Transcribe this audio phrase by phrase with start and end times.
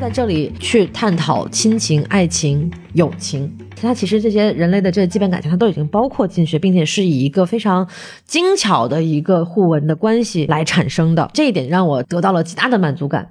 [0.00, 7.86] 在这里去探讨亲情、爱情、友情，它其实这些人类的这个基本感情，它都已经包括进去，并且是以一个非常
[8.24, 11.30] 精巧的一个互文的关系来产生的。
[11.34, 13.30] 这一点让我得到了极大的满足感。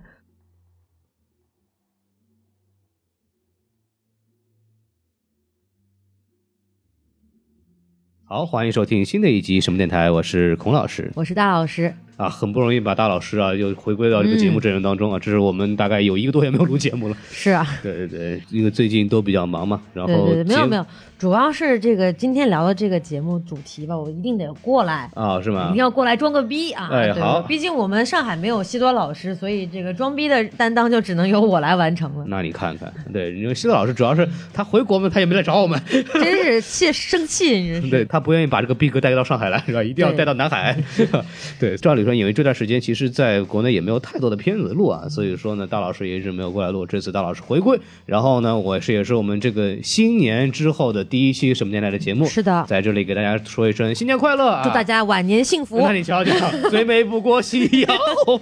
[8.26, 20.86] 好，欢迎收听新的一集什么电台，我是孔老师我是大老师，啊，很不容易把大老师啊又回归到这个节目阵容当中啊，这是我们大概有一个多月没有录节目了，是啊，对对对，因为最近都比较忙嘛，然后没有节没有，
[21.20, 25.12] 主要是这个今天聊的这个节目主题吧，我一定得过来。
[25.16, 25.76] 啊，是吗一定？
[25.76, 26.88] 要过来装个逼啊！
[26.90, 32.24] 对哎好毕竟我们上海没有西多老师，所以这个装逼的担当就只能由我来完成了。
[32.28, 35.78] 那你看看，对，因为西多老师主要是他回国嘛，他也没来找我们，
[36.14, 37.90] 真是气生气，你真是。
[37.90, 39.84] 对他不愿意把这个逼格带到上海来，是吧？
[39.84, 40.82] 一定要带到南海。
[41.60, 46.86] 对，照理说，因为这段时间其实在国内也没有太多的片子录啊，所以说呢，大老师也一直没有过来录。
[46.86, 54.62] 这次大老师回归，然后呢，我是也是我们这个新年之后的第一期什么年代的节目，是的在这里给大家说一声新年快乐啊！
[54.64, 55.92] 祝大家晚年幸福那。
[55.92, 56.32] 你瞧瞧，
[56.70, 58.40] 最美不过夕阳红。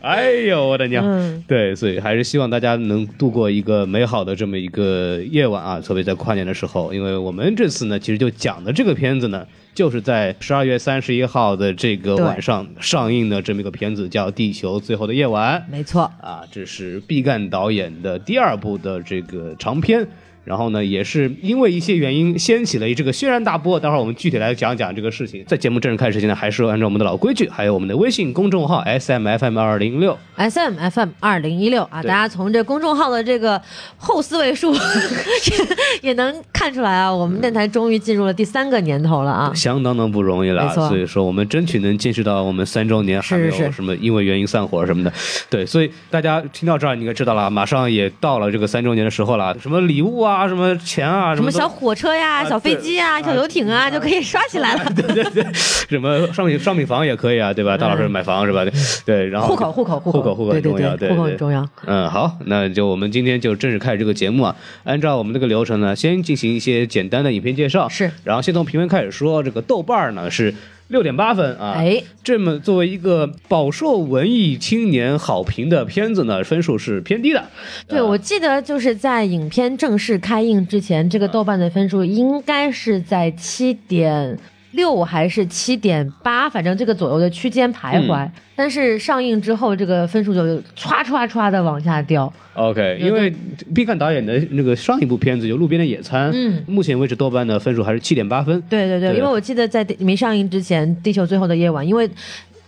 [0.00, 1.04] 哎呦，我的娘！
[1.04, 20.08] 嗯对，所以还是希望大家能度过一个美好的这么一个夜晚啊，特别在跨年的时候，因为我们这次呢，其实就讲的这个片子呢，就是在十二月三十一号的这个晚上上映的这么一个片子，叫《地球最后的夜晚》没错，啊，这是毕赣导演的第二部的这个长片。
[20.50, 23.78] 然后呢，也是因为一些原因掀起了这个轩然大波。
[23.78, 25.44] 待会儿我们具体来讲讲这个事情。
[25.46, 33.62] 在节目正式开始之前呢，还是按照我们的老规矩，还有我们的微信公众号 S M F M 二零六 S M F M 二零一六啊，大家从这公众号的这个
[33.96, 34.74] 后四位数
[36.02, 39.52] 也也能看出来啊，我们电台终于进入了第三个年头了啊。
[39.54, 45.12] 相当的不容易了所以说我们争取能坚持到我们三周年，还没有什么因为原因散伙什么的。
[45.48, 54.84] 对，所以大家听到这儿，你应该知道了，马上也到了这个三周年的时候了，什么礼物啊，什么钱啊，都什么小火车呀、啊小飞机呀、小游艇啊，就可以刷起来了。
[54.94, 57.76] 对对对，什么商品商品房也可以啊，对吧？
[57.76, 58.64] 大老师买房是吧？
[58.64, 58.72] 对
[59.04, 61.68] 对，然后户口户口户户口户口很重要，对对对户口很对重要。
[61.86, 64.54] 嗯，好，那就我们今天就正式开始这个节目啊。
[64.84, 69.40] 按照我们这个流程呢，先进行一些简单的影片介绍，是然后先从评分开始说。
[69.42, 70.54] 这个豆瓣儿呢是
[70.90, 77.44] 六点八分啊，哎，这么作为一个饱受文艺青年好评的片子呢，分数是偏低的。
[77.86, 78.06] 对，呃。
[78.06, 84.36] 我记得就是在影片正式开映之前，这个豆瓣的分数应该是在七点
[84.72, 88.24] 六还是七点八，反正这个左右的区间徘徊。
[88.26, 90.42] 嗯但是上映之后，这个分数就
[90.76, 92.30] 歘歘歘的往下掉。
[92.52, 93.32] OK，因为
[93.74, 98.62] 毕赣导演的那个上一部片子就《路边的野餐》，嗯目前为止豆瓣的分数还是七点八分。
[98.68, 102.06] 对对对，对因为我记得在没上映之前，《地球最后的夜晚》因为。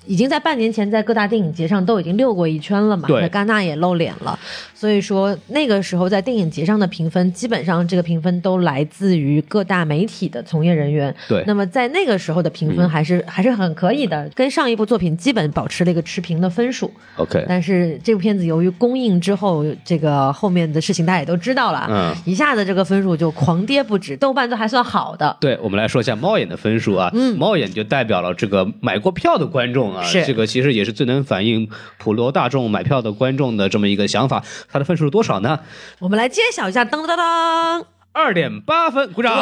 [0.06, 4.38] 已经在半年前在各大电影节上都已经溜过一圈了嘛，对在戛纳也露脸了，
[4.74, 11.14] 所以说那个时候在电影节上的评分，基本上这个评分都来自于各大媒体的从业人员。
[11.28, 16.90] 对那么在那个时候的评分还是、还是很可以的，跟上一部作品基本保持了一个持平的分数。
[17.16, 25.36] OK，但是这部片子由于公映之后，这个后面的事情大家也都知道了，嗯一下子这个分数就狂跌不止，豆瓣都还算好的。
[25.40, 27.10] 对，我们来说一下猫眼的分数啊。
[27.14, 34.42] 嗯猫眼就代表了这个买过票的观众啊，是这个其实也是最能反映普罗大众买票的观众的这么一个想法。
[34.70, 35.60] 它的分数是多少呢？
[35.98, 39.32] 我们来揭晓一下，当当当二点八分，鼓掌！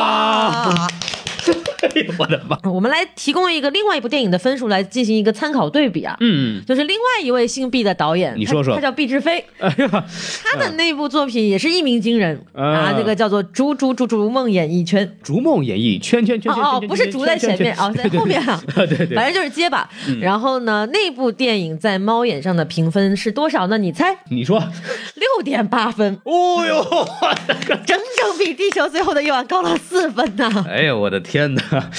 [1.48, 1.54] 哇！
[1.82, 2.58] 哎呦我的妈！
[2.70, 6.16] 我们来提供一个另外一部电影的分数来进行一个参考对比啊。
[6.20, 10.04] 嗯，就是另外一位姓毕的导演，你说说他他叫毕志飞， 哎呀，
[10.44, 15.06] 他的那部作品也是一鸣惊人、嗯啊，这个叫做《逐逐逐逐梦演艺圈》。
[15.22, 19.88] 逐梦演艺圈圈圈圈哦哦，不是逐在前面哦，在后面啊， 对对对，反正就是结巴。
[20.20, 23.78] 然后呢，那部电影在猫眼上的评分是多少呢？
[23.78, 24.16] 你猜？
[24.30, 27.08] 你说，六点八分，哦呦，
[27.86, 30.66] 整整比《地球最后的夜晚》高了四分呢。
[30.68, 31.90] 哎呦，我的天天哪！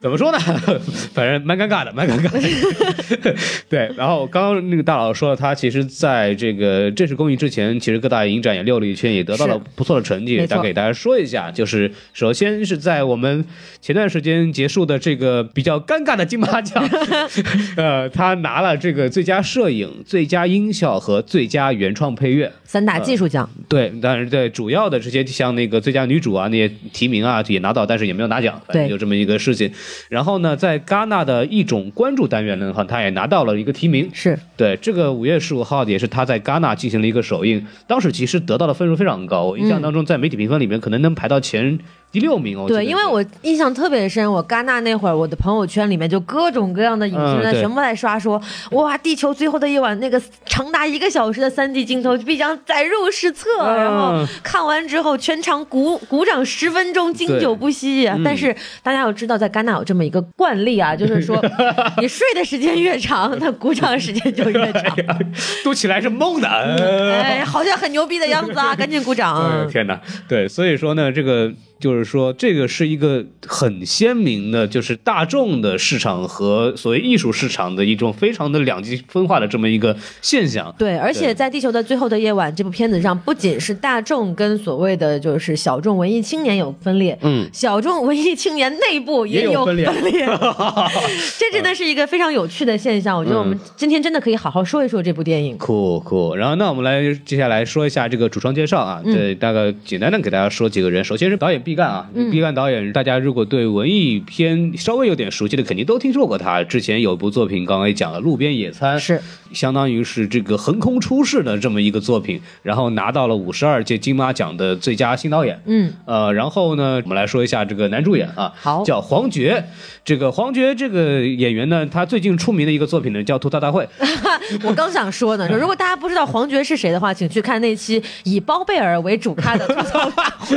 [0.00, 0.38] 怎么说呢？
[1.12, 3.34] 反正蛮尴尬的，蛮尴尬的。
[3.68, 10.36] 对，然后刚刚那个大佬说了，他其实在这个正式公映之前，其实各大影展也溜了一圈，也得到了不错的成绩。
[10.36, 13.44] 没错大概给大家说一下，就是首先是在我们
[13.80, 16.88] 前段时间结束的这个比较尴尬的金马奖，
[17.76, 22.52] 呃，他拿了这个最佳摄影、最佳音效和最佳原创配乐。
[22.64, 29.68] 三大技术奖，对，当然对主要的这些像那个最佳女主啊那些提名啊也拿到，但是也没有拿奖，反正对就这么一个事情。
[30.08, 34.08] 然后呢，在戛纳的一种关注单元呢，哈，他也拿到了一个提名。
[34.12, 34.38] 是。
[34.56, 41.78] 对，这个五月十五号也是他在戛纳进行了一个首映，当时其实得到的分数非常高，我印象当中在媒体评分里面可能能排到前
[42.10, 42.66] 第六名哦。
[42.66, 48.40] 对，因为我印象特别深，我戛纳那会儿，我的朋友圈里面就各种各样的影评人全部在刷说，
[48.72, 58.16] 哇，地球最后的夜晚那个长达一个小时的三 D 镜头必将载入史册，嗯然后看完之后全场鼓鼓掌十分钟，经久不息啊。
[58.18, 61.42] 嗯但是大家要知道，在戛纳有这么一个惯例啊，就是说
[62.00, 64.96] 你睡的时间越长，那鼓掌时间就越长。
[65.64, 66.48] 都起来是梦的。
[66.48, 69.36] 呃哎，好像很牛逼的样子啊， 赶紧鼓掌。
[69.50, 70.00] 哎天哪！
[70.28, 80.74] 对，所以说呢，这个就是说，这个是一个很鲜明的，就是大众的市场和所谓艺术市场的一种非常的两极分化的这么一个现象。
[80.78, 89.86] 对，而且在《地球的最后的夜晚》这部片子上，不仅是大众跟所谓的就是小众文艺青年有分裂，嗯，小众文艺青年内部也有分裂
[91.38, 93.16] 这真的是一个非常有趣的现象。
[93.16, 95.56] 我觉得我们今天真的可以好好说一说这部电影。
[95.58, 101.04] 酷酷，然后那我们来接下来说一下这个主创介绍啊，对大概简单的给大家说几个人。
[101.04, 106.64] 首先是导演毕赣啊，毕赣导演，大家如果对文艺片稍微有点熟悉的，肯定都听说过他。
[106.64, 109.20] 之前有部作品，刚刚也讲了《路边野餐》，是
[109.52, 115.60] 相当于是这个横空出世的这么一个作品，然后拿到了五十二届金马奖的最佳新导演。
[115.66, 119.62] 嗯，呃，然后呢，我们来说一下这个男主演啊，好叫黄觉。
[120.02, 123.84] 这个黄觉这个演员呢，他最近出名的一个作品呢，叫《吐槽大会》。
[124.64, 130.56] 我刚想说呢， 说如果大家不知道黄觉是谁的话，请去看那期以包贝尔为主咖的吐槽大会。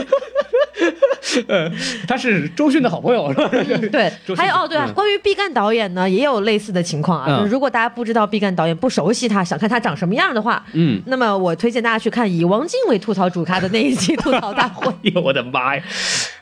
[2.08, 3.50] 他是周迅的好朋友，是吧？
[3.92, 7.46] 对还有哦，对啊，嗯关于毕赣导演呢，也有类似的情况啊。
[7.50, 14.92] 如果大家不知道毕赣导演，不熟悉他，想看他长什么样的话，嗯，那么我推荐大家去看以王晶为吐槽主咖的那一期吐槽大会。
[15.04, 15.84] 哎呦我的妈呀！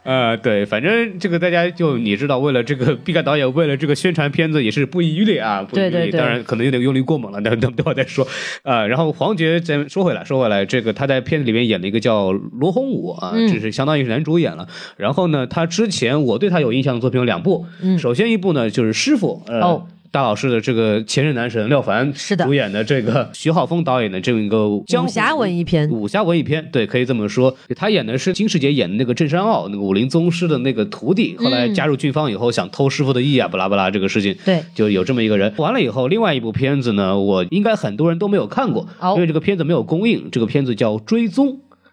[0.03, 5.91] 呃，对，反正这个大家就你知道，为了这个 毕赣导演，为了这个宣传片子也是不遗余力啊，不遗余力。
[5.91, 8.27] 对对对当然可能有点用力过猛了，等等等会再说。
[8.63, 14.67] 呃，然后黄觉再说回来，说回来，这个他在片子里面演了一个叫罗洪武啊，嗯这是相当于是男主演了。
[14.97, 19.59] 然后呢，他之前我对他有印象的作品有两部，嗯首先一部呢就是《师傅》，呃。
[19.61, 27.55] 哦大老师的这个前任男神廖凡是的主演的这个徐浩峰导演的这么一个武侠文艺片，武侠文艺片，对，可以这么说。
[27.75, 35.53] 他演的是金世杰演的那个镇山傲，那个武林宗师的那个徒弟，后来加入军方以后想偷师傅的艺啊，巴拉巴拉这个事情，对，就有这么一个人。
[35.57, 40.29] 完了以后，另外一部片子呢，我应该很多人都没有看过，哦因为这个片子没有公映。
[40.31, 41.47] 这个片子叫《追踪》。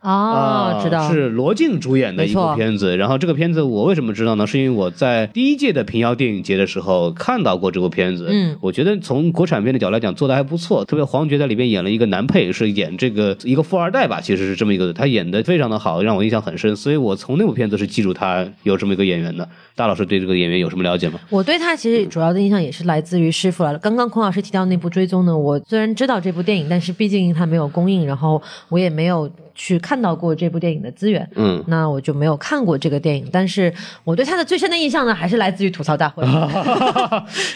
[0.06, 2.96] 哦，知道，啊是罗晋主演的一部片子。
[2.96, 4.46] 然后这个片子我为什么知道呢？
[4.46, 8.28] 是因为我在第一届的平遥电影节的时候看到过这部片子。
[8.30, 10.84] 嗯我觉得从国产片的角度来讲做的还不错。
[10.84, 16.76] 特别黄觉在里边演了一个男配，是演这个一个富二代吧，其实是这么一个，他演的非常的好，让我印象很深。
[16.76, 19.48] 所以我从那部片子是记住他有这么一个演员的。
[19.76, 21.20] 大老师对这个演员有什么了解吗？
[21.30, 23.78] 我对他其实主要的印象也是来自于师傅了。
[23.78, 33.28] 刚刚孔老师提到那部《追踪》呢，我虽然知道这部电影，但是毕竟它没有公映，然后我也没有去看到过这部电影的资源，嗯，那我就没有看过这个电影。
[33.30, 36.24] 但是我对他的最深的印象呢，还是来自于吐槽大会。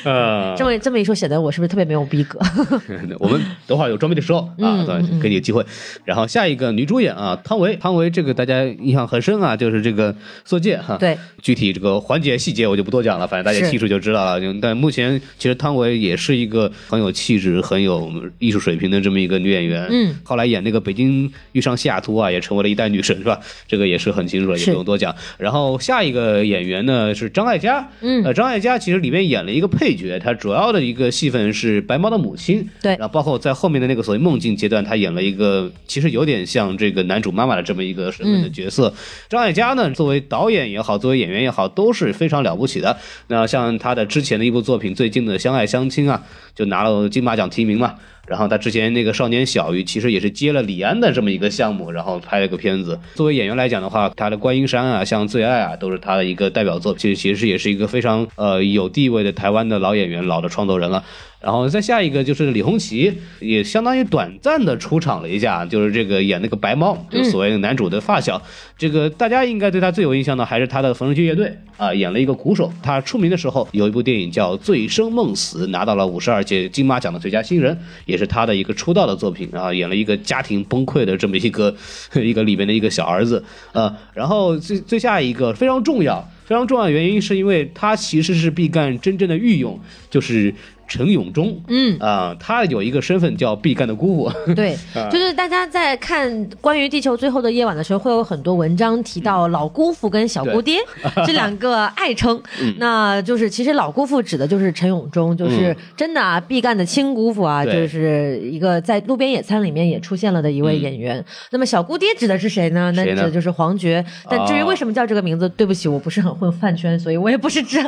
[0.05, 2.39] 呃， 这么这么一说，显得我是不是特别没有逼格？
[3.19, 5.65] 我们等会儿有装逼的时候啊，嗯对，给你机会。
[6.05, 10.13] 然后下一个女主演啊，汤唯，汤唯这个大家印象很深啊，就是这个
[10.45, 10.97] 《色戒》哈。
[10.99, 14.55] 对，具体这个环节细节我就不多讲了，反正大家是记住就知道了。
[14.61, 19.87] 但目前其实汤唯也是一个很有气质、很有艺术水平的这么一个女演员。
[19.89, 23.39] 嗯，后来演那个《北京遇上西雅图》啊，也成为了一代女神，是吧？
[23.69, 25.15] 这个也是很清楚了，也不用多讲。
[25.39, 32.69] 然后下一个演员呢是张艾嘉，嗯呃，张艾嘉其实里面演了一个配角，她主要的一个戏份是白猫的母亲。
[32.83, 38.93] 对然后包括在后面的那个所谓梦境阶段，她演了一个其实有点像这个男主妈妈的这么一个身份的角色。
[39.29, 42.97] 张艾嘉呢，作为导演也好，作为演员也好，都是是非常了不起的。
[43.29, 46.23] 那像他的之前的一部作品，最近的《相爱相亲》啊，
[46.55, 47.95] 就拿了金马奖提名嘛。
[48.31, 52.97] 然后他之前那个《少年小鱼》其实也是接了李安的这么一个项目，然后拍了个片子。
[53.17, 56.95] 作为演员来讲的话，他的《观音山》啊，像《最爱》啊，都是他的一个代表作。
[56.95, 61.03] 其实其实也是一个非常呃有地位的台湾的老演员、老的创作人了。
[61.41, 63.11] 然后再下一个就是李红旗，
[63.41, 68.41] 也相当于短暂的出场了一下，就是这个演那个白猫，就所谓男主的发小。
[68.77, 72.71] 这个大家应该对他最有印象的还是他的缝纫机乐队啊，演了一个鼓手。
[72.83, 79.49] 他出名的时候有一部电影叫《醉生梦死》，拿到了五十二届金马奖的最佳新人，也是他的一个出道的作品。
[79.53, 81.75] 然后演了一个家庭崩溃的这么一个
[82.15, 83.93] 一个里面的一个小儿子呃。
[84.15, 86.25] 然后最最下一个非常重要。
[86.45, 89.79] 非常重要的原因是因为他其实是毕赣真正的御用，
[90.11, 90.53] 就是
[90.91, 91.97] 陈永忠，嗯。
[92.01, 94.77] 啊、他有一个身份叫毕赣的姑父， 对，
[95.11, 100.79] 就是大家在看关于地球最后的夜晚的时候，会有很多文章提到老姑父跟小姑爹
[101.25, 102.41] 这两个爱称。
[102.79, 107.81] 那就是其实老姑父指的就是陈永忠，就是真的啊，毕赣的亲姑父啊，对。
[107.81, 111.25] 就是一个在路边野餐里面也出现了的一位演员。
[111.51, 112.93] 那么小姑爹指的是谁呢？
[112.95, 114.05] 那指的就是黄觉。
[114.29, 117.79] 但至于为什么叫这个名字，对不起，我不是很混饭圈，所以我也不是知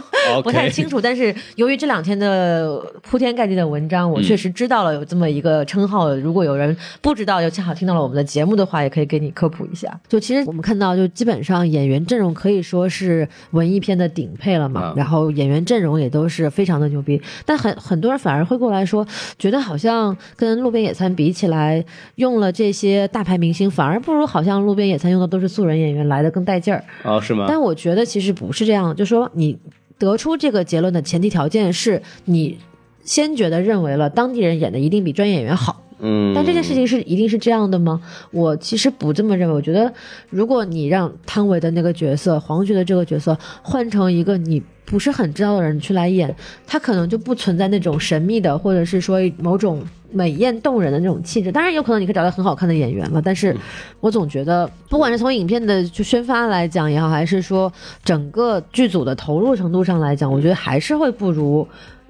[0.42, 1.00] 不太清楚。
[1.00, 6.14] 但是由于这两天的铺天盖地的文章，我确实知道了有这么一个称号。
[6.16, 9.98] 如果有人不知道，又恰好听到了我们的节目的话，也可以给你科普一下。
[10.08, 17.20] 就其实我们看到，就基本上演员阵容可以说是文艺片的顶配了嘛，啊然后演员阵容也都是非常的牛逼。
[17.46, 19.06] 但很很多人反而会过来说，
[19.38, 21.84] 觉得好像跟路边野餐比起来，
[22.16, 26.84] 用了这些大牌明星，反而不如好像路边野餐用的都是素人演员来的更带劲儿。
[27.04, 27.46] 哦，是吗？
[27.48, 29.58] 但我觉得其实不是这样，就说你
[29.98, 32.58] 得出这个结论的前提条件是你
[33.04, 35.82] 先觉得认为了当地人演的一定比专业演员好。
[36.04, 38.02] 嗯，但这件事情是一定是这样的吗？
[38.32, 39.54] 我其实不这么认为。
[39.54, 39.92] 我觉得，
[40.30, 46.34] 如果你让汤唯的那个角色、黄觉的这个角色换成一个你不是很知道的人去来演，
[46.66, 49.80] 他可能就不存在那种神秘的，或者是说某种
[50.10, 51.52] 美艳动人的那种气质。
[51.52, 53.56] 当然，有可能你可以找到很好看的演员了，但是
[54.00, 57.72] 我总觉得，不管是从影片的就宣发来讲也好，还是说
[58.04, 61.64] 整个剧组的投入程度上来讲，我觉得还是会不如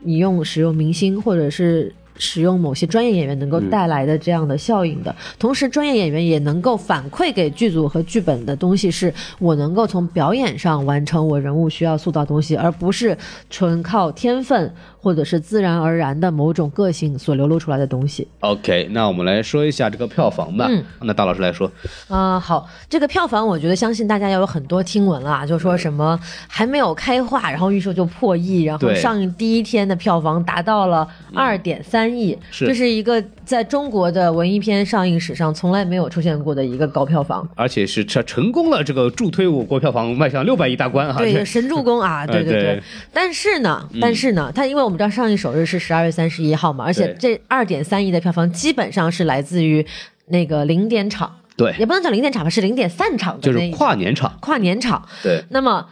[0.04, 1.94] 你用使用明星或者是。
[2.18, 13.16] 使用某些专业演员能够带来的这样的效应的，同时专业演员也能够反馈给剧组和剧本的东西，是我能够从表演上完成我人物需要塑造东西，而不是
[13.48, 18.28] 纯靠天分或者是自然而然的某种个性所流露出来的东西。
[18.40, 20.66] OK，那我们来说一下这个票房吧。
[20.70, 21.70] 嗯那大老师来说，
[22.08, 37.48] 啊、好，这个票房我觉得相信大家要有很多听闻啦，就说什么还没有开画，然后预售就破亿，然后上映第一天的票房达到了二点三亿，是这是一个在中国的文艺片上映史上从来没有出现过的一个高票房。
[37.56, 41.18] 而且是成成功了这个助推我国票房迈向六百亿大关哈。
[41.18, 42.24] 对，神助攻啊！
[42.30, 42.82] 对对对对。
[43.12, 49.86] 但是呢，但是呢，它因为我们知道上映首日是十二月三十一号嘛，而且这二点三亿的票房基本上是来自于
[50.26, 54.36] 那个零点场，对也不能叫零点场吧，是零点散场的就是跨年场。
[54.40, 55.06] 跨年场。
[55.22, 55.86] 对，那么。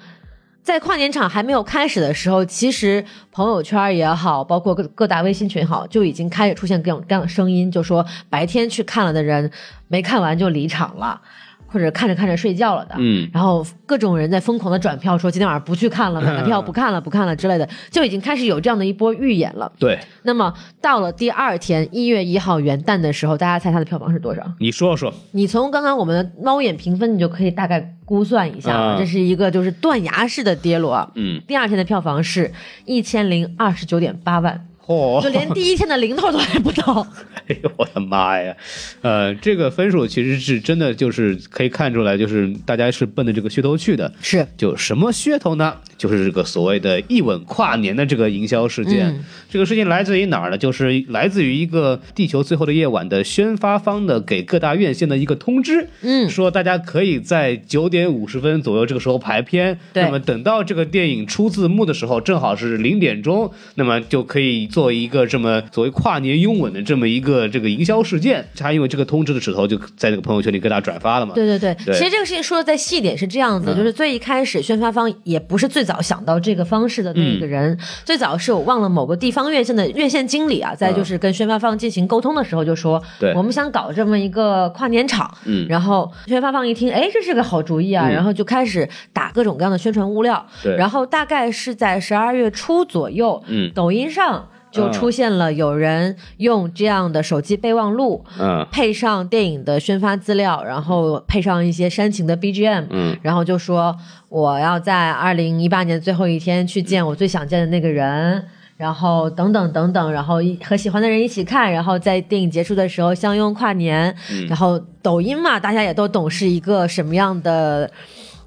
[0.62, 3.02] 在跨年场还没有开始的时候，其实
[3.32, 9.50] 朋友圈也好，包括各各大微信群也好，就已经开始出现各种各样的声音，就说白天去看了的人
[9.88, 11.20] 没看完就离场了，
[11.70, 12.94] 或者看着看着睡觉了的。
[12.98, 19.70] 嗯，然后各种人在疯狂的转票，说今天晚上不去看了，买了票不看了，不看了之类的，就已经开始有这样的一波预演了。
[19.78, 24.42] 对，那么到了第二天一月一号元旦的时候，大家猜它的票房是多少？
[24.58, 25.12] 你说说。
[25.32, 31.08] 你从刚刚我们的猫眼评分，你就可以大概估算一下了，啊这是一个就是断崖式的跌落。
[31.14, 32.50] 嗯，第二天的票房是
[32.84, 37.06] 一千零二十九点八万，嚯、就连第一天的零头都还不到。
[37.48, 38.54] 哎呦我的妈呀！
[39.02, 44.12] 呃，这个分数其实是真的，就是可以看出来，就是大家是奔着这个噱头去的。
[44.20, 45.76] 是，就什么噱头呢？
[45.98, 49.08] 就是这个所谓的一吻跨年的这个营销事件。
[49.08, 50.56] 嗯这个事情来自于哪儿呢？
[50.56, 59.76] 就是来自于一个《地球最后的夜晚》的宣发方的给各大院线的一个通知，嗯说大家可以在九点五十分左右这个时候排片。
[59.92, 68.44] 对那么等到这个电影出字幕的时候，正好是零点钟，那么就可以作为一个这么所谓跨年拥吻的这么一个这个营销事件。
[68.56, 71.34] 他因为这个通知的指头就在那个朋友圈里给大家转发了嘛。
[71.34, 71.94] 对对对，对。
[71.94, 73.76] 其实这个事情说的再细一点是这样子，嗯。
[73.76, 83.32] 就是最一开始宣发方也不是最早想到这个方式的那一个人，最早是我忘了某个地方院线的院线经理啊，在就是跟宣发方进行沟通的时候就说，对。
[83.34, 85.66] 我们想搞这么一个跨年场，嗯。
[85.68, 88.12] 然后宣发方一听，哎，这是个好主意啊，嗯。
[88.12, 90.76] 然后就开始打各种各样的宣传物料，对。
[90.76, 93.70] 然后大概是在十二月初左右，嗯。
[93.74, 94.48] 抖音上。
[94.70, 103.96] 就嗯出现了有人用这样的手机备忘录，嗯配上电影的宣发资料，然后配上一些煽情的 BGM，嗯然后就说
[104.28, 108.44] 我要在二零一八年最后一天去见我最想见的那个人。
[108.76, 114.10] 然后等等等等，然后一和喜欢的人一起看，然后在电影结束的时候相拥跨年。
[114.30, 117.90] 嗯然后抖音嘛，大家也都懂是一个什么样的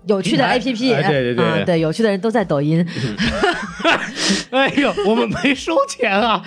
[0.06, 2.86] 有趣的 APP，哎对对对啊，对，有趣的人都在抖音。
[4.52, 6.42] 哎呦，我们没收钱啊！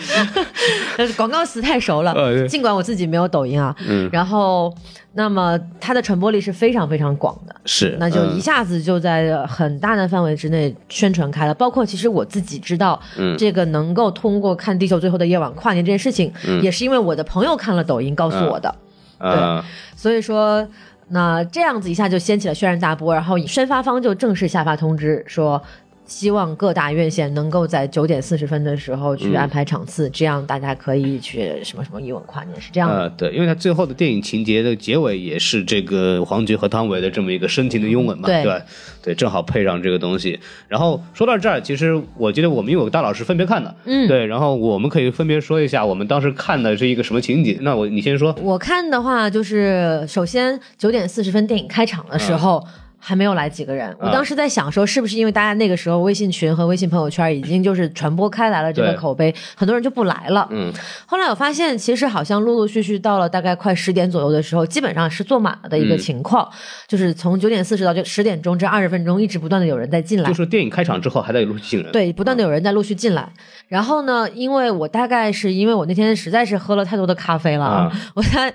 [1.17, 3.75] 广告词太熟了，呃尽管我自己没有抖音啊。
[3.87, 4.73] 嗯然后，
[5.15, 7.55] 那么它的传播力是非常非常广的。
[7.65, 11.55] 是，那就嗯一下子就在很大的范围之内宣传开了。
[11.55, 18.75] 包括其实我自己知道，嗯这个能够通过看《地球最后的夜晚》跨年这件事情，嗯也是因为我的朋友看了抖音告诉我的。
[19.19, 19.63] 对
[19.97, 20.67] 所以说，
[21.09, 25.63] 那这样子一下就掀起了轩然大波，然后宣发方就正式下发通知说。
[26.07, 32.97] 希望各大院线能够在九点四十分的时候去嗯安排场次，这样大家可以去什么什么一吻跨年，是这样的。
[32.97, 38.61] 呃，对，因为它最后的电影情节的结尾也是这个黄觉和汤唯的这么一个深情的拥吻嘛，对吧？
[39.03, 40.39] 对，正好配上这个东西。
[40.69, 47.59] 然后说到这儿，其实我觉得我们因为有大老师分别看的，嗯对，然后我们可以分别说一下我们当时看的是一个什么情景。
[47.63, 52.65] 那我你先说，我看的话，就是首先九点四十分电影开场的时候。
[52.99, 60.49] 还没有来几个人，我当时在想说，是不是因为大家那个时候微信群和微信朋友圈已经就是传播开来了这个口碑，很多人就不来了。
[60.51, 60.73] 嗯，
[61.07, 66.49] 后来我发现，其实好像陆陆续续到了大概快十点左右的时候，基本上是坐满了的一个嗯情况，
[66.89, 70.35] 就是从九点四十到就十点钟这二十分钟，一直不断的有人在进来就。
[70.35, 73.29] 是电影开场之后还在陆续进人，对，不断的有人在陆续进来。
[73.69, 78.53] 然后呢，因为我大概是因为我那天实在是喝了太多的咖啡了，啊我在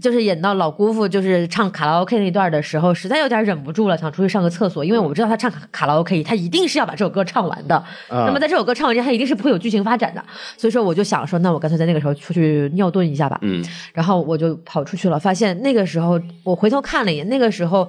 [0.00, 7.76] 就是演到老姑父就是唱卡拉 OK 那段的时候，实在有点忍不住了，想出去上个厕所，因为我知道他唱卡卡拉 OK，他一定是要把这首歌唱完的。
[8.08, 10.24] 啊那么在这首歌唱完之后，他一定是不会有剧情发展的。
[10.56, 13.38] 所以说，我就想说，那我干脆在那个时候出去尿遁一下吧。
[13.42, 17.88] 嗯，然后我就跑出去了，发现那个时候我回头看了一眼，那个时候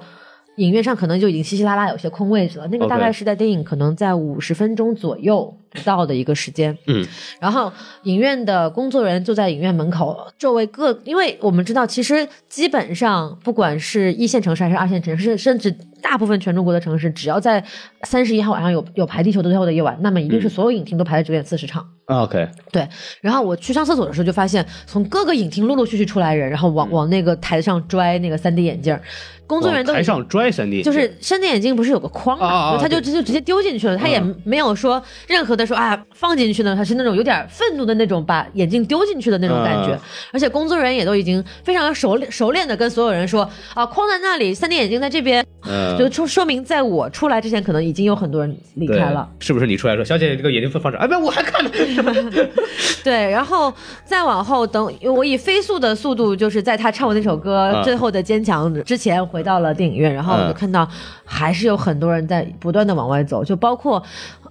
[0.56, 2.68] 影院上可能就已经稀稀拉拉有些空位置了。
[2.68, 6.76] 那个大概是在电影可能在五十分钟左右不到的一个时间。
[6.86, 7.06] 嗯，
[7.40, 7.72] 然后
[8.04, 15.70] 影院的工作人员就在影院门口，周围各，因为我们知道，其实基本上不管是一线城市还是二线城市，甚至
[16.02, 17.62] 大部分全中国的城市，只要在
[18.02, 21.86] 三十一号晚上有有排地球的最后的夜晚，那么一定是所有影厅都排在九点四十场。
[22.06, 22.88] 啊 OK，对，
[23.20, 28.98] 然后我去上厕所的时候就发现，从各个影厅陆陆续续出来人，然后往、往那个台上拽那个三 D 眼镜，
[29.46, 34.34] 工作人员都台上拽三 D，就是三 D 眼镜不是有个框嘛，他就直就直接丢进去了，他也嗯。
[34.42, 40.00] 没有说任何的说啊放进去呢，他是那种有点愤怒的那种把眼镜丢进去的那种感觉，嗯
[40.32, 51.04] 而且工作人员也都已经非常熟练熟练的跟所有人说啊框在那里，三 D 眼镜在这边，嗯，就说说明在我出来之前，可能已经有很多人离开了。，是不是你出来说，小姐这个眼镜放放这儿？
[51.04, 51.70] 哎，不，我还看呢。
[53.04, 53.72] 对，然后
[54.04, 60.88] 再往后等，我以飞速的速度，就是在他唱完那首歌嗯《最后的坚强》之前回到了电影院，然后我就嗯看到
[61.24, 64.02] 还是有很多人在不断的往外走，就包括。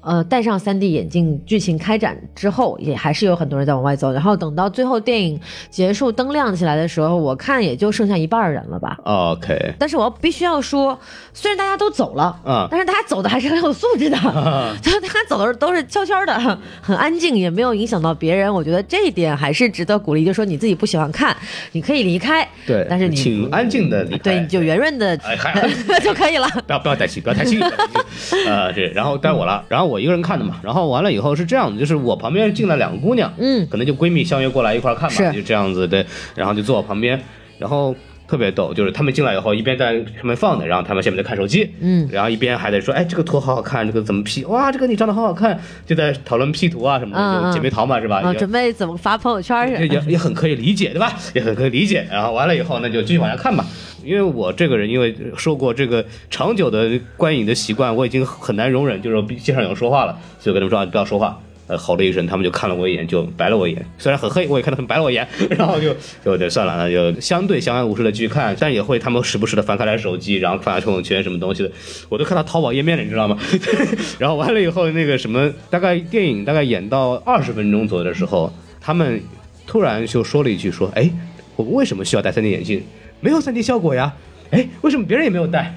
[0.01, 4.12] 呃，戴上 3D 眼镜，剧情开展之后，也还是有很多人在往外走。
[4.12, 5.39] 然后等到最后电影
[5.70, 8.98] 结束，灯亮起来的时候，我看也就剩下一半人了吧。
[9.03, 10.98] OK，但是我必须要说，
[11.34, 14.18] 虽然大家都走了，嗯但是大家走的还是很有素质的，
[14.82, 16.34] 就是大家走的都是悄悄的，
[16.82, 18.51] 很安静，也没有影响到别人。
[18.53, 20.25] 我觉得这一点还是值得鼓励。
[20.25, 21.35] 就说你自己不喜欢看，
[21.72, 24.18] 你可以离开，对，但是你请安静的离开。
[24.20, 25.68] 对你就圆润的哎嗨
[26.03, 26.48] 就可以了。
[26.68, 27.57] 不要不要担心，不要担心。
[27.59, 33.68] 不要担心 呃，对，然后该我了，然后我一个人看的嘛，然后完了以后是这样的，就是我旁边进来两个姑娘，嗯。
[33.70, 37.20] 可能就闺蜜相约过来一块看吧，就这样子的，然后就坐我旁边，
[37.58, 37.96] 然后
[38.29, 44.46] 特别逗，就是他们进来以后一边在上面放的，然后他们下面在看手机，嗯，然后一边还在说，哎，这个图好好看，这个怎么 P？
[44.46, 48.22] 哇，这个你长得好好看，就在讨论 P 图啊什么的，姐妹淘嘛是吧？
[48.35, 49.96] 准备怎么发朋友圈也去？
[49.96, 51.11] 也也很可以理解，对吧？
[51.33, 52.05] 也很可以理解。
[52.11, 53.65] 然后完了以后，那就继续往下看吧。
[54.03, 56.87] 因为我这个人，因为受过这个长久的
[57.18, 61.39] 观影的习惯，我已经很难容忍，就是街上有人说话了，所以我跟他们说啊不要说话。
[61.70, 63.86] 呃，吼了一声，他们就看了我一眼，就白了我一眼。
[64.00, 71.72] 虽然很黑，我也看到他们白了我一眼， 然后就就对算了，那就相对相安无事的继续看，但也会他们时不时的翻开来手机，然后翻下朋友圈什么东西的，
[72.10, 73.38] 我都看到淘宝页面了，你知道吗？
[74.18, 78.51] 然后完了以后，那个什么，大概电影大概演到二十分钟左右的时候，
[78.82, 79.22] 他们
[79.68, 81.08] 突然就说了一句说，哎，
[81.55, 82.84] 我为什么需要戴 3D 眼镜？
[83.22, 84.12] 没有 3D 效果呀。
[84.51, 85.74] 哎，为什么别人也没有戴？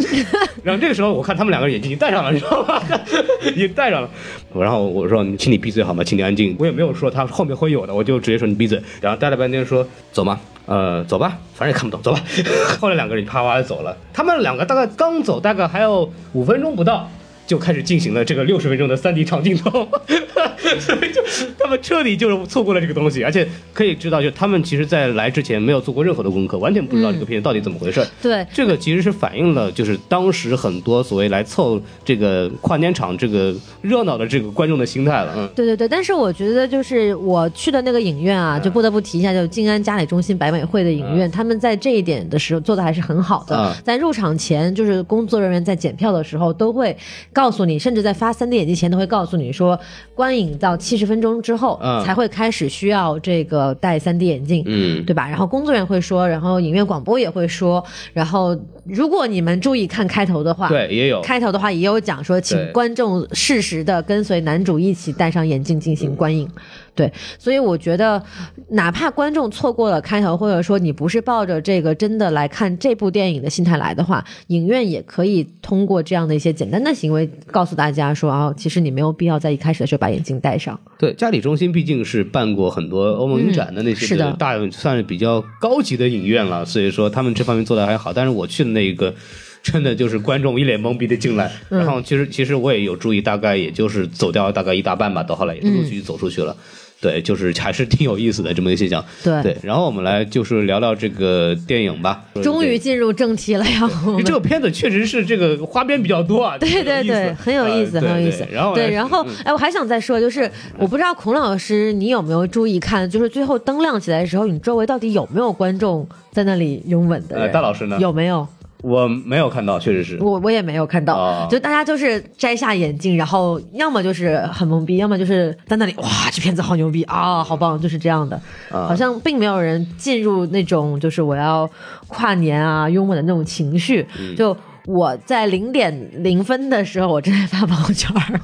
[0.62, 2.82] 然后这个时候，我看他们两个人眼镜已经戴上了，你知道吗？
[3.54, 4.10] 已经戴上了。
[4.54, 6.04] 然后我说：“你请你闭嘴好吗？
[6.04, 8.80] 请你安静。”我也没有说他后面会有的，我就直接说你闭嘴。
[9.00, 10.38] 然后待了半天说：“走吗？
[10.66, 12.20] 呃，走吧，反正也看不懂，走吧。
[12.78, 13.96] ”后来两个人啪啪就走了。
[14.12, 17.10] 他们两个大概刚走，大概还有五分钟不到。
[17.50, 19.70] 就开始进行了这个六十分钟的三 D 长镜头，
[20.78, 21.20] 所以就
[21.58, 28.06] 他们彻底就是错过了这个东西，而且可以知道，就他们其实在来之前没有做过任何的功课，完全不知道这个片子到底怎么回事。
[28.22, 35.34] 对，这个其实是反映了，就是当时很多所谓来凑这个跨年场这个热闹的这个观众的心态了。
[35.36, 43.56] 嗯，对对对，但是我觉得就是我去的那个影院啊，就不得不提一下，就静安嘉里中心百美汇的影院，他们在这一点的时候做的还是很好的。
[43.56, 46.94] 嗯在入场前，就是工作人员在检票的时候都会
[47.40, 49.78] 告诉你，甚至在发 3D 眼镜前都会告诉你说，
[50.14, 54.62] 观影到七十分钟之后、嗯才会开始需要这个戴 3D 眼镜。
[54.66, 55.26] 嗯对吧？
[55.26, 61.22] 然后工作人员会说，然后影院广播也会说，然后如果你们注意看开头的话，对，也有。
[61.22, 66.46] 开头的话也有讲说，请观众适时的跟随男主一起戴上眼镜进行观影。
[66.94, 68.22] 对，所以我觉得，
[68.70, 80.78] 哪怕观众错过了开头，或者说你不是抱着这个真的来看这部电影的心态来的话，影院也可以通过这样的一些简单的行为，告诉大家说啊，其实你没有必要在一开始的时候把眼镜戴上。
[80.98, 88.12] 对，嘉里中心毕竟是办过很多欧盟影展的那些嗯是的大算是比较高级的影院了，所以说他们这方面做的还好。
[88.12, 89.14] 但是我去的那一个。
[89.62, 96.56] 真的就是观众一脸懵逼的进来，嗯然后其实其实我也有注意，大概也就是走掉大概一大半吧，到后来也是陆续走出去了。
[97.00, 99.04] 对，就是还是挺有意思的这么一个现象。
[99.24, 102.22] 对对，然后我们来就是聊聊这个电影吧。
[102.42, 103.90] 终于进入正题了呀！
[104.24, 108.54] 这个片子确实是这个花边比较多啊，对对对，很有意思，呃很有意思对。
[108.54, 117.48] 然后对，然后嗯哎，我还想再说，就是我不知道孔老师你有没有注意看，就是最后灯亮起来的时候，你周围到底有没有观众在那里拥吻的？
[117.48, 117.98] 大老师呢？
[117.98, 118.46] 有没有？
[118.82, 120.18] 我没有看到，确实是。
[120.22, 128.36] 我我也没有看到，哦就大家就是摘下眼镜，然后要么就是很懵逼，要么就是在那里哇，这片子好牛逼啊，好棒，就是这样的。
[128.70, 131.68] 啊好像并没有人进入那种就是我要
[132.08, 134.06] 跨年啊拥吻的那种情绪。
[134.18, 138.40] 嗯就我在零点零分的时候，我正在发朋友圈儿。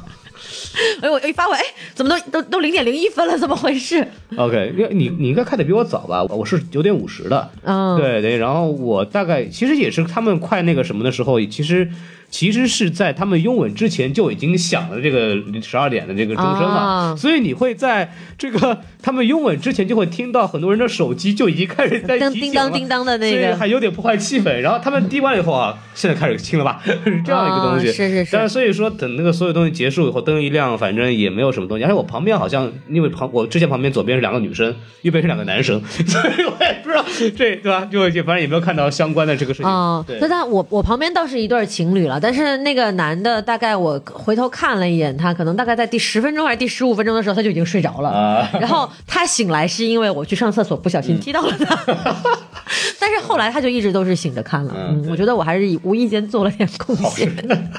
[1.00, 1.62] 哎，我一发我，哎，
[1.94, 3.36] 怎么都都都零点零一分了？
[3.38, 4.06] 怎么回事
[4.36, 6.22] ？OK，因为你你应该看的比我早吧？
[6.24, 11.88] 我是九点五十的，嗯，对对，然后我大概其实也是他们快那个什么的时候，其实
[12.36, 24.60] 其实是在他们拥吻之前就已经响了这个十二点的这个钟声了，啊所以你会在这个他们拥吻之前就会听到很多人的手机就已经开始在叮叮当叮当的那所以个还有点破坏气氛。
[24.60, 27.88] 然后他们滴完了以后啊，现在开始亲了吧，是这样一个东西。
[27.88, 31.84] 啊是是是但是所以说，等那个所有东西结束以后，灯一亮，反正也没有什么东西。
[31.84, 37.88] 而且我旁边好像，因为旁我之前旁边左边是两个女生，右边是两个男生， 所以我也不知道这对吧？
[37.90, 39.70] 就就反正也没有看到相关的这个事情。
[39.70, 48.50] 哦，对那但我我旁边倒是一对儿情侣了，但是那个男的大概我回头看了一眼，他可能大概在第十分钟还是第十五分钟的时候他就已经睡着了，啊。
[48.58, 51.78] 然后他醒来是因为我去上厕所不小心踢到了他，
[52.98, 57.32] 但是后来他就一直都是醒着看了，嗯嗯，我觉得我还是无意间做了点贡献，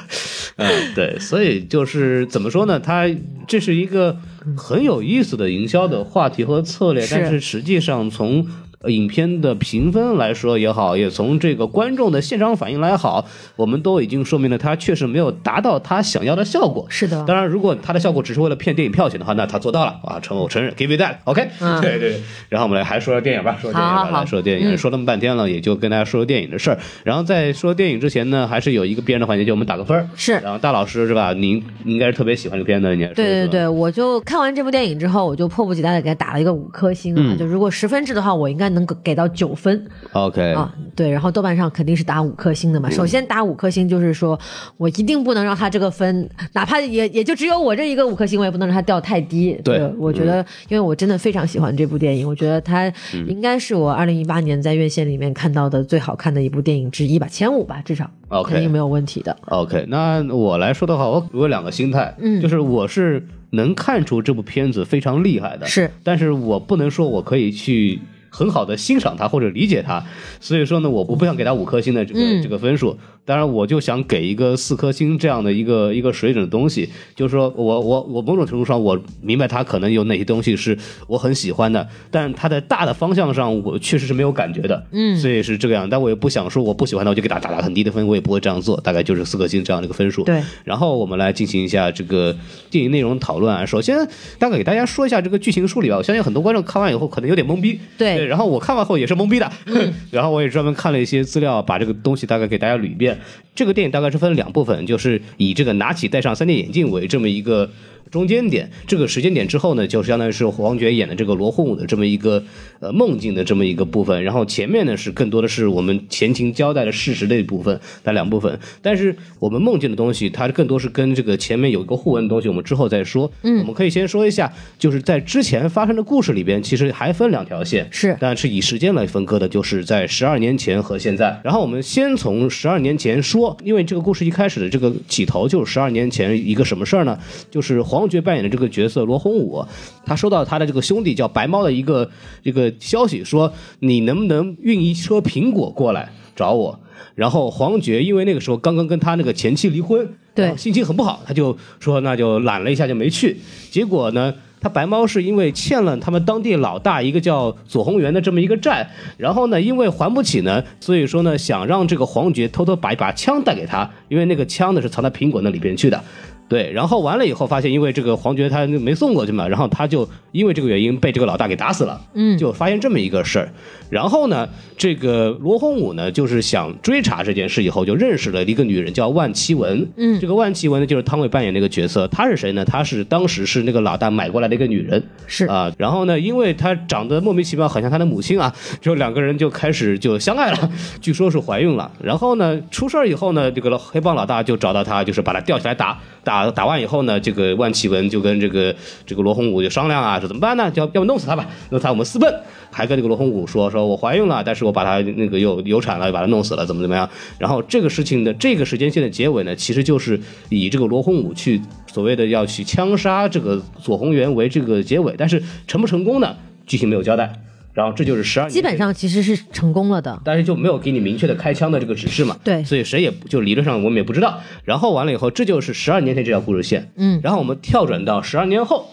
[0.56, 2.80] 嗯，对，所以就是怎么说呢？
[2.80, 3.04] 他
[3.46, 4.16] 这是一个
[4.56, 7.14] 很有意思的营销的话题和策略，是。
[7.14, 8.46] 但是实际上从
[8.80, 16.86] 呃影片的评分来说也好，也从这个观众的现场反应来好，我们都已经说明了它确实没有达到他想要的效果。
[16.88, 22.20] 是的当然，如果它的效果只是为了骗电影票钱的话，那他做到了啊，承我承认，give it that，OK，、嗯 对对。
[22.48, 26.78] 然后我们来还说说电影吧，说电影吧，好好好来说电影，嗯说那么半天了，也就跟大家说说电影的事儿。
[27.04, 30.08] 然后在说电影之前呢，还是有一个必然的环节，就我们打个分儿。
[30.14, 31.32] 是然后大老师是吧？
[31.32, 39.84] 您应该是特别喜欢这个片子，对对对，我就看完这部电影之后，我就迫不及待的给他打了一个五颗星啊，嗯就如果十分制的话，我应该能给给到九分。
[40.12, 42.88] ，OK，啊，对，然后豆瓣上肯定是打五颗星的嘛。
[42.90, 44.38] 首先打五颗星就是说
[44.76, 49.58] 我一定不能让他这个分，哪怕也也就只有我这一个五颗星，我也不能让他掉太低。
[49.64, 52.92] 对我觉得，因为我真的非常喜欢这部电影，我觉得它
[53.26, 59.36] 应该是我二零一八年在院线里面看到的最好看的一部电影之一吧，前五吧，至少 OK 肯定没有问题的。
[59.46, 70.04] OK，那我来说的话，我我有两个心态，嗯就是我是能看出这部片子非常厉害的，是，但是我不能说我可以去很好的欣赏他或者理解他，
[70.40, 72.38] 所以说呢，我我不想给他五颗星的这个、嗯。
[72.42, 72.96] 这个分数，
[73.28, 90.24] 当然我就想给一个四颗星这样的一个一个水准的东西，就是说我我我某种程度上我明白它可能有哪些东西是我很喜欢的，但它在大的方向上我确实是没有感觉的，嗯所以是这个样，但我也不想说我不喜欢它我就给它打打很低的分，我也不会这样做，大概就是四颗星这样的一个分数。
[90.24, 92.34] 对，然后我们来进行一下这个
[92.70, 93.66] 电影内容讨论啊。
[93.66, 95.98] 首先，大概给大家说一下这个剧情梳理吧。
[95.98, 99.52] 我相信很多观众看完以后可能有点懵逼，对然后我看完后也是懵逼的，
[100.10, 103.17] 然后我也专门看了一些资料，把这个东西大概给大家捋一遍。
[103.54, 107.70] 这个电影大概是分两部分，就是以这个拿起戴上 3D 眼镜为这么一个。
[108.10, 112.42] 中间点，这个时间点之后呢，就相当于是黄觉演的这个罗红武的这么一个
[112.80, 118.58] 呃梦境的这么一个部分，然后前面呢是更多的是我们前情交代的事实的一部分，那两部分。
[118.82, 123.30] 但是我们梦境的东西，它更多是跟这个前面有一个互文的东西，我们之后再说。
[123.42, 131.38] 嗯，我们可以先说一下，就是在之前发生的故事里边，其实还分两条线，是但是以时间来分割的，就是在十二年前和现在。
[131.42, 137.18] 然后我们先从十二年前说，因为这个故事一开始的这个起头就是十二年前一个什么事儿呢？
[137.50, 139.64] 就是黄觉扮演的这个角色罗洪武，
[140.04, 142.10] 他收到他的这个兄弟叫白猫的一个
[142.44, 146.78] 这个消息，说你能不能运一车苹果过来找我？
[147.14, 153.36] 然后黄觉因为那个时候刚刚跟他那个前妻离婚，对心情很不好，他就说那就懒了一下就没去。
[153.70, 166.00] 结果呢，他白猫是因为欠了他们当地老大一个叫左宏元的这么一个债，然后呢，因为还不起呢，所以说呢，想让这个黄觉偷偷把一把枪带给他，因为那个枪呢是藏在苹果那里边去的。
[166.48, 173.52] 对，然后完了以后发现，因为这个黄觉他没送过去嘛，然后他就因为这个原因被这个老大给打死了，嗯就发现这么一个事儿。
[173.90, 179.86] 然后呢，这个罗洪武呢，就是想追查这件事以后，就认识了一个女人叫万绮雯。
[179.96, 182.06] 嗯这个万绮雯呢，就是汤唯扮演那个角色。
[182.08, 182.64] 她是谁呢？
[182.64, 185.02] 她是当时是那个老大买过来的一个女人。
[185.26, 191.90] 是啊，然后呢，因为她长得莫名其妙，很像她的母亲啊，就两个人就开始就相爱了，据说是怀孕了。
[192.02, 198.74] 然后呢，出事儿以后呢，这个黑帮老大就找到她，就是把她吊起来打，打打完以后呢，这个万绮雯就跟这个
[199.06, 200.70] 这个罗洪武就商量啊，说怎么办呢？
[200.74, 202.32] 要要不弄死他吧，弄死他我们私奔。
[202.70, 207.08] 还跟这个罗洪武说，说我怀孕了，但是我把她那个又流产了，又把她弄死了，怎么怎么样？
[207.38, 210.20] 然后这个事情的这个时间线的结尾呢，其实就是
[210.50, 216.36] 以这个罗洪武去所谓的要去枪杀这个左宏元为这个结尾，但是成不成功呢？
[216.66, 217.32] 剧情没有交代。
[217.78, 220.20] 然后这就是十二年，基本上其实是成功了的。
[220.24, 222.64] 但是就没有给你明确的开枪的这个指示嘛，对。
[222.64, 224.40] 所以谁也就理论上我们也不知道。
[224.64, 227.20] 然后完了以后，这就是十二年前这条故事线，嗯。
[227.22, 228.88] 然后我们跳转到十二年后，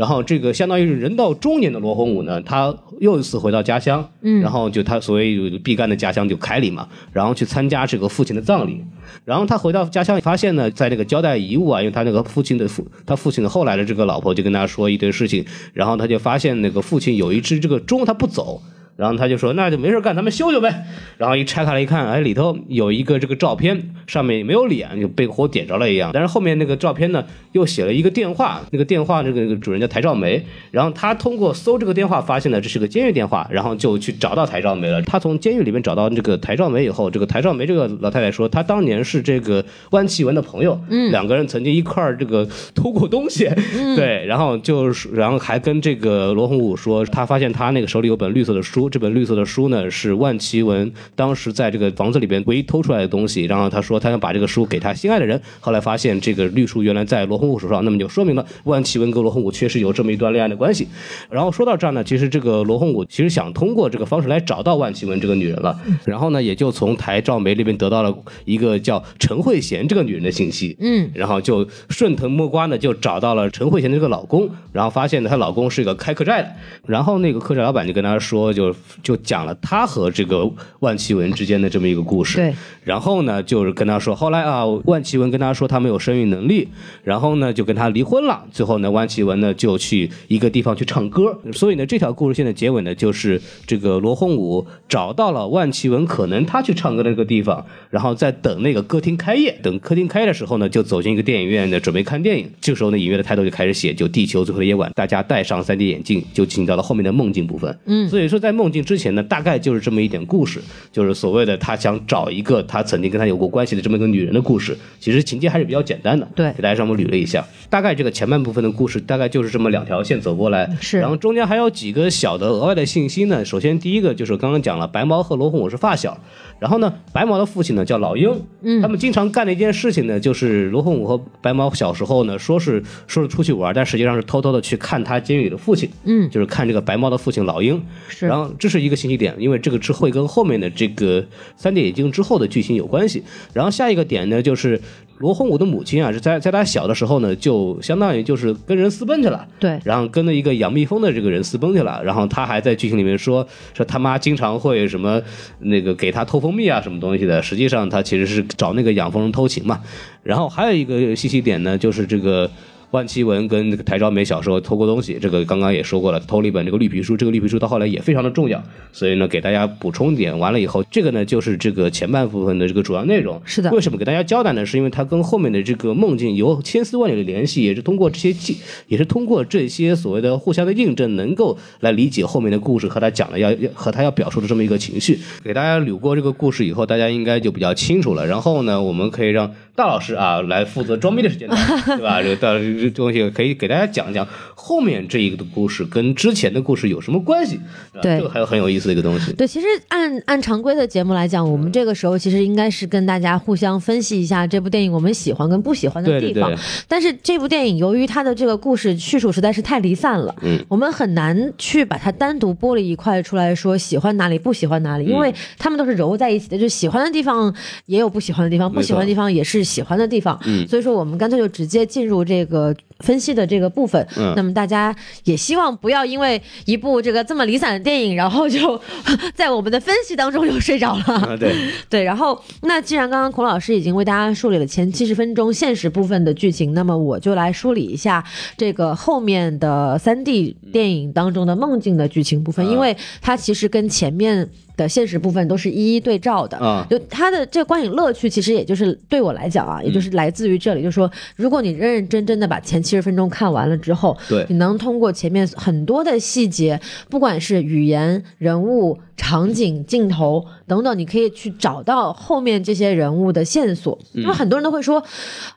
[0.00, 8.82] 然后这个相当于是人到中年的罗洪武呢，他又一次回到家乡，嗯然后就他所谓有毕赣的家乡就凯里嘛，然后去参加这个父亲的葬礼。
[9.26, 18.62] 然后他回到家乡，发现呢，在那个交代遗物啊，因为他那个父亲的父，他父亲的后来的这个老婆就跟他说一堆事情，然后他就发现那个父亲有一只这个钟，他不走。
[19.00, 20.84] 然后他就说那就没事干，咱们修修呗。
[21.16, 26.10] 然后一拆开来一看，哎，里头有一个这个照片，上面没有脸，就被火点着了一样。
[26.12, 30.44] 但是后面那个照片呢，又写了一个电话，那个电话这个主人叫台兆梅。
[30.70, 35.00] 然后他通过搜这个电话，发现了这是个监狱电话，然后就去找到台兆梅了。
[35.00, 43.48] 他从监狱里面找到这个台兆梅以后，这个台兆梅这个老太太说，她当年是这个关启文的朋友，嗯，两个人曾经一块儿这个偷过东西，
[43.96, 60.88] 对，然后就是然后还跟这个罗洪武说，他发现他那个手里有本绿色的书，这本绿色的书呢是万绮雯当时在这个房子里边唯一偷出来的东西，然后他说他想把这个书给他心爱的人，后来发现这个绿书原来在罗洪武手上，那么就说明了万绮雯跟罗洪武确实有这么一段恋爱的关系。
[61.30, 68.12] 然后说到这儿呢，其实这个罗洪武其实想通过这个方式来找到万绮雯这个女人了，然后呢也就从台照梅那边得到了
[68.44, 76.50] 一个叫陈慧娴这个女人的信息，嗯，然后就顺藤摸瓜呢就找到了陈慧娴的这个老公，然后发现呢她老公是一个开客栈的，
[76.86, 86.68] 然后那个客栈老板就跟她说，就就讲了他和这个万绮雯之间的这么一个故事，对，然后呢，就是跟他说，后来啊，万绮雯跟他说他没有生育能力，
[87.02, 88.44] 然后呢就跟他离婚了。
[88.50, 91.38] 最后呢，万绮雯呢就去一个地方去唱歌。
[91.52, 99.58] 所以呢，这条故事线的结尾呢，就是这个罗洪武找到了万绮雯可能他去唱歌的那个地方，然后在等那个歌厅开业。
[99.62, 102.50] 等歌厅开业的时候呢，就走进一个电影院呢，准备看电影。
[102.60, 107.78] 这时候呢，影院的抬头就开始写，就地球最后的夜晚，大家戴上 3D 眼镜，就进到了后面的梦境部分。
[107.86, 110.60] 嗯所以说在梦境之前呢，大概就是这么一点故事，
[110.92, 114.76] 就是所谓的他想找一个他曾经跟他有过关系的这么一个女人的故事。
[114.98, 123.44] 其实情节还是比较简单的，对给大家稍微捋了一下，大概这个前半部分的故事大概就是这么两条线走过来，是然后中间还有几个小的额外的信息呢。
[123.44, 126.20] 首先第一个就是刚刚讲了，白毛和罗红我是发小，
[126.60, 137.82] 然后呢，白毛的父亲呢叫老鹰，嗯他们经常干的一件事情呢，就是罗洪武和白毛小时候呢，说是说是出去玩，但实际上是偷偷的去看他监狱里的父亲，嗯就是看这个白毛的父亲老鹰。
[138.08, 141.24] 是然后这是一个信息点，因为这个之后会跟后面的这个
[141.56, 143.24] 三 D 眼镜之后的剧情有关系。
[143.54, 144.78] 然后下一个点呢，就是
[145.20, 149.46] 罗洪武的母亲啊，是在在他小的时候呢，就相当于就是跟人私奔去了。
[149.58, 155.20] 对，然后跟了一个养蜜蜂的这个人私奔去了，然后他还在剧情里面说说他妈经常会什么
[155.58, 159.80] 那个给他偷蜂蜜啊什么东西的，实际上他其实是找那个养蜂人偷情嘛。
[160.22, 162.50] 然后还有一个信息点呢，就是这个。
[162.90, 170.36] 万绮雯跟这个台昭美小时候偷过东西，这个刚刚也说过了，偷了一本这个绿皮书，这个绿皮书到后来也非常的重要，所以呢给大家补充点。
[170.38, 173.40] 完了以后，这个呢就是这个前半部分的这个主要内容。
[173.44, 174.66] 是的为什么给大家交代呢？
[174.66, 178.56] 是因为它跟后面的这个梦境有千丝万缕的联系，也是通过这些记，
[178.88, 185.18] 也是通过这些所谓的互相的印证，能够来理解后面的故事和他讲的要要和他要表述的这么一个情绪。
[185.44, 188.26] 给大家捋过这个故事以后，大家应该就比较清楚了。
[188.26, 191.58] 然后呢，我们可以让大老师啊来负责装逼的时间段，
[191.96, 192.22] 对吧？
[192.22, 197.58] 这个大这东西可以给大家讲讲后面这一个的故事跟之前的故事有什么关系。
[198.02, 199.32] 对这个还有很有意思的一个东西。
[199.32, 206.50] 对，其实按按常规的节目来讲，我们这个时候其实应该是跟大家互相分析一下这部电影我们喜欢跟不喜欢的对对地方。
[206.50, 217.54] 对，但是这部电影由于它的这个故事叙述实在是太离散了，嗯，我们很难去把它单独剥离一块出来说喜欢哪里不喜欢哪里，因嗯为他们都是揉在一起的，就喜欢的地方
[217.86, 220.38] 也有不喜欢的地方，不喜欢的地方也是喜欢的地方。
[220.44, 224.04] 嗯所以说我们干脆就直接进入这个分析的这个部分。
[224.16, 228.80] 嗯那么大家也希望不要因为一部这个这么离散的电影，然后就
[229.34, 231.04] 在我们的分析当中就睡着了。
[231.04, 231.54] 啊，对，
[231.88, 238.22] 对，然后那既然刚刚孔老师已经为大家梳理了前七十分钟现实部分的剧情，那么我就来梳理一下
[238.56, 244.48] 这个后面的三 D 电影当中的梦境的剧情部分，啊因为它其实跟前面
[244.82, 246.56] 的现实部分都是一一对照的。
[246.58, 246.86] 啊。
[246.90, 254.46] 就它的这个观影乐趣，其实也就是对我来讲啊，也就是来自于这里，就是说，如果你认认真真的把前七十分钟看完了之后，对。
[254.48, 263.98] 你能通过前面很多的细节，不管是语言、人物、场景、镜头等等，你可以去找到后面这些人物的线索。
[264.12, 265.02] 因为很多人都会说，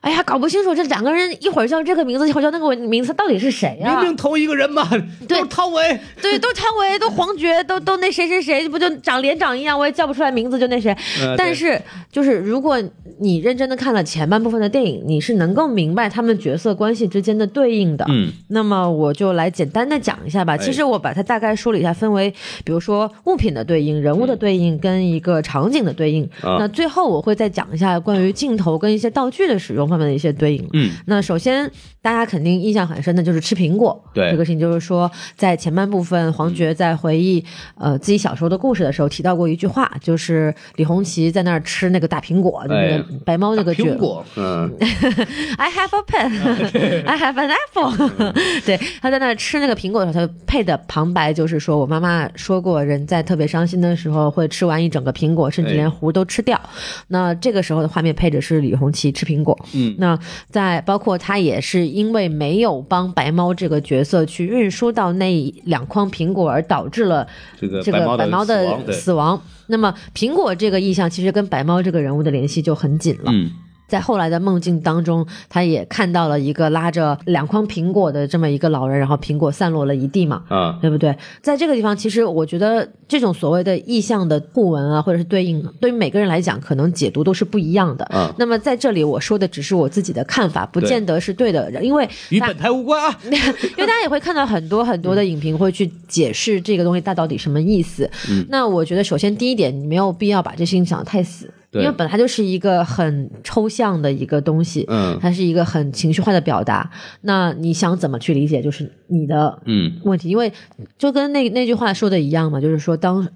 [0.00, 4.88] 哎呀，搞不清楚这两个人一会儿叫这个名字，一会儿叫那个名字，到底是谁呀、明明同一个人嘛，
[5.28, 10.90] 对都是汤唯，对，都汤唯，都黄觉，都都那谁谁谁，不就长脸长一样，我也叫不出来名字，就那谁。
[11.22, 12.82] 呃但是，就是如果
[13.20, 18.04] 你认真的看了前半部分的电影，你是能够明白他们角色关系之间的对应的。
[18.08, 20.54] 嗯，那么我就来简单的讲一下吧。
[20.54, 22.32] 哎其实我把它大概梳理一下，分为
[22.64, 26.24] 比如说物品的对应、人物的对应跟一个场景的对应。
[26.42, 30.68] 啊那最后我会再讲一下关于镜头跟一些道具的使用方面的一些对应。
[30.72, 34.02] 嗯，那首先大家肯定印象很深的就是吃苹果。
[34.12, 37.44] 对这个事情就是说，在前半部分，黄觉在回忆
[37.78, 44.70] 呃自己小时候的故事的时候提到过一句话，就是李红旗在那儿吃那个大苹果，就那哎个白猫那个角苹果，嗯，
[45.58, 48.32] I have a pen, I have an apple。
[48.64, 56.60] 对，他在那儿吃那个苹果的时候，他配的旁白就是说：“我妈妈说过，人在特别伤心的时候会吃完一整个苹果，甚至连核都吃掉。
[57.08, 59.58] 那这个时候的画面配置是李红旗吃苹果。
[59.74, 60.16] 嗯，那
[60.48, 67.26] 在包括他也是因为没有帮白猫这个角色去运输到那两筐苹果，而导致了
[67.60, 69.42] 这个这个猫白猫的死亡。
[69.66, 73.32] 那么苹果这个意象其实跟白猫这个人物的联系就很紧了。
[73.32, 73.50] 嗯，
[73.94, 81.16] 在后来的梦境当中，他也看到了一个拉着两筐苹果的这么一个老人，然后苹果散落了一地嘛，嗯，对不对？
[81.40, 88.04] 在这个地方，其实我觉得这种所谓的意象的互文啊，或者是对应，对于每个人来讲，可能解读都是不一样的。
[88.12, 93.16] 嗯那么在这里我说的只是我自己的看法，不见得是对的，因为与本台无关啊。
[93.22, 98.10] 因为大家也会看到很多很多的影评会去解释这个东西它到底什么意思。
[98.28, 101.48] 嗯那我觉得首先第一点，你没有必要把这事情想得太死，
[101.80, 106.90] 因为本来就是一个很抽象的一个东西，嗯它是一个很情绪化的表达。
[107.22, 110.52] 那你想怎么去理解，就是你的嗯问题，因为
[110.98, 113.26] 就跟那那句话说的一样嘛，就是说当。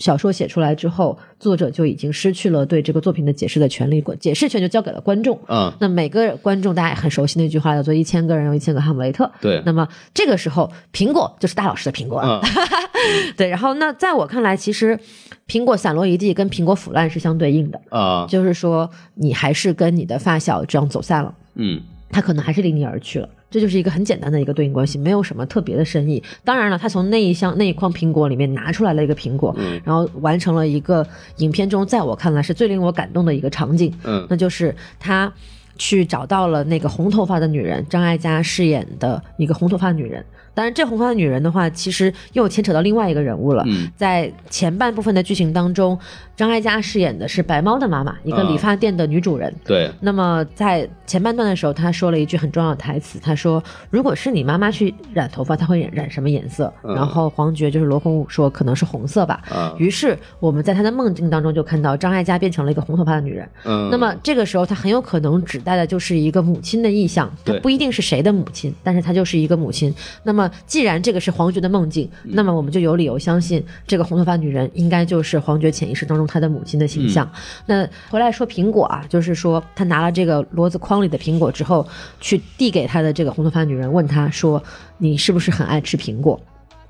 [0.00, 5.38] 小说写出来之后，作者就已经失去了对这个作品的解释的权利，解释权就交给了观众。
[5.46, 9.30] 嗯，那每个观众大家也很熟悉那句话，叫做“一千个人有一千个哈姆雷特”。
[9.40, 12.40] 对，那么这个时候，苹果就是大老师的苹果，嗯
[13.36, 13.48] 对。
[13.48, 14.98] 然后，那在我看来，其实
[15.46, 23.28] 苹果散落一地跟苹果腐烂是相对应的，啊，就是说你还是跟你的发小这样走散了，嗯他可能还是离你而去了。
[23.50, 26.22] 这就是一个很简单的一个对应关系，没有什么特别的深意。
[26.44, 31.06] 当然了，他从那一箱那一筐苹果里面拿出来了一个苹果，嗯然后完成了一个
[31.38, 33.92] 影片中在我看来是最令我感动的一个场景。
[34.04, 35.32] 嗯那就是他
[35.76, 40.24] 去找到了那个红头发的女人，张艾嘉饰演的一个红头发女人。
[40.54, 43.64] 当然，这红发的女人的话，其实又牵扯到另外一个人物了。
[43.66, 45.98] 嗯在前半部分的剧情当中，
[46.36, 49.52] 张艾嘉饰演的是白猫的妈妈，一个嗯理发店的女主人。
[49.64, 59.42] 对，那么在前半段的时候，她说了一句很重要的台词，她说：“如果是你妈妈去染头发，她会染染什么颜色？”嗯然后黄觉就是罗红武说可能是红色吧。
[59.50, 63.48] 啊，于是我们在他的梦境当中就看到张艾嘉变成了一个红头发的女人。
[63.64, 69.94] 嗯，那么这个时候，她很有可能指代的就是一个母亲的意象，她不一定是谁的母亲，但是她就是一个母亲。
[70.24, 77.26] 那么既然这个是黄觉的梦境，嗯那么我们就有理由相信这个红头发女人应该就是黄觉潜意识当中她的母亲的形象。
[77.34, 81.86] 嗯那回来说苹果啊，就是说他拿了这个骡子筐里的苹果之后，
[82.20, 84.62] 去递给他的这个红头发女人，问他说
[84.98, 86.38] ：“你是不是很爱吃苹果？”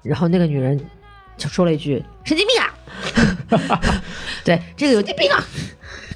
[0.02, 0.80] 然后那个女人
[1.36, 2.74] 就说了一句：“神经病啊！”
[4.44, 5.44] 对，这个有疾病啊！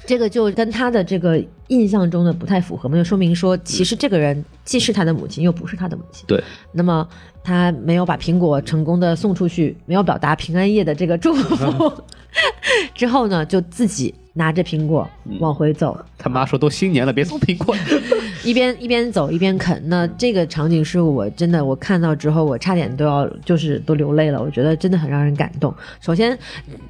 [0.05, 6.23] 这个就跟他的这个印象中的不太符合嘛，就说明说，其实这个人既是他的母亲，又不是他的母亲。
[6.27, 7.07] 对，那么
[7.43, 11.93] 他没有把苹果成功的送出去，没有表达平安夜的这个祝福，
[12.93, 17.75] 之后呢，就自己拿着苹果往回走，他妈说都新年了，别送苹果。
[18.43, 19.81] 一边一边走一边啃。
[19.87, 24.39] 那这个场景是我真的我看到之后，我差点都要就是都流泪了。
[24.39, 25.73] 我觉得真的很让人感动。
[25.99, 26.37] 首先，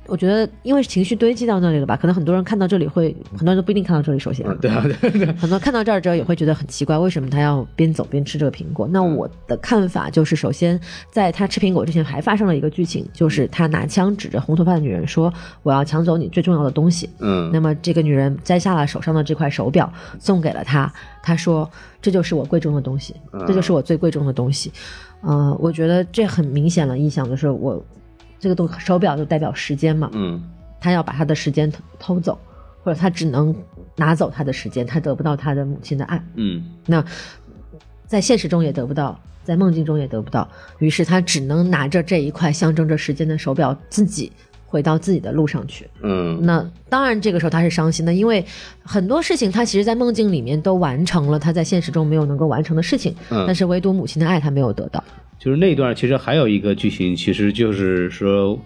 [0.07, 4.19] 我觉得因为情绪堆积到那里了吧，可能很多人看到这里会，很多人都不一定看到这里。
[4.19, 8.85] 首先，对啊，对对，很多看到这儿之后也会觉得很奇怪，为什么他要边走边吃这个苹果？
[8.91, 10.77] 那我的看法就是，首先
[11.09, 20.91] 在他吃苹果之前还发生了一个剧情，就是他拿枪指着红头发的女人说：“我要抢走你最重要的东西。”嗯嗯那么这个女人摘下了手上的这块手表，送给了他。
[21.21, 21.69] 他说
[22.01, 23.15] ：“这就是我贵重的东西，
[23.47, 24.71] 这就是我最贵重的东西。”
[25.21, 27.83] 呃，我觉得这很明显了印象，就是我
[28.39, 30.41] 这个东手表就代表时间嘛，嗯
[30.79, 32.37] 他要把他的时间偷偷走，
[32.83, 33.55] 或者他只能
[33.95, 36.23] 拿走他的时间，他得不到他的母亲的爱。
[36.35, 37.03] 嗯那
[38.05, 40.47] 在现实中也得不到，在梦境中也得不到，
[40.77, 44.31] 于是他只能拿着这一块象征着时间的手表，自己
[44.75, 45.87] 回到自己的路上去。
[46.03, 48.43] 嗯那当然，这个时候他是伤心的，因为
[48.83, 55.01] 很多事情他其实，在梦境里面都完成了他在现实中没有能够完成的事情，嗯但是唯独母亲的爱他没有得到。
[55.39, 58.59] 就是那一段其实还有一个剧情，其实就是说。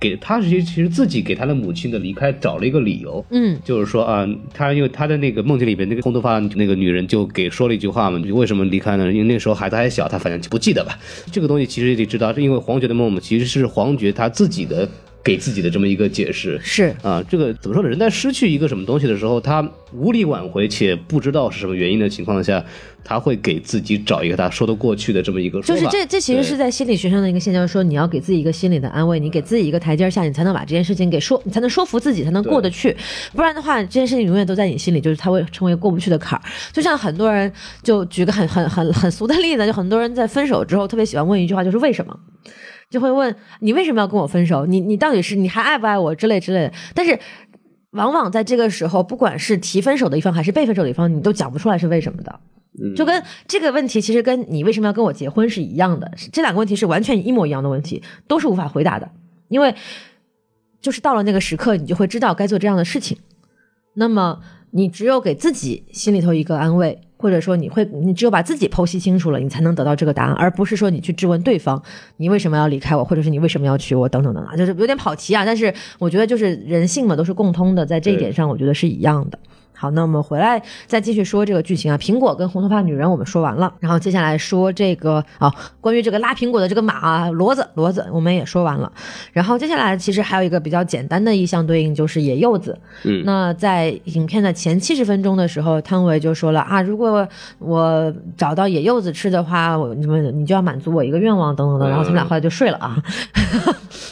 [0.00, 9.10] 给他其实其实自己给他的母亲的离开找了一个理由，嗯就是说啊，他因为他的那个梦境里边那个红头发那个女人就给说了一句话嘛，就为什么离开呢？
[9.10, 10.98] 因为那时候孩子还小，他反正就不记得吧。
[11.32, 14.86] 这个东西其实也得知道，是因为黄觉的梦嘛，其实是黄觉他自己的
[15.24, 16.60] 给自己的这么一个解释。
[16.62, 17.88] 是啊，这个怎么说呢？
[17.88, 22.62] 人在失去一个什么东西的时候，他无力挽回且不知道是什么原因的情况下，
[23.02, 25.80] 他会给自己找一个他说得过去的这么一个说法。
[25.80, 32.94] 就是这，这其实是在心理学上的一个现象，说你要给自己一个心理的安慰，你给自己一个台阶下，你才能把这件事情给说，你才能说服自己，才能过得去。
[33.32, 36.42] 不然的话，这件事情永远都在你心里，就是他会成为过不去的坎儿。
[36.72, 37.50] 就像很多人，
[37.82, 42.14] 就举个很很很很俗的例子，就很多人在分手之后特别喜欢问一句话，就是为什么？
[42.94, 44.64] 就会问你为什么要跟我分手？
[44.66, 46.72] 你你到底是你还爱不爱我之类之类的。
[46.94, 47.18] 但是
[47.90, 52.40] 往往在这个时候，不管是提分手的一方还是被分手的一方，你都讲不出来是为什么的。
[52.94, 59.10] 就跟这个问题，其实跟你为什么要跟我结婚是一样的，这两个问题是完全一模一样的问题，都是无法回答的，
[59.48, 59.74] 因为
[60.80, 63.18] 就是到了那个时刻，你就会知道该做这样的事情。
[63.94, 64.40] 那么
[64.70, 71.82] 你只有给自己心里头一个安慰，或者说你会，你只有把自己剖析清楚了，你才能得到这个答案，而不是说你去质问对方，
[72.18, 75.42] 你为什么要离开我，或者是你为什么要娶我，等等等等，就是有点跑题啊。
[75.42, 79.38] 但是我觉得就是人性嘛，都是共通的，在这一点上，我觉得是一样的。
[79.84, 81.98] 好，那我们回来再继续说这个剧情啊。
[81.98, 88.90] 苹果跟红头发女人我们说完了，然后接下来说这个啊，关于这个拉苹果的这个马啊，骡子，骡子我们也说完了。
[89.30, 92.78] 然后接下来其实还有一个比较简单的意象对应，就是野柚子。
[93.02, 97.28] 嗯那在影片的前七十分钟的时候，汤唯就说了啊，如果
[97.58, 101.86] 我找到野柚子吃的话，我你们你就要满足我一个愿望，等等等。
[101.90, 102.96] 然后他们俩后来就睡了啊。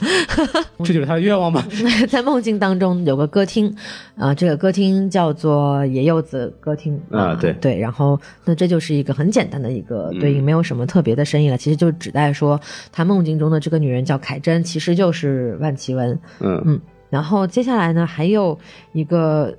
[0.84, 1.64] 这就是他的愿望吗？
[2.10, 3.74] 在梦境当中有个歌厅，
[4.16, 7.00] 啊、这个歌厅叫做野柚子歌厅。
[7.10, 7.52] 啊对。
[7.60, 10.44] 对，然后那这就是一个很简单的一个对应，嗯。
[10.44, 16.62] 没有什么特别的深意了，其实就指代说他梦境中的这个女人叫凯珍，其实就是万绮雯，嗯。
[16.66, 18.58] 嗯，然后接下来呢还有
[18.92, 19.56] 一个。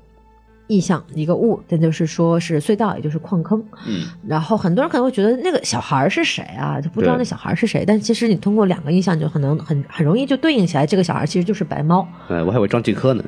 [0.67, 3.63] 意象一个物，这就是说是隧道，也就是矿坑。
[3.85, 6.79] 嗯然后很多人可能会觉得那个小孩是谁啊？
[6.79, 7.83] 就不知道那小孩是谁。
[7.85, 12.07] 但其实你通过两个意象，就可能很很容易就对应起来，这个小孩其实就是白猫。
[12.29, 13.23] 哎，我还以为张继科呢。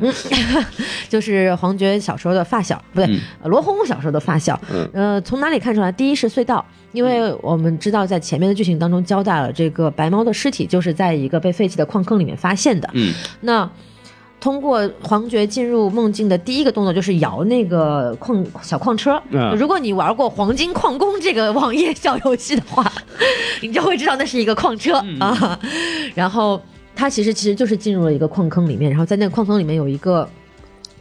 [1.09, 4.59] 就是黄觉小时候的发小，不对，罗红小时候的发小。
[4.73, 5.91] 嗯呃，从哪里看出来？
[5.91, 12.89] 第一是隧道，因为我们知道在前面的剧情当中交代了，这个白猫的尸体就是在一个被废弃的矿坑里面发现的。
[12.93, 13.69] 嗯那
[14.39, 19.19] 通过黄觉进入梦境的第一个动作就是摇那个矿小矿车。
[19.31, 19.55] 嗯。
[19.55, 22.91] 如果你玩过《黄金矿工》这个网页小游戏的话，
[23.61, 25.59] 你就会知道那是一个矿车、啊。
[26.13, 26.61] 然后
[26.95, 30.29] 他其实其实就是进入了一个矿坑里面，然后在那个矿坑里面有一个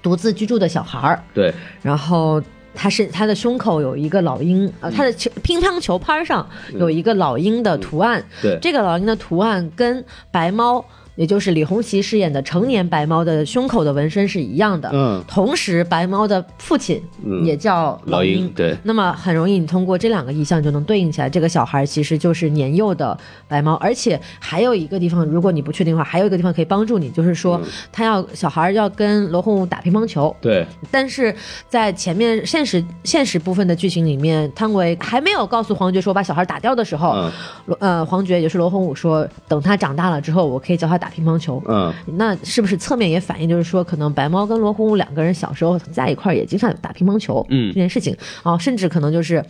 [0.02, 2.42] 独自居住的小孩儿，对，然后
[2.74, 8.58] 他是他的胸口有一个老鹰，呃，他的球乒乓球拍上有一个老鹰的图案，对。
[8.62, 10.82] 这个老鹰的图案跟白猫。
[11.16, 15.22] 也就是李红旗饰演的成年白猫的胸口的纹身是一样的，嗯。
[15.28, 18.76] 同时白猫的父亲嗯也叫老鹰，鹰对。
[18.82, 23.16] 那么很容易你通过这两个意象就能对应起来，这个小孩其实就是年幼的
[23.48, 31.34] 白猫，而且还有一个地方，如果你不确定的话，还有一个地方可以帮助你，就是说嗯他要小孩要跟罗红武打乒乓球，对，但是
[31.68, 37.30] 在前面现实现实部分的剧情里面，汤唯还没有告诉黄觉说把小孩打掉的时候，
[37.78, 41.62] 呃黄觉也就是罗红武说，等他长大了之后，我可以教他打乒乓球。
[41.68, 49.44] 嗯那是不是侧面也反映，就是说，可能白猫跟罗红武两个人小时候在一块儿也经常打乒乓球，嗯这件事情哦，甚至可能就是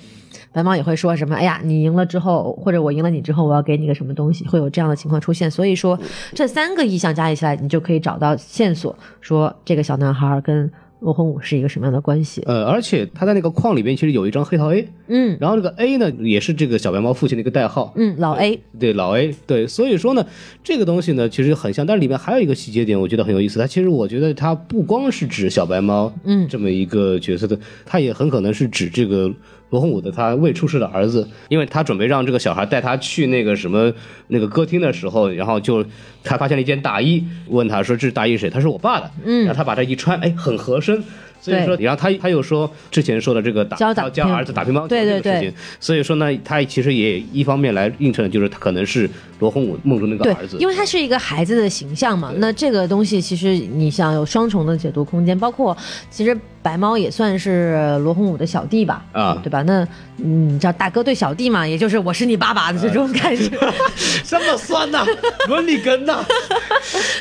[0.53, 5.49] 白猫也会说什么，哎呀，你赢了之后，或者我赢了你之后，我要给你个什么东西，会有这样的情况出现。
[5.49, 5.97] 所以说，
[6.35, 10.69] 这三个意象加起来，你就可以找到线索，说这个小男孩跟
[11.05, 12.43] 罗红武是一个什么样的关系。
[12.47, 17.93] 呃，而且他在那个框里边其实有一张黑桃 A，嗯然后这个 A 呢也是这个小白猫父亲的一个代号。
[17.97, 20.27] 嗯，老 A，对老 A，对，所以说呢，
[20.63, 23.61] 这个东西呢其实很像，但是里面还有一个细节点，我觉得很有意思。
[23.61, 29.31] 它其实我觉得它不光是指小白猫，嗯这么一个角色的，它也很可能是指这个
[29.75, 33.93] 罗洪武的他未出世的儿子，因为他准备让这个小孩带他去那个什么
[34.29, 35.85] 那个歌厅的时候，然后就
[36.23, 38.49] 他发现了一件大衣，问他说这是大衣谁？
[38.49, 41.03] 他说我爸的，嗯，然后他把这一穿，哎，很合身。
[41.41, 49.11] 所以说，然后他他又说之前说的这个打教打教儿子打乒乓球对对这个事情，所以说呢，他其实也一方面来映衬的就是他可能是
[49.41, 55.77] 罗洪武梦中那个儿子，，因为他是一个孩子的形象嘛，那这个东西其实你想有双重的解读空间，包括
[56.09, 59.61] 其实白猫也算是罗洪武的小弟吧，啊对吧？
[59.67, 59.87] 那
[60.17, 63.51] 嗯，你知道大哥对小弟嘛，也就是我是你爸爸的这种感觉。
[64.25, 65.05] 这么酸呐、
[65.47, 66.25] 伦理根呐、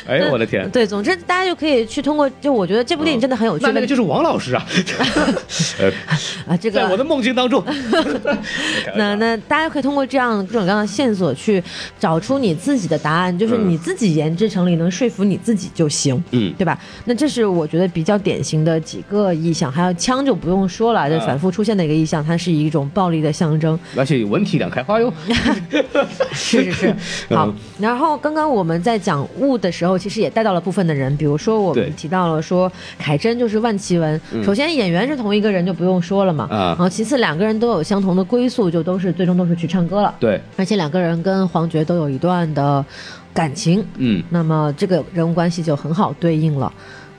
[0.06, 0.68] 哎呦我的天！
[0.70, 4.64] 对，总之大家就可以去通过，就我觉得这部电影真的很有趣的那那个就是王老师啊，
[5.78, 5.90] 呃，
[6.48, 7.62] 啊，这个在我的梦境当中，
[8.96, 11.62] 那那大家可以通过这样各种各样的线索去
[11.98, 16.78] 找出你自己的答案，就是嗯你自己研制成理，能说服你自己就行，嗯对吧？
[17.04, 23.78] 那这是我觉得比较典型的几个意象，还有枪就不用说了，这啊反复出现的一个意象，它是一种暴力的象征。
[23.96, 25.12] 而且文体两开花哟。
[26.32, 26.96] 是 是是，
[27.34, 27.54] 好 嗯。
[27.78, 36.58] 然后刚刚我们在讲物的时候，其实也带到了部分的人，比如说我们提到了说凯珍就是万绮雯，首先演员是同一个人就不用说了嘛，啊。
[36.68, 42.84] 然后其次两个人都有相同的归宿，就都是最终都是去唱歌了，对，而且两个人跟黄觉都有一段的
[43.32, 44.22] 感情，嗯。
[44.30, 46.72] 那么这个人物关系就很好对应了。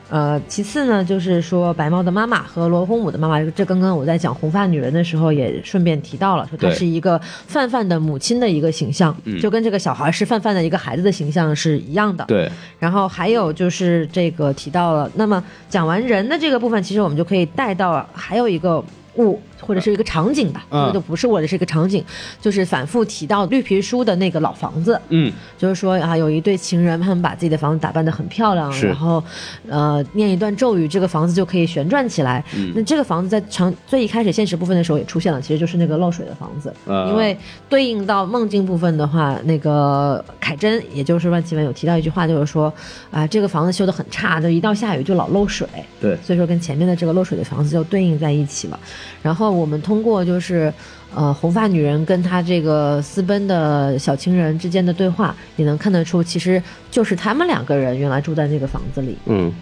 [0.08, 12.24] 呃，其次呢，就是说白猫的妈妈和罗红武的妈妈，这刚刚我在讲红发女人的时候也顺便提到了，说她是一个范范的母亲的一个形象，就跟这个小孩是范范的一个孩子的形象是一样的。
[12.26, 12.48] 对，
[12.78, 18.82] 然后还有就是这个提到了，那么讲完人的这个部分，其实我们就可以带到还有一个
[19.16, 20.82] 物或者是一个场景吧，嗯。
[20.82, 22.04] 这个就不是我的，是一个场景，
[22.40, 25.32] 就是反复提到绿皮书的那个老房子，嗯。
[25.58, 29.22] 就是说啊，有一对情人，他们把自己的房子打扮得很漂亮，然后
[29.68, 32.44] 呃念一段咒语，这个房子就可以旋转起来。
[32.56, 32.72] 嗯。
[32.74, 37.08] 那这个房子在长最一开始现实部分的时候也出现了，其实就是那个漏水的房子，啊。
[37.08, 37.36] 因为
[37.68, 42.72] 对应到梦境部分的话，那个凯珍也就是万绮雯有提到一句话，就是说
[43.10, 45.66] 啊、这个房子修得很差，就一到下雨就老漏水。
[46.00, 48.78] 对，所以说跟前面的这个漏水的房子就对应在一起了。
[49.22, 50.72] 然后我们通过就是
[51.14, 59.52] 呃红发女人跟她这个私奔的小情人之间的对话，也能看得出，其实就是他们两个人原来住在那个房子里，嗯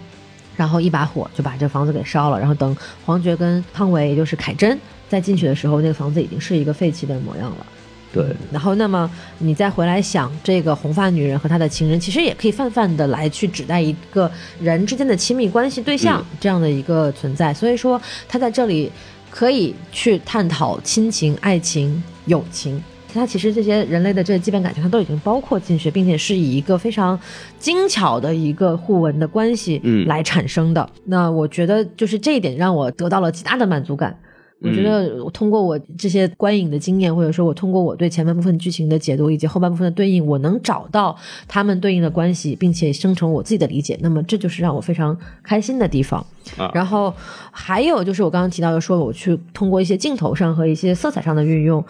[0.57, 2.39] 然后一把火就把这房子给烧了。
[2.39, 2.75] 然后等
[3.05, 4.79] 黄觉跟汤唯，也就是凯珍
[5.09, 7.65] 再进去的时候，那个房子已经是一个废弃的模样了。
[8.13, 14.31] 对，然后，那么你再回来想，这个红发女人和她的情人，其实也可以泛泛的来去指代一个
[14.61, 17.53] 人之间的亲密关系对象、嗯这样的一个存在。
[17.53, 18.89] 所以说，他在这里
[19.35, 22.81] 可以去探讨亲情、爱情、友情。
[23.13, 27.19] 它其实这些人类的这些基本感情，它都已经包括进去，并且是以一个非常
[27.59, 30.89] 精巧的一个互文的关系嗯来产生的。
[31.03, 34.17] 那我觉得就是这一点让我得到了极大的满足感。
[34.61, 41.15] 我觉得我通过我这些观影的经验，或者说我通过我对前半部分剧情的解读以及后半部分的对应，我能找到
[41.47, 43.99] 他们对应的关系，并且生成我自己的理解。
[44.01, 46.25] 那么这就是让我非常开心的地方。
[46.57, 47.13] 啊然后
[47.51, 51.83] 还有就是我刚刚提到的，说我去通过一些镜头上和一些色彩上的运用。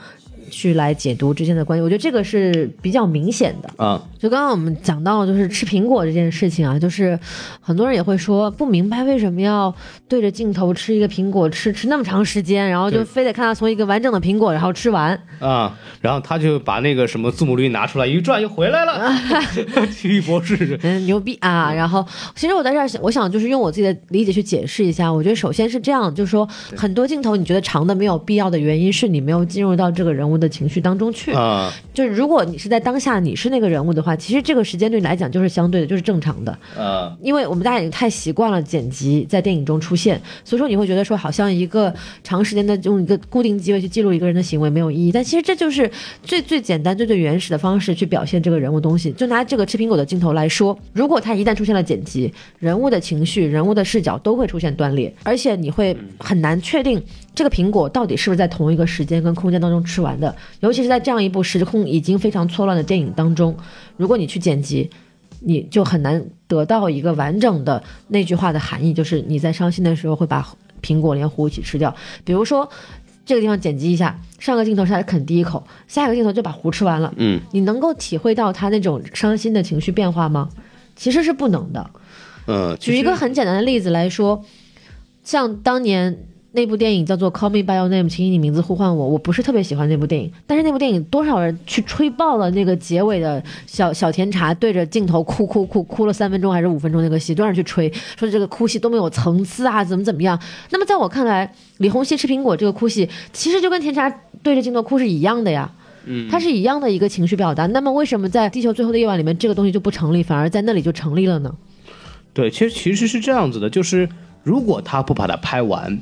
[0.49, 3.83] 去来解读之间的关系，我觉得这个是比较明显的。
[3.83, 7.19] 啊，就刚刚我们讲到就是吃苹果这件事情啊，就是
[7.59, 9.73] 很多人也会说不明白为什么要
[10.07, 15.19] 对着镜头吃一个苹果吃吃那么长时间，然后就非得看他从一个完整的苹果然后吃完。
[15.39, 19.11] 啊，然后他就把那个什么字母律拿出来，一转又回来了，
[19.91, 21.73] 奇异博士，嗯，牛逼啊！
[21.73, 25.11] 然后，其实我在这儿想，我想就是用我自己的理解去解释一下。
[25.11, 31.31] 我觉得首先是这样，就是说很多镜头你觉得长的没有必要的原因是你没有进入到这个人物的情绪当中去。
[31.31, 36.51] 啊，就是如果你是在当下你是那个人物的话，其实这个时间对你来讲就是相对的，就是正常的。
[36.77, 45.89] 啊，因为我们大家已经太习惯了剪辑在电影中出现，所以说你会觉得说好像一个长时间的用一个固定机位去记录一个人的行为没有意义，但其实这就是
[46.21, 49.11] 最最简单、最最原始的方式去表现这个人物东西。
[49.13, 57.01] 就拿这个吃苹果的镜头来说，如果它一旦出现了剪辑，人物的情绪、人物的视角都会出现断裂，而且你会很难确定
[57.35, 63.55] 这个苹果到底是不是在同一个时间跟空间当中吃完的，尤其是在这样一部时空已经非常错乱的电影当中，
[63.97, 64.89] 如果你去剪辑。
[65.41, 70.47] 你就很难得到一个完整的那句话的含义，就是你在伤心的时候会把
[70.81, 71.93] 苹果连核一起吃掉。
[72.23, 72.67] 比如说
[73.25, 77.13] 这个地方剪辑一下，上个镜头是他啃第一口，下一个镜头就把核吃完了。
[77.17, 80.49] 嗯，你能够体会到他那种伤心的情绪变化吗？
[80.95, 81.87] 其实是不能的。
[82.47, 84.43] 呃，举一个很简单的例子来说，
[85.23, 86.23] 像当年
[86.55, 89.07] 那部电影叫做《Call Me by Your Name》，请以你名字呼唤我。
[89.07, 100.39] 我不是特别喜欢那部电影，但是那部电影多少人去吹爆了那个结尾的小小甜茶对着镜头哭哭哭哭了三分钟还是五分钟那个戏，多少人去吹说这个哭戏多么有层次啊，怎么怎么样。
[100.71, 104.09] 那么在我看来，李红熙吃苹果这个哭戏其实就跟甜茶
[104.41, 105.69] 对着镜头哭是一样的呀。
[106.05, 107.65] 嗯，它是一样的一个情绪表达。
[107.67, 111.53] 那么为什么在《地球最后的夜晚》里面这个东西就不成立，反而在那里就成立了呢？
[112.31, 114.07] 对，其实其实是这样子的，就是
[114.43, 115.99] 如果他不把它拍完，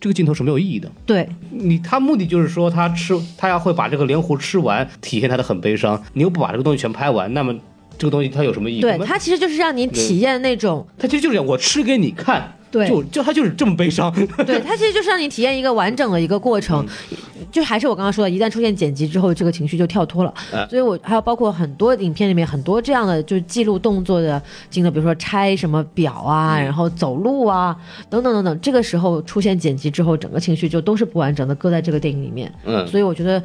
[0.00, 0.90] 这个镜头是没有意义的。
[1.04, 6.02] 对你，他目的就是说他吃，他要会把这个莲糊吃完，体现他的很悲伤。
[6.12, 7.54] 你又不把这个东西全拍完，那么
[7.98, 8.80] 这个东西它有什么意义？
[8.80, 12.54] 对，它其实就是让你体验那种，它其实就是这样，我吃给你看。
[12.70, 14.12] 对，就就他就是这么悲伤。
[14.44, 16.86] 对他其实就是让你体验一个完整的一个过程，
[17.50, 20.34] 就还是我刚刚说的，一旦出现剪辑之后，这个情绪就跳脱了。
[20.68, 27.74] 所以我还有包括很多影片里面很多这样的，就是记录动作的镜头，比如说拆什么表啊，然后走路啊，
[28.10, 28.60] 等等等等。
[28.60, 32.52] 这个时候出现剪辑之后，整个情绪就都是不完整的，搁在这个电影里面。
[32.66, 33.42] 嗯，所以我觉得。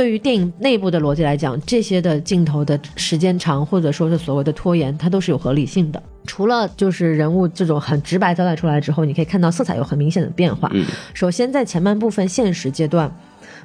[0.00, 6.02] 对于电影内部的逻辑来讲，这些的镜头的时间长，或者说是所谓的拖延，它都是有合理性的。
[6.24, 10.72] 除了就是人物这种很直白交代出来之后，你可以看到色彩有很明显的变化。
[11.12, 13.14] 首先在前半部分现实阶段，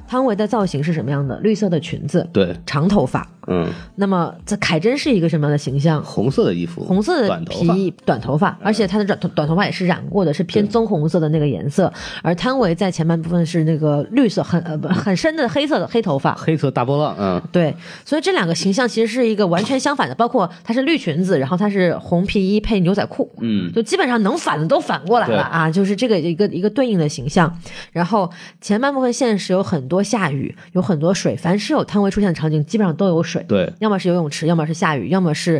[0.08, 1.40] 汤唯的造型是什么样的？
[1.40, 3.28] 绿色的裙子，对，长头发。
[3.48, 6.04] 嗯，那么这凯珍是一个什么样的形象？
[6.04, 11.92] 红色的衣服，红色的皮衣，短头发，而且她的短头短头发也是染过的，是偏棕红色的那个颜色。
[12.24, 17.76] 而汤唯在前半部分是那个绿色，很呃不很深的黑色的黑头发，黑色大波浪，嗯，对。
[18.04, 27.56] 所以这两个形象其实是一个完全相反的，包括她是绿裙子，然后她是红皮衣配牛仔裤，嗯，就基本上能反的都反过来了啊，就是这个一个一个对应的形象。
[27.92, 28.28] 然后
[28.60, 34.06] 前半部分现实有很多下雨，有很多水，凡是有汤唯出现的场景，基本上都有水，对，要么是。
[34.06, 35.60] 游泳池，要么是下雨，要么是，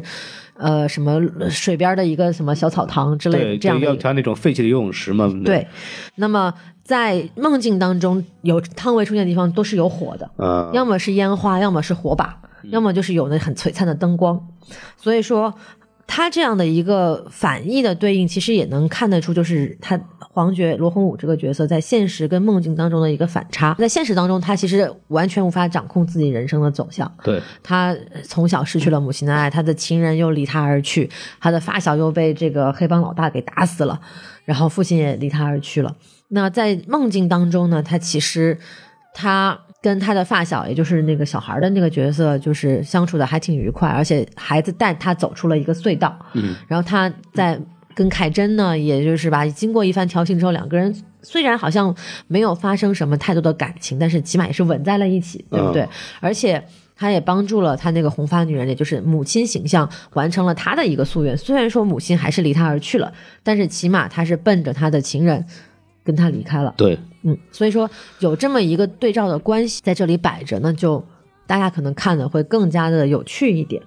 [0.54, 1.20] 呃，什么
[1.50, 5.28] 水边的一个什么小草堂之类的，这样要他那种废弃的游泳池嘛。
[5.44, 5.68] 对，
[6.14, 14.48] 那么在梦境当中有汤唯出现的地方都是有火的，嗯，要么是烟花，要么是火把，要么就是有那很璀璨的灯光，
[14.96, 15.52] 所以说。
[16.08, 23.74] 他这样的一个反义的对应，其实也能看得出，就是他黄觉罗红武这个角色在现实跟梦境当中的一个反差。
[23.80, 27.12] 在现实当中，他其实完全无法掌控自己人生的走向。
[27.24, 34.00] 对，他从小失去了母亲的爱，他的情人又离他而去，他的发小又被这个黑帮老大给打死了，
[34.46, 35.96] 然后父亲也离他而去了。
[36.30, 38.58] 那在梦境当中呢，他其实
[39.14, 39.60] 他。
[39.86, 46.18] 跟他的发小，也就是那个小孩的那个角色，就是相处的还挺愉快，而且孩子带他走出了一个隧道。
[46.34, 47.62] 嗯，然后他在
[47.94, 55.88] 跟凯珍呢，也就是吧，经过一番调情之后，两个人虽然好像没有发生什么太多的感情，但是起码也是吻在了一起，对不对？
[56.20, 56.66] 而且
[56.96, 61.38] 他也帮助了他那个红发女人，也就是母亲形象，完成了他的一个夙愿。
[61.38, 63.14] 虽然说母亲还是离他而去了，
[63.44, 65.46] 但是起码他是奔着他的情人。
[66.06, 66.96] 跟他离开了，对，
[67.28, 71.04] 嗯，所以说有这么一个对照的关系在这里摆着，那就
[71.48, 73.82] 大家可能看的会更加的有趣一点。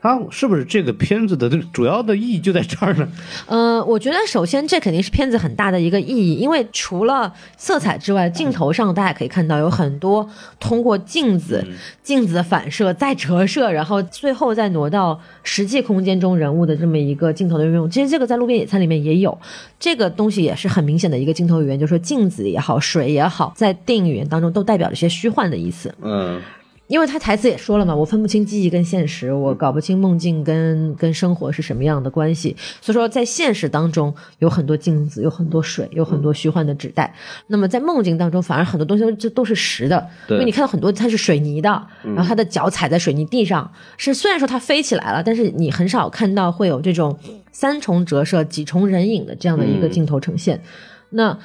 [0.00, 3.08] 它是不是这个片子的主要的意义就在这儿呢？
[3.46, 10.28] 呃，我觉得首先这肯定是片子很大的一个意义，因为除了色彩之外，镜头上大家可以看到有很多
[10.60, 11.66] 通过镜子、
[12.02, 17.90] 镜子的反射再折射，然后最后再挪到实际空间中人物的这么一个镜头的运用。
[17.90, 19.36] 其实这个在《路边野餐》里面也有，
[19.80, 25.92] 这个东西也是很明显的一个镜头语言，就是说镜子也好，水也好，在电影语言当中都代表了一些虚幻的意思。
[26.02, 26.40] 嗯。
[26.88, 32.56] 因为他台词也说了嘛，我分不清记忆跟现实，我搞不清梦境跟跟生活是什么样的关系。
[32.80, 37.14] 所以说，在现实当中有很多镜子，有很多水，有很多虚幻的纸袋。
[37.48, 41.68] 那么在梦境当中，反而很多东西这都是实的，因为你看到很多它是水泥的，
[42.02, 47.18] 然后他的脚踩在水泥地上，是虽然说它飞起来了，但是你很少看到会有这种
[47.52, 50.62] 三重折射、几重人影的这样的一个镜头呈现。
[51.10, 51.38] 那。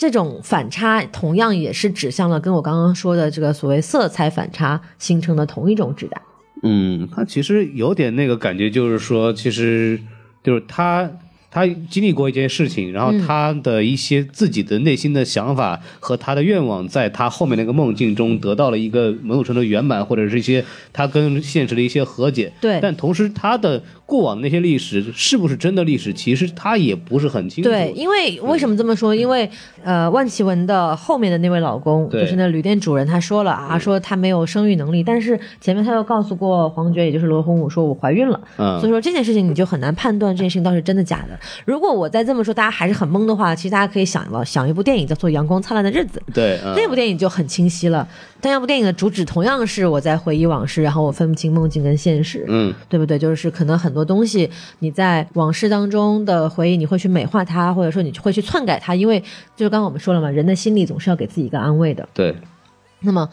[0.00, 6.22] 这种反差同样也是指向了跟我刚刚说的这个所谓色彩反差形成的同一种质感。
[6.62, 10.00] 嗯，它其实有点那个感觉，就是说，其实
[10.42, 11.10] 就是它。
[11.50, 22.52] 他经历过一件事情，然后他的一些自己的内心的想法和他的愿望，在他后面那个梦境中得到了一个某种程度圆满，或者是一些他跟现实的一些和解。
[22.60, 27.68] 对，但同时他的过往那些历史是不是真的历史，其实他也不是很清楚。
[27.68, 29.12] 对，因为为什么这么说？
[29.12, 29.50] 因为
[29.82, 38.40] 呃，万绮雯的后面的那位老公，就是那旅店主人，他说了啊，说他没有生育能力，但是前面他又告诉过黄觉，也就是罗红武，说我怀孕了。
[38.56, 41.39] 嗯，所以说这件事情你就很难判断这件事情到底是真的假的。
[41.64, 46.22] 如果我再这么说，大家还是很懵的话，其实大家可以想了想一部电影叫做《阳光灿烂的日子》。
[46.34, 48.06] 对，嗯那部电影就很清晰了，
[48.40, 53.18] 但那部电影的主旨同样是我在回忆往事，然后我分不清梦境跟现实，嗯对不对？
[53.18, 59.20] 就是可能很多东西你在往事当中的回忆，你会去美化它，或者说你会去篡改它，因为
[59.56, 62.08] 就是刚刚我们说了嘛，人的心里总是要给自己一个安慰的。
[62.14, 62.34] 对，
[63.00, 63.28] 那么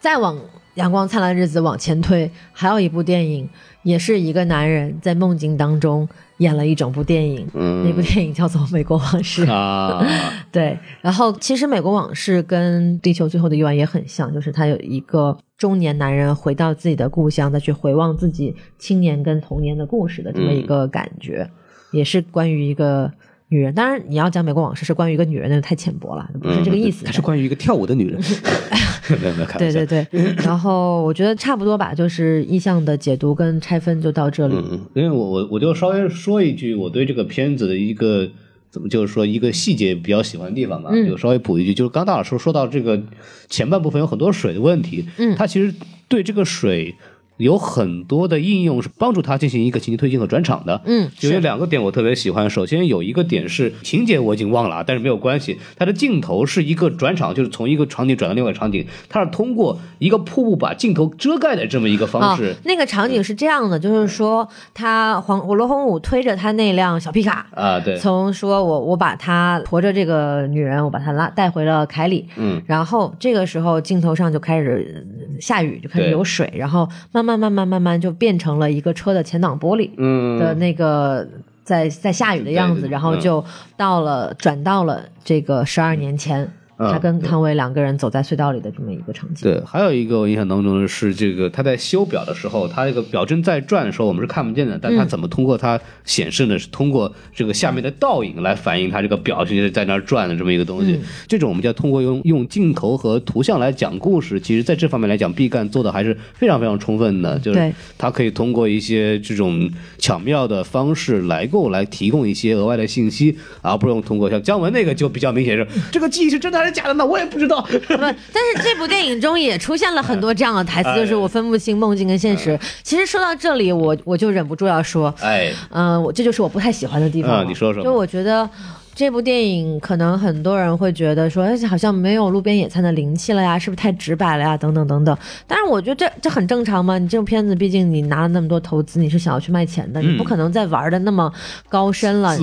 [0.00, 0.38] 再往
[0.74, 3.48] 阳光灿烂的日子往前推，还有一部电影，
[3.82, 6.08] 也是一个男人在梦境当中
[6.38, 9.46] 演了一整部电影，嗯那部电影叫做《美国往事》。
[9.52, 10.04] 啊，
[10.50, 21.48] 对，然后其实《美国往事》跟《地球最后的夜晚》也很像，就是他有一个中年男人回到自己的故乡，再去回望自己青年跟童年的故事的这么一个感觉，
[21.92, 23.10] 也是关于一个
[23.54, 23.72] 女人。
[23.72, 27.04] 当然，你要讲《美国往事》是关于一个女人，那就太浅薄了，不是这个意思。
[27.04, 28.20] 它是关于一个跳舞的女人，
[29.22, 34.56] 没有没有开玩笑对对对，然后我觉得差不多吧，就是意象的解读跟拆分就到这里。
[34.56, 38.28] 嗯，因为我我我就稍微说一句，我对这个片子的一个
[38.70, 43.00] 怎么就是说一个细节比较喜欢的地方吧，嗯就稍微补一句，就是刚大老师说到这个
[43.48, 45.72] 前半部分有很多水的问题，嗯他其实
[46.08, 46.94] 对这个水。
[47.36, 52.48] 有很多的应用是帮助他进行一个情节推进和转场的，嗯就有两个点我特别喜欢。
[52.48, 62.52] 首先有一个点是情节我已经忘了啊，但是没有关系，它的镜头是一个转场，就是从一个场景转到另外一个场景，它是通过一个瀑布把镜头遮盖的这么一个方式。
[62.52, 80.38] 哦，那个场景是这样的，就是说他黄罗洪武推着他那辆小皮卡，啊，对，从说我我把他驮着这个女人，我把她拉带回了凯里，嗯，然后这个时候镜头上就开始呃下雨，就开始有水，然后慢慢慢慢慢慢就变成了一个车的前挡玻璃嗯。
[80.38, 81.26] 的那个
[81.64, 83.42] 在在下雨的样子，然后就
[83.76, 89.50] 到了转到了这个十二年前，嗯他跟汤唯两个人走在隧道里的这么一个场景。
[89.50, 96.58] 对，还有一个我印象当中的是，这个他在修表的时候，他这个表针在转的时候，我们是看不见的，但嗯他怎么通过它显示呢？
[96.58, 100.92] 是通过这个下面的倒影来反映他这个表现在那儿转的这么一个东西。
[100.92, 109.68] 嗯这种我们叫通过用用镜头和图像来讲故事，其实在这方面来讲，毕赣做的还是非常非常充分的，就是对他可以通过一些这种
[109.98, 117.04] 巧妙的方式来够来提供一些额外的信息，而不用通过像姜文那个就比较明显是 这个记忆是真的还是假的呢？
[117.04, 117.60] 我也不知道。
[117.68, 122.58] 不，但是这部电影中也出现了很多这样的台词，哎就是我分不清梦境跟现实。
[122.82, 128.48] 其实说到这里，我我就忍不住要说，哎，嗯、我这就是我不太喜欢的地方你说说就我觉得
[128.94, 134.56] 这部电影，可能很多人会觉得说，哎，好像没有路边野餐的灵气了呀，是不是太直白了呀？
[134.56, 135.16] 等等等等。
[135.48, 136.96] 但是我觉得这这很正常嘛。
[136.96, 141.32] 你这种片子，毕竟你拿了那么多投资，你是想要去卖钱的，你不可能再玩的那么
[141.68, 142.36] 高深了。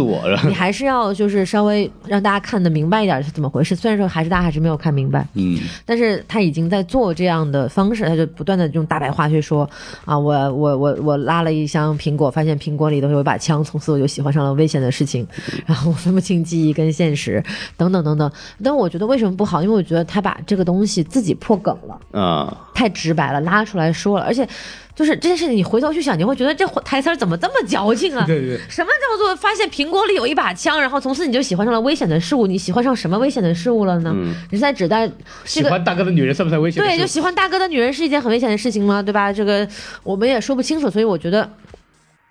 [0.45, 3.74] 你还是要就是稍微让大家看得明白一点是怎么回事。
[3.74, 5.58] 虽然说还是大家还是没有看明白，嗯。
[5.86, 9.70] 但是他已经在做这样的方式，他就不断的用大白话去说
[10.04, 15.26] 啊，我我我我拉了一箱苹果，发现苹果里头有一把枪，从此我就喜欢上了危险的事情，
[15.66, 17.44] 然后我分不清记忆跟现实，
[17.78, 18.32] 等等等等。
[18.64, 19.62] 但我觉得为什么不好？
[19.62, 24.48] 因为我觉得他把这个东西自己破梗了，啊，太直白了，拉出来说了，而且。
[24.94, 28.26] 就是这件事情，你回头去想，你会觉得这台词儿怎么这么矫情啊？
[28.28, 32.46] 对对什么叫做发现苹果里有一把枪，然后从此你就喜欢上了危险的事物？
[32.46, 34.12] 你喜欢上什么危险的事物了呢？
[34.14, 35.16] 嗯你是在指代这个
[35.46, 36.84] 喜欢大哥的女人算不算危险？
[36.84, 39.02] 对，就喜欢大哥的女人是一件很危险的事情吗？
[39.02, 39.32] 对吧？
[39.32, 39.66] 这个
[40.04, 41.50] 我们也说不清楚，所以我觉得。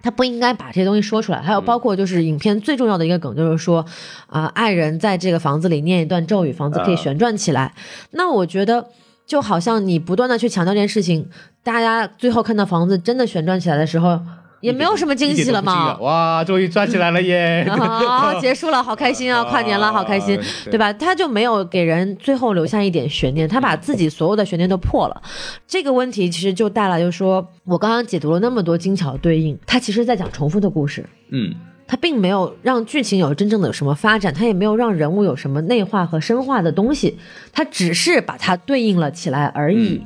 [0.02, 3.84] 他不应该把这些东西说出来，还有包括就是影片最重要的一个梗，就是说，
[4.26, 7.74] 啊、爱人在这个房子里念一段咒语，房子可以旋转起来。
[8.12, 8.86] 那我觉得，
[9.26, 11.28] 就好像你不断的去强调这件事情，
[11.62, 14.20] 大家最后看到房子真的旋转起来的时候，
[14.60, 15.96] 也没有什么惊喜了嘛。
[15.98, 17.66] 哇，终于转起来了耶！
[17.70, 19.42] 啊， 结束了，好开心啊！
[19.44, 20.92] 跨年了，好开心啊，对对吧？
[20.92, 25.22] 他就没有给人最后留下一点悬念，他把自己所有的悬念都破了。
[25.66, 31.04] 这个问题其实就带来，就是说我刚刚解读了那么多精巧的对应，他其实在讲重复的故事。
[31.30, 31.54] 嗯，
[31.86, 37.18] 他并没有让剧情有真正的有什么发展，他也没有让人物有什么内化和深化的东西，
[37.52, 40.02] 他只是把它对应了起来而已。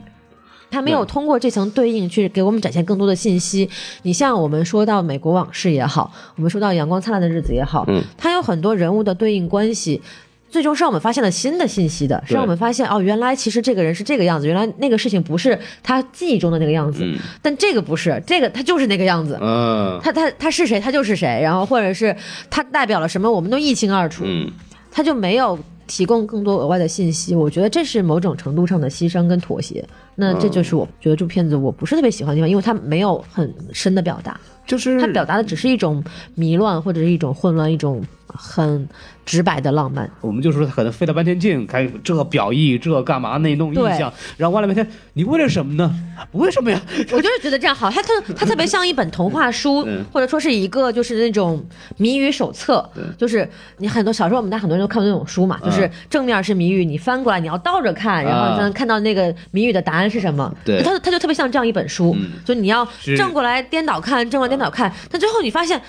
[0.75, 3.71] 它没有通过这层对应去给我们展现更多的信息。
[4.03, 10.03] 你像我们说到美国往事也好，我们说到阳光灿烂的日子也好，嗯它有很多人物的对应关系。
[10.51, 19.37] 最终是让我们发现了新的信息的，是让我们发现哦，原来其实这个人是这个样子，原来那个事情不是他记忆中的那个样子，嗯但这个不是，这个他就是那个样子。
[19.43, 22.15] 嗯他他他是谁，他就是谁，然后或者是
[22.49, 24.49] 他代表了什么，我们都一清二楚，嗯，
[24.93, 27.35] 他就没有提供更多额外的信息。
[27.35, 29.85] 我觉得这是某种程度上的牺牲跟妥协。
[30.15, 36.03] 那这就是我觉得这部片子我不是特别喜欢的地方，因为它没有很深的表达，就是它表达的只是一种
[36.35, 38.01] 迷乱或者是一种混乱，一种
[38.35, 38.89] 很
[39.25, 40.11] 直白的浪漫。
[40.21, 45.95] 我们就说他可能费了半天劲，开这表意这干嘛那弄意象，然后完了半天，你为了什么呢？
[46.31, 46.81] 不 为什么呀？
[47.13, 51.65] 我就是觉得这样好，他特他特别像一本童话书 嗯，或者说是一个就是那种
[51.97, 60.53] 谜语手册，就是你很多小时候我们家很多人都看过那种书嘛，就是正面是谜语，你翻过来你要倒着看，然后才能看到那个谜语的答案是什么。
[60.65, 65.81] 对他他就特别像这样一本书，就你要正过来颠倒看，正过来颠倒看，但最后你发现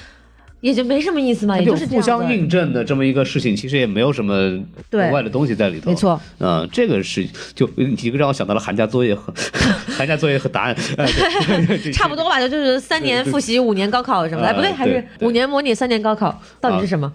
[0.61, 2.01] 也就没什么意思嘛，也就是互。
[2.01, 5.89] 相印证的这么一个事情，其实也没有什么对额外的东西在里头。
[5.89, 9.33] 没错，嗯，这个是就一个让我想到了寒假作业和
[9.97, 10.75] 寒假作业和答案，
[11.93, 17.11] 差不多吧，就就是三年复习，五年高考什么的，啊哎，不对，还是五年模拟，三年高考，到底是什么？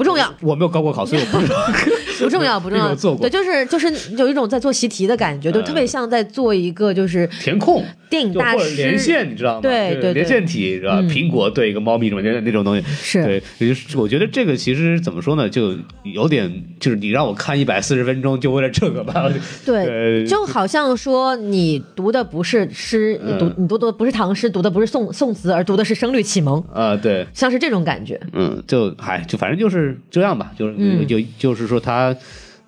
[0.00, 1.56] 不重要，我没有高过考，所以我不知道。
[2.20, 2.94] 不重要， 不重要。
[2.94, 9.60] 做过对，就是就是有一种在做习题的感觉，就特别像在做一个就是填空，电影大师连线，你知道吗？
[9.60, 11.00] 对对对连线题是吧？
[11.00, 13.22] 嗯苹果对一个猫咪什么的那种东西，是
[13.58, 19.30] 对，就是我觉得这个其实怎么说呢，就有点就是你让我看一百四十分钟，就为了这个吧？
[19.64, 28.20] 对，呃就好像说你读的不是诗，你读你读的不是唐诗，读的不是宋宋词，而读的是《声律启蒙》，啊，对，像是这种感觉。
[28.34, 32.16] 嗯，就嗨，就反正就是这样吧，就是、嗯就就是说他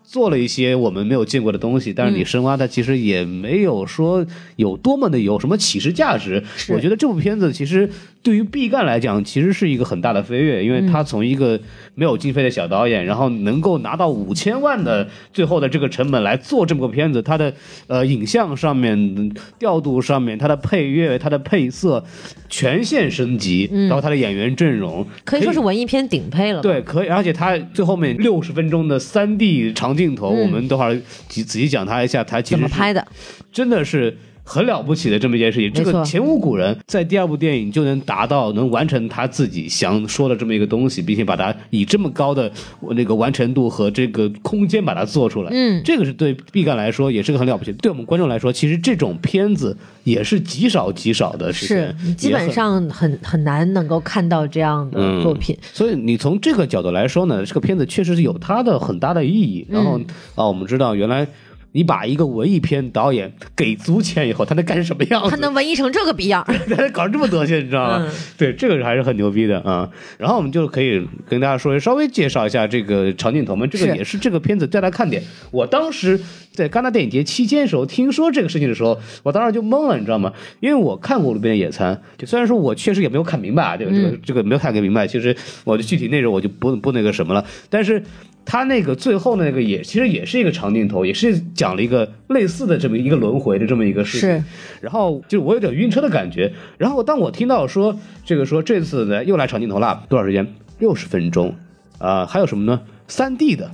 [0.04, 2.18] 做了一些我们没有见过的东西，但是嗯。
[2.18, 6.42] 你深挖它，其实也没有说有多么的有什么启示价值。
[6.68, 7.88] 我觉得这部片子其实
[8.22, 11.58] 对于毕赣来讲，其实是一个很大的飞跃，因为他从一个
[11.96, 17.52] 没有经费的小导演，然后能够拿到五千万的最后的这个成本来做这么个片子，他的
[17.88, 22.04] 呃影像上面、调度上面、他的配乐、他的配色
[22.48, 30.94] 全线升级，然后他的演员阵容嗯可以说是文艺片顶配了。，对，可以，而且他最后面六十分钟的三 D 长镜头，嗯我们等会儿
[31.28, 33.04] 仔仔细讲他一下，他其实怎么拍的？
[33.50, 34.16] 真的是
[34.52, 35.72] 很了不起的这么一件事情。
[35.72, 42.52] 这个前无古人，在第二部电影就能达到能完成他自己想说的这么一个东西，并且把它以这么高的
[42.90, 45.50] 那个完成度和这个空间把它做出来。
[45.54, 47.72] 嗯这个是对毕赣来说也是个很了不起。
[47.72, 49.74] 对我们观众来说，其实这种片子
[50.04, 51.76] 也是极少极少的事情，
[52.06, 55.56] 是基本上很很难能够看到这样的作品。
[55.72, 59.66] 所以你从这个角度来说呢，这个片子确实是有它的很大的意义。
[59.70, 61.26] 然后嗯啊，我们知道原来
[61.72, 65.30] 你把一个文艺片导演给足钱以后，他能干成什么样子？
[65.30, 67.98] 他能文艺成这个逼样儿， 他能搞成这么德行，你知道吗？
[68.06, 69.88] 嗯对，这个还是很牛逼的啊。
[70.18, 75.22] 然后我们就可以跟大家说，稍微介绍一下这个长镜头们，这个也是这个片子最大的看点。
[75.50, 76.20] 我当时
[76.52, 80.32] 在戛纳电影节期间的时候，听说这个事情的时候，我当时就懵了，你知道吗？
[80.60, 88.02] 因为我看过《路边的野餐》，就虽然说我确实也没有看明白啊，这个这个嗯这个没有看明白，其实我的具体内容我就不不那个什么了，但是。
[88.44, 94.28] 他那个最后那个也其实也是一个长镜头，也是讲了一个类似的这么一个轮回的这么一个事情。
[94.28, 94.44] 是
[94.80, 96.52] 然后就是我有点晕车的感觉。
[96.78, 100.46] 然后当我听到说这个说这次呢又来长镜头了，多少时间？
[100.78, 101.54] 六十分钟
[101.98, 102.80] 啊、还有什么呢？
[103.06, 103.70] 三 D 的。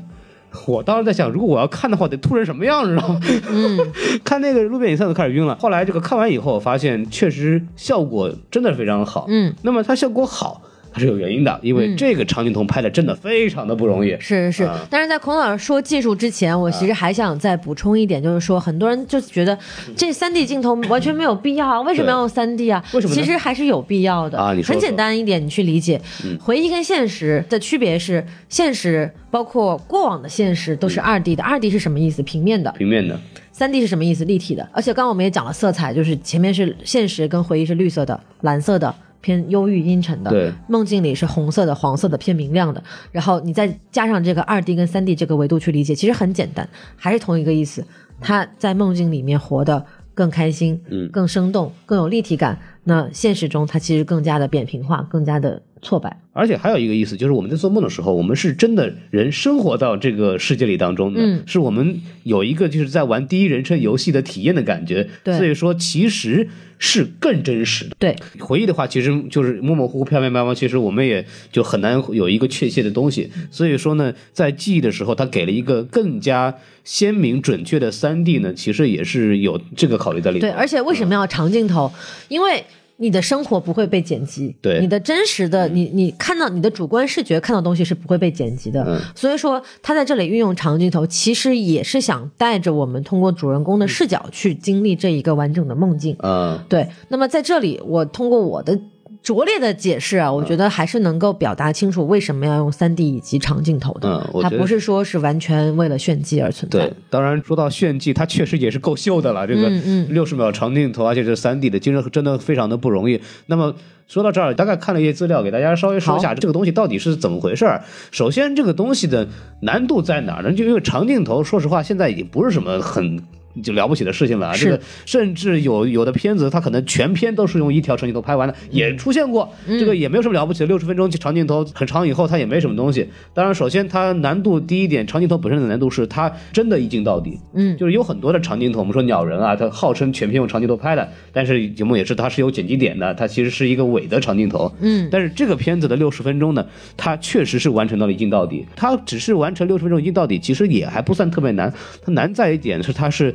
[0.67, 3.21] 我当时在想，如果我要看的话，得吐成什么样，知道吗？
[3.51, 3.79] 嗯，
[4.25, 5.55] 看那个路边野餐都开始晕了。
[5.57, 9.27] 后来这个看完以后，发现确实效果真的非常好。
[9.29, 10.63] 嗯，那么它效果好，
[10.93, 14.17] 它是有原因的，因为这个长镜头拍的真的非常的不容易。
[14.21, 14.87] 是是啊。
[14.91, 19.57] 但是在孔老师说技术之前，我其实还想再补充一点，就是说很多人就觉得
[19.97, 22.83] 这三 D 镜头 完全没有必要啊，为什么要用三 D 啊？
[22.93, 26.01] 为什么其实还是有必要的啊你说说很简单一点，你去理解，
[26.41, 32.23] 回忆跟现实的区别是，现实包括过往的现实都是二 D 的，二 D 是什么意思？
[32.23, 32.71] 平面的。
[32.73, 33.19] 平面的，
[33.53, 34.25] 三 D 是什么意思？
[34.25, 34.69] 立体的。
[34.73, 40.31] 而且刚刚我们也讲了色彩，就是前面是现实跟回忆是绿色的、蓝色的，偏忧郁阴沉的。
[40.31, 42.83] 对，梦境里是红色的、黄色的，偏明亮的。
[43.13, 47.85] 然后你再加上这个二 D 跟三 D 这个维度去理解，其实很简单，还是同一个意思。
[48.21, 52.59] 他在梦境里面活得更开心，嗯更生动，更有立体感。
[52.85, 56.21] 那现实中他其实更加的扁平化，更加的挫败。
[56.33, 65.09] 而且还有一个意思，就是我们在做梦的时候，我们是真的人生活到这个世界里当中的，嗯是我们有一个就是在玩第一人称游戏的体验的感觉。
[65.25, 66.49] 对所以说其实
[66.79, 67.97] 是更真实的。
[67.99, 73.29] 对，回忆的话，其实就是模模糊糊、飘飘渺渺，其实我们也就很难有一个确切的东西。
[73.51, 76.55] 所以说呢，在记忆的时候，它给了一个更加
[76.85, 80.41] 鲜明、准确的三 D 呢，其实也是有这个考虑在里面。
[80.41, 81.91] 对，而且为什么要长镜头？
[82.29, 82.63] 因为
[83.01, 84.81] 你的生活不会被剪辑，对。
[84.81, 88.85] 你的真实的，你你看到你的主观视觉看到东西是不会被剪辑的。
[88.87, 89.01] 嗯。
[89.15, 96.17] 所以说他在这里运用长镜头，其实也是想带着我们通过主人公的视角去经历这一个完整的梦境。
[96.19, 98.79] 嗯，对，那么在这里，我通过我的
[99.23, 104.31] 拙劣的解释啊，我觉得还是能够表达清楚为什么要用三 D 以及长镜头的。
[104.33, 109.47] 它嗯它不是说是完全为了炫技而存在对。，当然说到炫技，它确实也是够秀的了。
[109.47, 109.69] 这个
[110.09, 113.21] 六十秒长镜头，而且是三 D 的，真的真的非常的不容易。
[113.47, 113.75] 那么
[114.07, 117.85] 说到这儿，大概看了一些资料，给大家稍微说一下这个东西到底是怎么回事儿。
[118.11, 119.29] 首先，这个东西的
[119.61, 120.53] 难度在哪儿呢？
[120.53, 123.23] 就因为长镜头，说实话，现在已经不是什么很。
[123.63, 129.49] 就了不起的事情了这个甚至有有的片子，它可能全片都是用一条长镜头拍完的，也出现过。
[129.67, 133.09] 这个也没有什么了不起的，六十分钟长镜头很长以后，它也没什么东西。
[133.35, 137.39] 当然，首先它难度第一点，长镜头本身的难度是它真的一镜到底。
[137.55, 144.73] 嗯就是有很多的长镜头，我们说鸟人啊，它号称全片用长镜头拍的，但是节目也是它是有剪辑点的，它其实是一个伪的长镜头。
[144.81, 148.67] 嗯，但是这个片子的六十分钟呢，它确实是完成到了一镜到底。
[148.77, 151.73] 它只是完成六十分钟一镜到底，其实也还不算特别难。
[152.03, 153.35] 它难在一点是它是。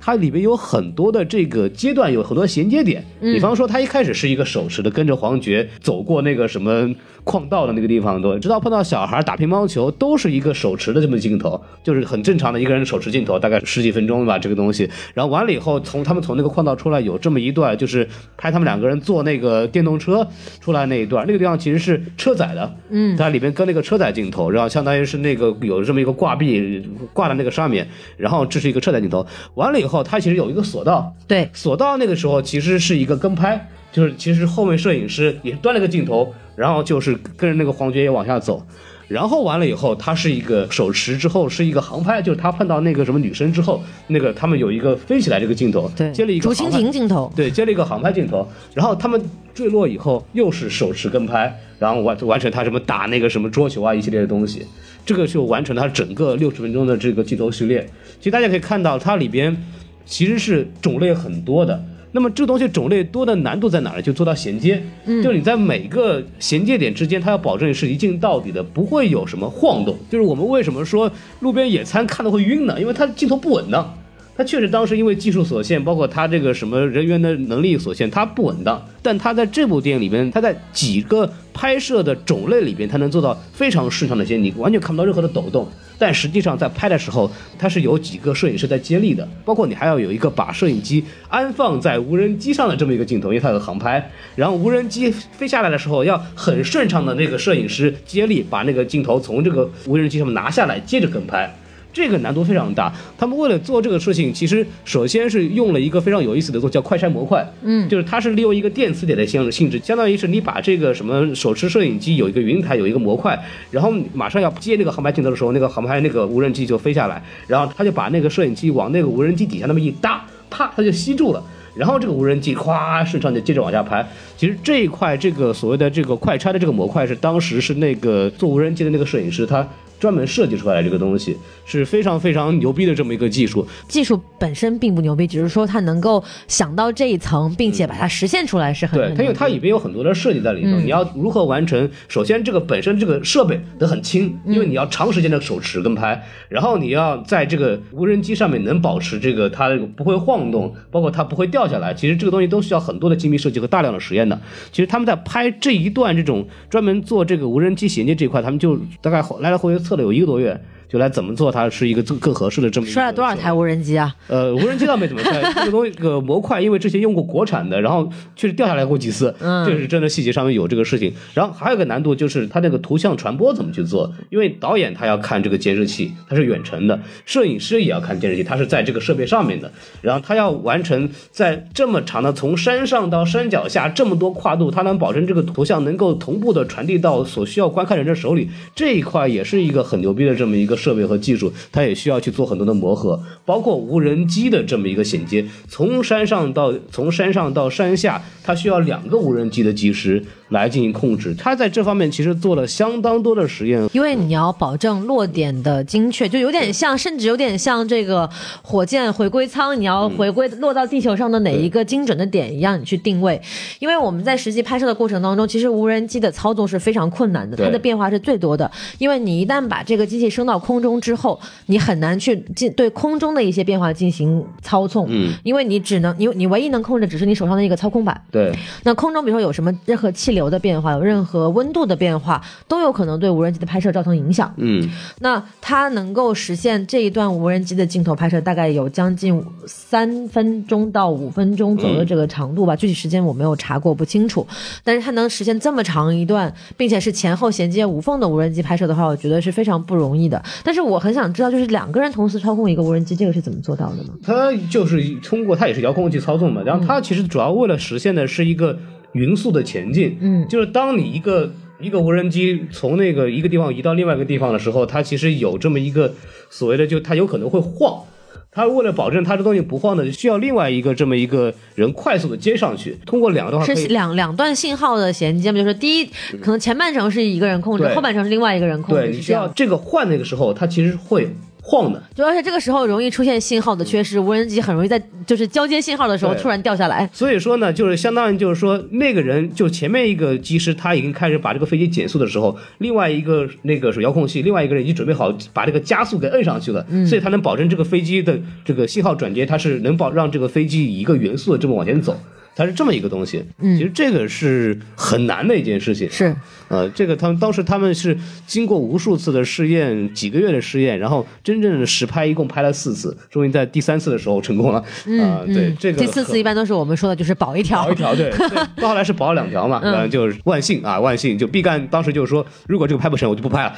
[0.00, 3.04] 它里面有很多的这个阶段，有很多衔接点。
[3.20, 6.88] 比方说，它一开始是一个手持的，跟着黄觉走过那个什么
[7.22, 14.88] 矿道的那个地方，对，直到碰到小孩打乒乓球，都是一个手持的这么镜头，就是很正常的一个人手持镜头，大概十几分钟吧，这个东西。
[15.12, 20.26] 然后完了以后，从他们从那个矿道出来，有这么一段，就是拍他们两个人坐那个电动车
[20.60, 26.82] 出来那一段，那个地方其实是车载的，嗯，它里面跟那个车载镜头，然后相当于是那个有这么一个挂壁
[27.12, 27.86] 挂在那个上面，
[28.16, 29.26] 然后这是一个车载镜头。
[29.54, 38.64] 完了以后，它其实有一个索道，对，索道那个时候其实是一个跟拍，就是其实后面摄影师也端了个镜头，然后就是跟着那个黄觉也往下走。
[39.08, 49.20] 然后完了以后，他是一个手持之后是一个航拍，就是他碰到那个什么女生之后，那个他们有一个飞起来这个镜头，对，接了一个竹蜻蜓镜头，对，接了一个航拍镜头，然后他们
[49.52, 54.64] 坠落以后又是手持跟拍，然后完完成他什么打那个什么桌球啊一系列的东西，
[55.04, 57.84] 这个就完成了他整个六十分钟的这个镜头序列。
[58.20, 59.56] 其实大家可以看到，它里边
[60.04, 61.82] 其实是种类很多的。
[62.12, 64.02] 那么这个东西种类多的难度在哪儿呢？
[64.02, 64.82] 就做到衔接，
[65.22, 69.96] 就你在每个衔接点之间，它要保证是一镜到底的，不会有什么晃动。
[70.10, 72.78] 就是我们为什么说路边野餐看的会晕呢？
[72.80, 73.96] 因为它镜头不稳当。
[74.36, 78.82] 它确实当时因为技术所限，包括它这个什么人员的能力所限，它不稳当。
[79.02, 85.68] 但它在这部电影里边，它在几个拍摄的种类里边，它能做到非常顺畅的衔接，你完全看不到任何的抖动。
[86.00, 94.10] 但实际上在拍的时候，它是有几个摄影师在接力的，包括你还要有一个把摄影机安放在无人机上的这么一个镜头，因为它有航拍。
[94.34, 101.54] 然后无人机飞下来的时候，要很顺畅的那个摄影师接力把那个镜头从这个无人机上面拿下来，接着跟拍。
[101.92, 102.92] 这个难度非常大。
[103.18, 113.38] 他们为了做这个事情，其实首先是用了一个非常有意思的做叫快拆模块，嗯就是它是利用一个电磁铁的性性质，相当于是你把这个什么手持摄影机有一个云台有一个模块，
[113.70, 121.42] 然后马上要接那个航拍镜头的时候，那个航拍那个无人机就飞下来，然后他就把那个摄影机往那个无人机底下那么一搭，啪，它就吸住了。
[121.72, 124.04] 然后这个无人机咵顺畅就接着往下拍。
[124.40, 129.68] 其实这一块这个所谓的这个快拆的这个模块是当时是那个做无人机的那个摄影师他
[129.98, 131.36] 专门设计出来的这个东西，
[131.66, 133.68] 是非常非常牛逼的这么一个技术。
[133.86, 141.86] 技术本身并不牛逼，只是说它能够想到这一层，并且把它实现出来是很对，它因为它里边有很多的设计在里头，嗯你要如何完成？
[142.08, 146.18] 首先，这个本身这个设备得很轻，因为你要长时间的手持跟拍，
[146.48, 151.92] 然后你要在这个无人机上面能保持这个它这个不会晃动，包括它不会掉下来。
[151.92, 154.29] 其实这个东西都需要很多的精密设计和大量的实验的。
[154.70, 160.60] 其实他们在拍这一段这种专门做这个无人机衔接这一块，他们就大概来来回回测了有一个多月。
[160.90, 164.12] 就来怎么做它是一个更更合适的这么一个摔了多少台无人机啊？
[164.26, 171.12] 呃，无人机倒没怎么摔， 这个东西这个模块，因为之前用过国产的，然后确实掉下来过几次，嗯这个是真的细节上面有这个事情。
[171.32, 179.70] 然后还有一个难度就是它那个图像传播怎么去做，因为导演他要看这个监视器，它是远程的，摄影师也要看监视器，它是在这个设备上面的，
[180.02, 203.86] 然后他要完成在这么长的从山上到山脚下这么多跨度，他能保证这个图像能够同步的传递到所需要观看人的手里，这一块也是一个很牛逼的这么一个设备和技术，它也需要去做很多的磨合，包括无人机的这么一个衔接，从山上到从山上到山下，它需要两个无人机的机师来进行控制，它在这方面其实做了相当多的实验。
[203.92, 208.28] 因为你要保证落点的精确，就有点像，甚至有点像这个
[208.62, 213.40] 火箭回归舱，你要回归落到地球上的哪一个精准的点一样，你去定位。
[213.78, 218.70] 因为我们在实际拍摄的过程当中，其实无人机的操作是非常困难的，它的变化是最多的。
[218.98, 228.22] 因为你一旦把这个机器升到空空中之后，你很难去进对空中的一些变化进行操纵，嗯，因为你只能你你唯一能控制的只是你手上的一个操控板。
[228.30, 234.54] 对，那空中比如说有什么任何气流的变化，有任何温度的变化，都有可能对无人机的拍摄造成影响。
[234.58, 244.46] 嗯，那它能够实现这一段无人机的镜头拍摄，大概有将近三分钟到五分钟左右的这个长度吧，具体时间我没有查过，不清楚。
[244.84, 250.40] 但是它能实现这么长一段，并且是前后衔接无缝的无人机拍摄的话，我觉得是非常不容易的。
[250.62, 254.10] 但是我很想知道，就是两个人同时操控一个无人机，这个是怎么做到的呢？
[254.22, 258.78] 它就是通过它也是遥控器操纵嘛，然后它其实主要为了实现的是一个
[259.12, 266.12] 匀速的前进，嗯就是当你一个一个无人机从那个一个地方移到另外一个地方的时候，它其实有这么一个
[266.50, 268.04] 所谓的，就它有可能会晃。
[268.52, 275.58] 它为了保证他这东西不晃呢，需要另外一个这么一个人快速的接上去，通过两个的话是两两段信号的衔接嘛？
[275.58, 276.06] 就是第一，
[276.40, 279.46] 可能前半程是一个人控制，后半程是另外一个人控制，对，你需要。
[279.48, 281.32] 这个换那个时候，他其实会
[281.70, 282.02] 晃的。
[282.16, 287.08] 主要是这个时候容易出现信号的缺失，无人机很容易在就是交接信号的时候突然掉下来。
[287.12, 302.18] 所以说呢，就是相当于就是说，那个人就前面一个机师他已经开始把这个飞机减速的时候，另外一个那个是遥控器，另外一个人已经准备好把这个加速给摁上去了，所以他能保证这个飞机的这个信号转接，它是能保让这个飞机以一个匀速的这么往前走。
[302.56, 303.78] 它是这么一个东西，嗯。
[303.78, 306.34] 其实这个是很难的一件事情，是，
[306.70, 308.16] 呃，这个他们当时他们是
[308.46, 314.78] 经过无数次的试验，几个月的试验，然后真正的实拍一共拍了四次，终于在第三次的时候成功了。
[314.78, 317.94] 啊、对，嗯，这个第四次一般都是我们说的就是保一条保一。
[317.96, 323.74] 条，对，对到后来是保了两条嘛，嗯呃，就是万幸啊，万幸，就毕赣当时就是说，如果这个拍不成，我就不拍了。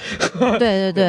[0.59, 0.59] 对
[0.93, 1.05] 对对，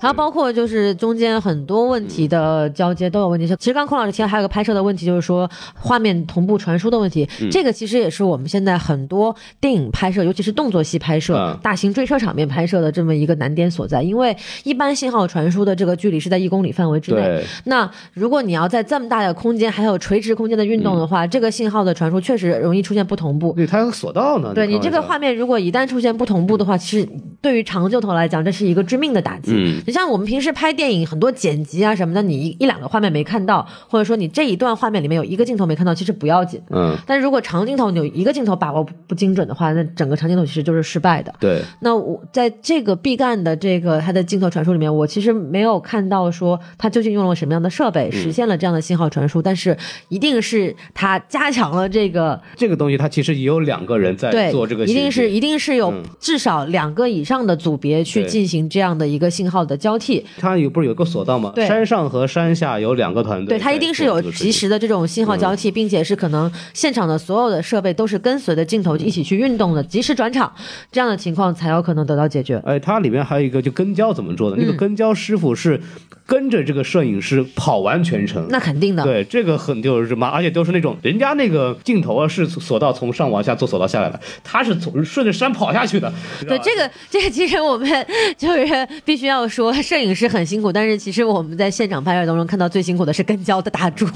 [0.00, 3.46] 然后包括就是中间很多问题的交接都有问题。
[3.56, 7.28] 其实刚刚孔老师提到还有个拍摄的问题，就是说画面同步传输的问题。
[7.40, 14.02] 嗯这个其实也是我们现在很多电影拍摄，尤其是动作戏拍摄、嗯大型坠车场面拍摄的这么一个难点所在。
[14.02, 23.52] 因为一般信号传输的这个距离是在一公里范围之内对，那如果你要在这么大的空间，还有垂直空间的运动的嗯话，这个信号的传输确实容易出现不同步。
[23.52, 24.52] 对，它有索道呢。
[24.54, 27.08] 对你这个画面，如果一旦出现不同步的话，其实
[27.40, 29.52] 对于长镜头来讲，这是一个致命的打击。
[29.54, 36.60] 嗯你像我们平时拍电影，很多剪辑啊什么的，你一一两个画面没看到，或者说你这一段画面里面有一个镜头没看到，其实不要紧。
[36.70, 41.34] 嗯，但如果长镜头你有一个镜头把握不不精准的话，那整个长镜头其实就是失败的。
[41.40, 49.76] 对，那我在这个毕赣的这个他的镜头传输里面，我其实没有看到说他究竟用了什么样的设备实现了这样的信号传输，但是
[50.08, 56.02] 一定是他加强了这个这个东西它其实也有两个人在，做这个一定是一定是有嗯。
[56.20, 60.24] 至少两个以上的组别去进行这样的一个信号的交替。
[60.38, 61.52] 它有不是有个索道吗？
[61.54, 61.66] 对。
[61.66, 70.52] 山上和山下有两个团队对，它一定是有及时的这种信号交替，并且是可能现场的所有的设备都是跟随着镜头一起去运动的，及时转场，
[70.90, 72.60] 这样的情况才有可能得到解决。
[72.64, 74.56] 哎，它里面还有一个就跟焦怎么做的？
[74.56, 75.80] 那个嗯跟焦师傅是
[76.26, 78.46] 跟着这个摄影师跑完全程。
[78.50, 86.12] 那肯定的，对，这个很就是什么，而且都是那种人家那个镜头啊，是索道从上往下做索道下来的，他是从顺着山跑下去的。
[86.46, 94.06] 对这个， 这个其实我们就是必须要说，摄影师很辛苦，但是其实我们在现场拍摄当中看到最辛苦的是跟焦的大柱，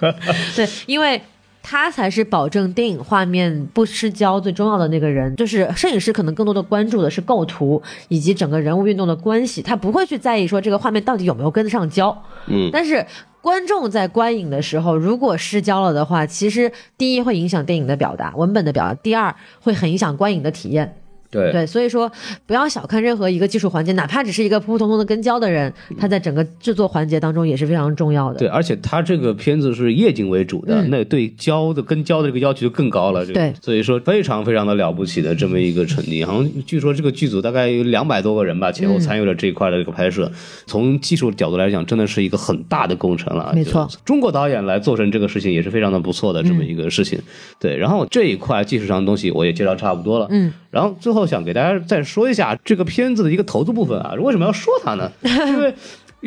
[0.56, 1.20] 对，因为。
[1.66, 12.14] 他才是保证电影画面不失焦最重要的那个人，就是摄影师可能更多的关注的是构图以及整个人物运动的关系，他不会去在意说这个画面到底有没有跟得上焦。
[12.48, 13.04] 嗯，但是
[13.40, 20.94] 观众在观影的时候，如果失焦了的话，其实第一会影响电影的表达、文本的表达，第二会很影响观影的体验。
[21.34, 22.10] 对对，所以说
[22.46, 28.38] 不要小看任何一个技术环节，哪怕只是一个普普通通的跟焦的人，他在整个制作环节当中也是非常重要的。
[28.38, 33.26] 对，而且他这个片子是夜景为主的，嗯那对焦的跟焦的这个要求就更高了。
[33.26, 36.24] 这个对所以说非常非常的了不起的这么一个成绩。
[36.24, 40.30] 好像据说这个剧组大概有两百多个人吧，前后参与了这一块的这个拍摄。
[40.66, 43.52] 从技术角度来讲，真的是一个很大的工程了。
[43.54, 47.18] 没错中国导演来做成这个事情也是非常的不错的这么一个事情。
[47.58, 50.26] 对，然后这一块技术上的东西我也介绍差不多了。
[50.30, 55.10] 嗯，然后最后想给大家再说一下这个片子的一个投资部分啊，为什么要说它呢？
[55.22, 55.72] 因为。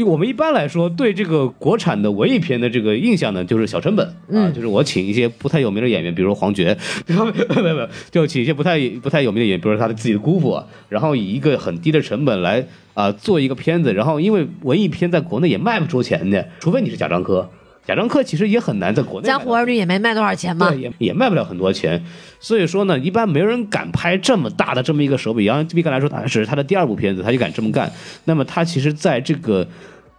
[0.06, 6.78] 我们一般来说对这个国产的文艺片的这个印象呢，就是小成本啊，嗯就是我请一些不太有名的演员，比如说黄觉，
[7.08, 17.50] 没有没有没有，就请一些不太不太有名的演员，比如说他的自己的姑父啊，然后以一个很低的成本来啊、做一个片子，然后因为文艺片在国内也卖不出钱的，除非你是贾樟柯，
[17.88, 20.82] 贾樟柯其实也很难在国内江湖儿女也没卖多少钱嘛对，。
[20.82, 22.04] 也也卖不了很多钱，
[22.42, 25.46] 所以说呢，一般没人敢拍这么大的这么一个手笔。
[25.46, 27.90] 然后毕赣来说，只是他的第二部片子，他就敢这么干。
[28.26, 29.66] 那么他其实在这个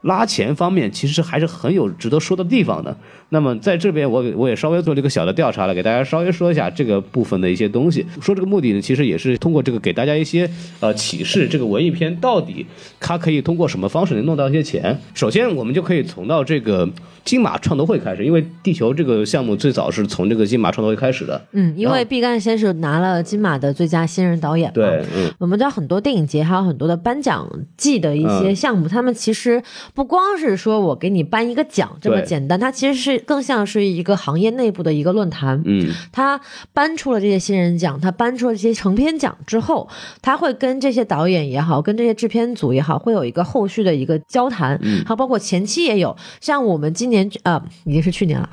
[0.02, 2.96] 拉钱方面其实还是很有值得说的地方的。
[3.30, 8.06] 那么在这边我我也稍微做了一个小的调查了，给大家稍微说一下这个部分的一些东西。
[8.22, 10.48] 说这个目的呢，其实也是通过这个给大家一些
[10.80, 12.64] 呃启示，这个文艺片到底
[12.98, 14.98] 它可以通过什么方式能弄到一些钱。
[15.12, 16.88] 首先，我们就可以从到这个
[17.24, 21.40] 金马创投会开始，因为地球这个项目最早是从这个金马创投会开始的。
[21.52, 24.74] 嗯，因为毕赣先是拿了金马的最佳新人导演嘛。
[24.74, 25.32] 对，嗯。
[25.38, 29.62] 我们知道很多电影节还有很多的颁奖季的一些项目，他们其实
[29.94, 35.62] 不光是说我给你颁一个奖这么简单，它其实是更像是一个行业内部的一个论坛。
[35.64, 36.40] 嗯，他
[36.72, 39.88] 颁出了这些新人奖，他颁出了这些成片奖之后，
[40.20, 48.48] 他会跟这些导演也好，跟这些制片组也好，会有一个后续的一个交谈，嗯还有包括前期也有，像我们今年呃已经是去年了，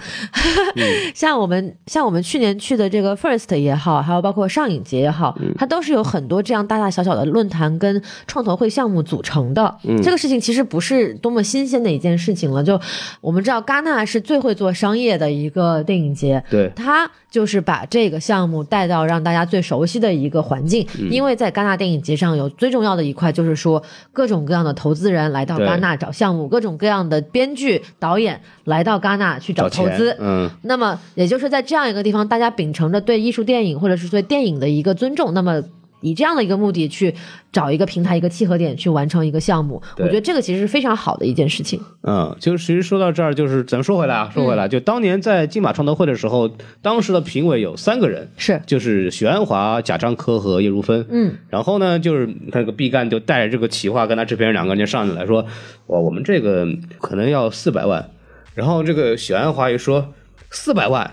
[1.14, 5.54] 像我们像我们去年去的这个 First 也好，还有包括上影节也好，嗯。
[5.58, 9.76] 它都是有很多这样大大小小的论坛跟创投会项目组成的。
[9.84, 10.02] 嗯。
[10.02, 12.80] 这个事情其实不是多么新鲜的一件事情了，就
[13.22, 21.10] 我们知道戛纳是最会做商业的一个电影节，对，它就是把这个项目带到让大家最熟悉的一个环境，嗯。
[21.12, 30.16] 因为在戛纳电影节上有最重要的一块，就是说各种各样的投资人来到戛纳找项目，各种各样的编剧、导演来到戛纳去找投资。
[30.20, 35.62] 嗯，那么也就是在这样一个地方，大家秉承着对艺术电影或者是对电影的一个尊重，那么。
[36.02, 37.12] 以这样的一个目的去
[37.52, 41.82] 找一个平台、一个契合点去完成一个项目，我觉得这个其实是非常好的一件事情。
[42.04, 46.52] 嗯，就是其实说到这儿，就是咱们说回来啊，说回来，就当年在金马创投会的时候，
[46.84, 51.04] 当时的评委有三个人，是，就是许鞍华、贾樟柯和叶如芬。
[51.10, 55.44] 嗯，然后呢，就是那个毕赣就带着这个企划跟他制片人两个人就上去来说，
[55.88, 56.68] 哇，我们这个
[57.00, 58.08] 可能要四百万。
[58.56, 60.12] 然后这个许鞍华一说
[60.50, 61.12] 四百万。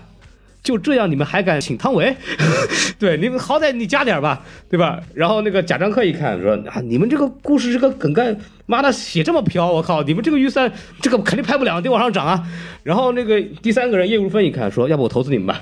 [0.63, 2.15] 就这样，你们还敢请汤唯？
[2.97, 4.97] 对，你们好歹你加点吧，对吧？
[5.13, 8.33] 然后那个贾樟柯一看说啊，你们这个故事这个梗概，
[8.65, 10.71] 妈的写这么飘，我靠，你们这个预算
[11.01, 12.47] 这个肯定拍不了，得往上涨啊。
[12.81, 15.61] 然后那个第三个人叶如芬一看说，要不我投资你们吧。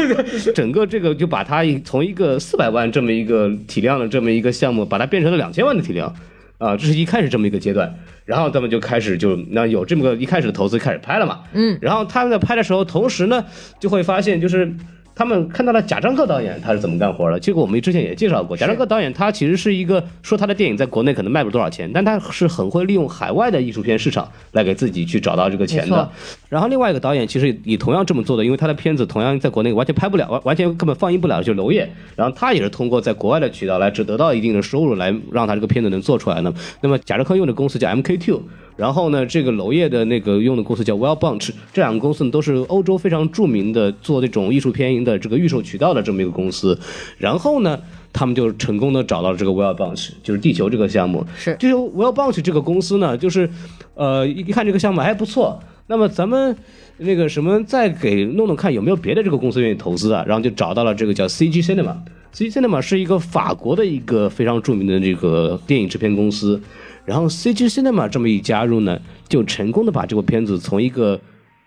[0.56, 6.10] 整个这个就把它从一个四百万这么一个体量的这么一个项目，把它变成了两千万的体量。
[6.58, 7.94] 啊，这是一开始这么一个阶段，
[8.24, 13.44] 然后他们就开始就那有这么个一开始的投资开始拍了嘛，嗯，然后他们在拍的时候，同时呢
[13.80, 14.74] 就会发现就是。
[15.18, 26.08] 他们看到了贾樟柯导演他是怎么干活的，结果我们之前也介绍过，贾樟柯导演他其实是一个说他的电影在国内可能卖不了多少钱，但他是很会利用海外的艺术片市场来给自己去找到这个钱的。
[26.48, 31.90] 然后另外一个导演其实也同样这么做的，因为他的片子同样在国内完全拍不了，完完全根本放映不了，就是娄烨。
[32.14, 36.54] 然后他也是通过在国外的渠道来只得到一定的收入，来让他这个片子能做出来呢。
[36.80, 38.42] 那么贾樟柯用的公司叫 MK Two。
[38.78, 46.78] 然后呢，这个娄烨的那个用的公司叫 Well Bunch，这两个公司呢都是欧洲非常著名的做这种艺术片的这个预售渠道的这么一个公司。
[47.18, 47.78] 然后呢，
[48.12, 51.26] 他们就成功的找到了这个 Well Bunch，就是地球这个项目。
[51.36, 53.50] 是就是 Well Bunch 这个公司呢，就是
[53.94, 56.56] 呃一一看这个项目还不错，那么咱们。
[57.00, 60.24] 那个什么，再给弄弄看有没有别的这个公司愿意投资啊？
[60.26, 61.94] 然后就找到了这个叫 CG Cinema。
[62.34, 66.60] CG Cinema 是一个法国的一个非常著名的这个电影制片公司。
[67.08, 71.18] 然后 CG Cinema 这么一加入呢，就成功的把这部片子从一个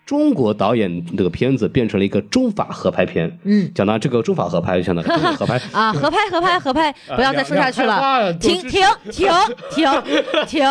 [0.06, 3.38] 中国导演这个片子变成了一个中法合拍片。
[3.42, 5.60] 嗯，讲到这个中法合拍，相当于中法合拍。
[5.72, 9.28] 啊，合拍合拍合拍， 不要再说下去了，了停停停
[9.74, 9.88] 停
[10.46, 10.64] 停，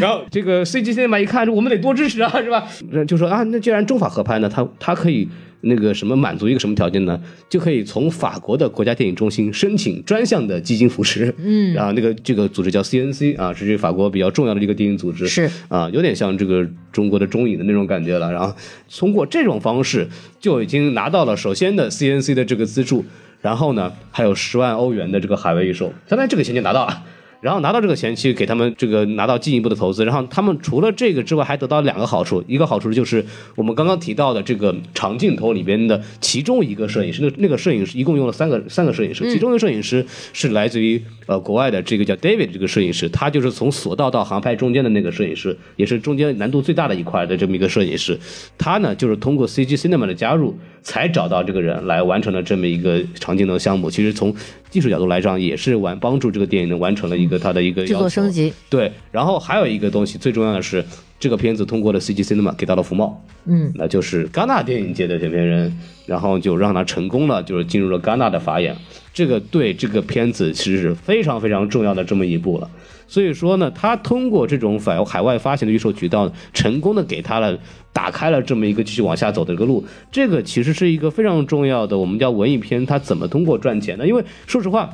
[0.00, 2.62] 然后这个 CG Cinema 一看，我们得多支持啊，是吧？
[3.08, 5.28] 就说啊，那既然中法合拍呢，它它可以
[5.62, 7.20] 那个什么满足一个什么条件呢？
[7.48, 11.34] 就可以从法国的国家电影中心申请专项的基金扶持。
[11.38, 15.26] 嗯，然后那个这个组织叫 CNC 啊，是这法国比较重要的一个电影组织。
[15.26, 18.30] 是啊，有点像这个中国的中影的那种感觉了。
[18.32, 18.54] 然后
[18.96, 20.06] 通过这种方式，
[20.38, 23.04] 就已经拿到了首先的 CNC 的这个资助，
[23.40, 27.02] 然后呢，还有十万欧元的这个海外预售，相当于这个钱就拿到了。
[27.46, 30.04] 然后拿到这个钱，去给他们这个拿到进一步的投资。
[30.04, 32.42] 然后他们除了这个之外，还得到两个好处。
[32.48, 33.24] 一个好处就是
[33.54, 48.18] 我们刚刚提到的这个长镜头里边的其中一个摄影师，那那个摄影师一共用了三个三个摄影师，其中一个摄影师是来自于呃国外的这个叫 David 这个摄影师，他就是从索道到航拍中间的那个摄影师，也是中间难度最大的一块的这么一个摄影师。
[48.58, 53.90] 他呢就是通过 CG Cinema 的加入，才找到这个人来完成了这么一个长镜头项目。
[53.90, 54.34] 其实从
[54.70, 60.84] 技术角度来讲，也是完帮助这个电影能完成了一个它的一个制作升级，对，然后还有一个东西，最重要的是，
[61.18, 65.72] 这个片子通过了 CG Cinema 给到了福茂，嗯，那就是戛纳电影节的选片人，
[66.06, 68.76] 然后就让他成功了，就是进入了戛纳的法眼。
[69.14, 72.70] 这个对这个片子其实是非常非常重要的这么一步了。
[73.08, 77.58] 所以说呢，他通过这种海海外发行的预售渠道，成功的给他了
[77.92, 79.84] 打开了这么一个继续往下走的一个路。
[80.10, 84.06] 这个其实是一个非常重要的，我们叫文艺片，它怎么通过赚钱呢？
[84.06, 84.90] 因为说实话。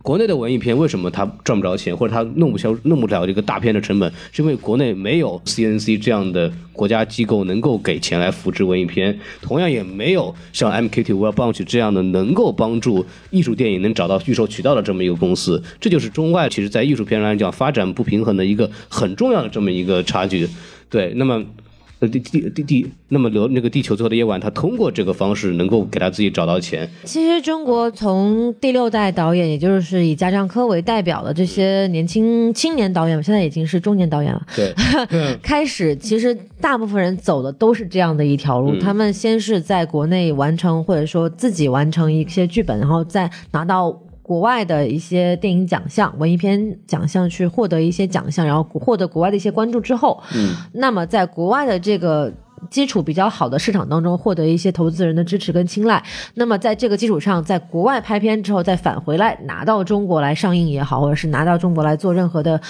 [0.00, 15.62] 国内的文艺片为什么它赚不着钱，或者它弄不消弄不了这个大片的成本，是因为国内没有 CNC 这样的国家机构能够给钱来扶持文艺片，同样也没有像 MKT World Bunch 这样的能够帮助艺术电影能找到预售渠道的这么一个公司。
[15.80, 20.48] 这就是中外其实在艺术片来讲发展不平衡的一个很重要的这么一个差距。
[20.88, 21.44] 对，那么。
[22.00, 26.88] 呃，地地地地，那么留那个地球最后的夜晚，他通过这个方式能够给他自己找到钱。
[27.04, 34.46] 其实中国从第六代导演，也就是以贾樟柯为代表的这些年轻青年导演，现在已经是中年导演了。
[34.54, 34.72] 对，
[35.42, 44.00] 开始其实大部分人走的都是这样的一条路，他们先是在国内完成，或者说自己完成一些剧本，然后再拿到。
[44.28, 52.30] 国外的一些电影奖项、文艺片奖项去获得一些奖项，然后获得国外的一些关注之后，嗯，那么在国外的这个。
[52.70, 56.02] 基础比较好的市场当中获得一些投资人的支持跟青睐，
[56.34, 62.60] 那么在这个基础上，在国外拍片之后再返回来拿到中国来上映也好，或者是拿到中国来做任何的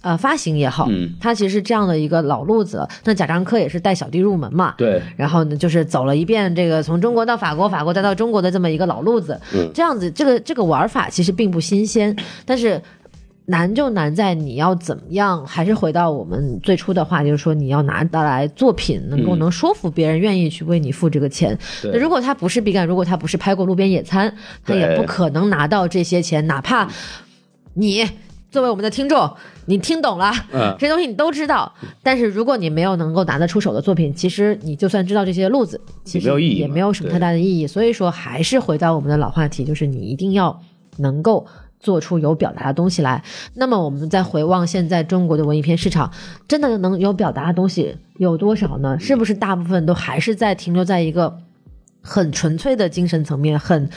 [0.00, 2.86] 呃发行也好，嗯，它其实是这样的一个老路子。
[3.04, 12.80] 那贾樟柯也是带小弟入门嘛，对，然后呢就是走了一遍这个从中国到法国，法国再到中国的这么一个老路子，嗯，这样子这个这个玩法其实并不新鲜，但是。
[13.46, 21.58] 难就难在你要怎么样，还是回到我们最初的话，就是说你要拿得来作品，能够能说服别人愿意去为你付这个钱。
[21.84, 24.30] 那如果他不是毕赣，如果他不是拍过《路边野餐》，
[24.64, 26.46] 他也不可能拿到这些钱。
[26.46, 26.88] 哪怕
[27.74, 28.08] 你
[28.50, 29.28] 作为我们的听众，
[29.66, 37.66] 你听懂了，嗯这些东西你都知道，但是如果你没有能够拿得出手的作品，其实你就算知道这些路子，其实也没有什么太大的意义。
[37.66, 40.62] 所以说，还是回到我们的老话题，就是你一定要
[40.98, 41.44] 能够。
[41.82, 43.22] 做出有表达的东西来，
[43.52, 46.10] 那么我们再回望现在中国的文艺片市场，
[46.48, 48.98] 真的能有表达的东西有多少呢？
[48.98, 51.36] 是不是大部分都还是在停留在一个
[52.00, 53.90] 很纯粹的精神层面，很。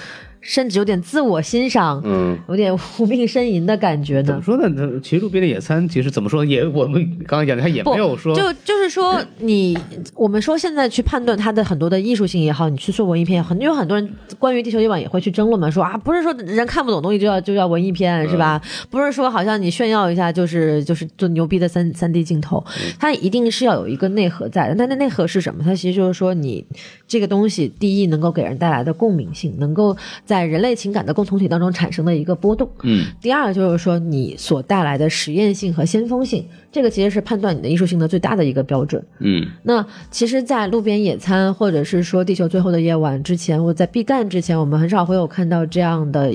[0.45, 4.23] 甚至有点自我欣赏，嗯，有点无病呻吟的感觉呢。
[4.27, 4.99] 怎么说呢？
[5.01, 9.75] 其实路边的野餐，其实怎么说也，我们刚刚讲的，他也没有说，就就是说你，
[10.13, 18.61] 我们说现在去判断它的很多的艺术性也好，你去做文艺片，很有很多人关于地球夜晚也会去争论嘛，说啊，不是说人看不懂东西就要就要文艺片是吧？
[18.91, 22.63] 不是说好像你炫耀一下就是就是做牛逼的三三 D 镜头，
[22.99, 24.75] 它一定是要有一个内核在的。
[24.75, 25.63] 那那内核是什么？
[25.63, 26.63] 它其实就是说你
[27.07, 32.69] 这个东西，第一能够给人带来的共鸣性，能够在在人类情感的共同体当中产生的一个波动。
[32.83, 39.01] 嗯，第二就是说你所带来的实验性和先锋性，这个其实是判断你的艺术性的最大的一个标准。
[39.19, 46.33] 嗯，那其实，在路边野餐或者是说地球最后的夜晚之前，我在毕赣之前，我们很少会有看到这样的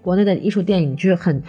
[0.00, 1.42] 国内的艺术电影剧很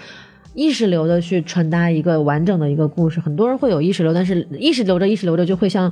[0.53, 3.21] 意识流的去传达一个完整的一个故事。
[3.21, 5.89] 很多人会有意识流，但是意识流着意识流着就会像。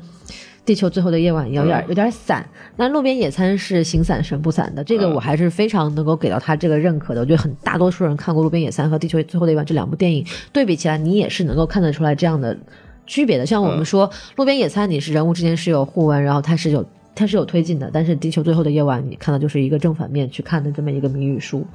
[0.65, 7.21] 地球最后的夜晚有点有点散，那路边野餐是形散神不散的，这个我还是非常能够给到他这个认可的。
[7.21, 12.57] 我觉得很大多数人看过路边野餐和地球最后的夜晚这两部电影对比起来，你也是能够看得出来这样的
[13.05, 13.45] 区别的。
[13.45, 21.65] 像我们说路边野餐，你是人物之间是有互文，然后它是有它是有推进的，但是地球最后的夜晚，你看到就是一个正反面去看的这么一个谜语书。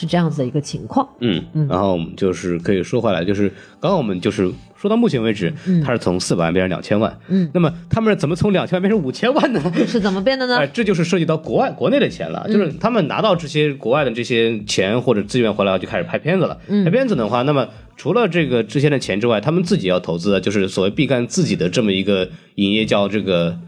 [0.00, 3.48] 是这样子的一个情况，嗯嗯，然后我们就是可以说回来，就是
[3.80, 4.48] 刚刚我们就是
[4.80, 5.52] 说到目前为止，
[5.84, 9.60] 它是从四百万变成两千万，嗯，那么他们是怎么从两千万变成五千万呢？
[9.86, 10.58] 是怎么变的呢？
[10.58, 16.56] 哎，这就是涉及到国外国内的钱了，就是他们拿到这些国外的这些钱或者资源回来，就开始拍片子了。
[16.84, 23.58] 拍片子的话，那么除了这个之前的钱之外，他们自己要投资的，就是所谓必干自己的这么一个影业叫这个。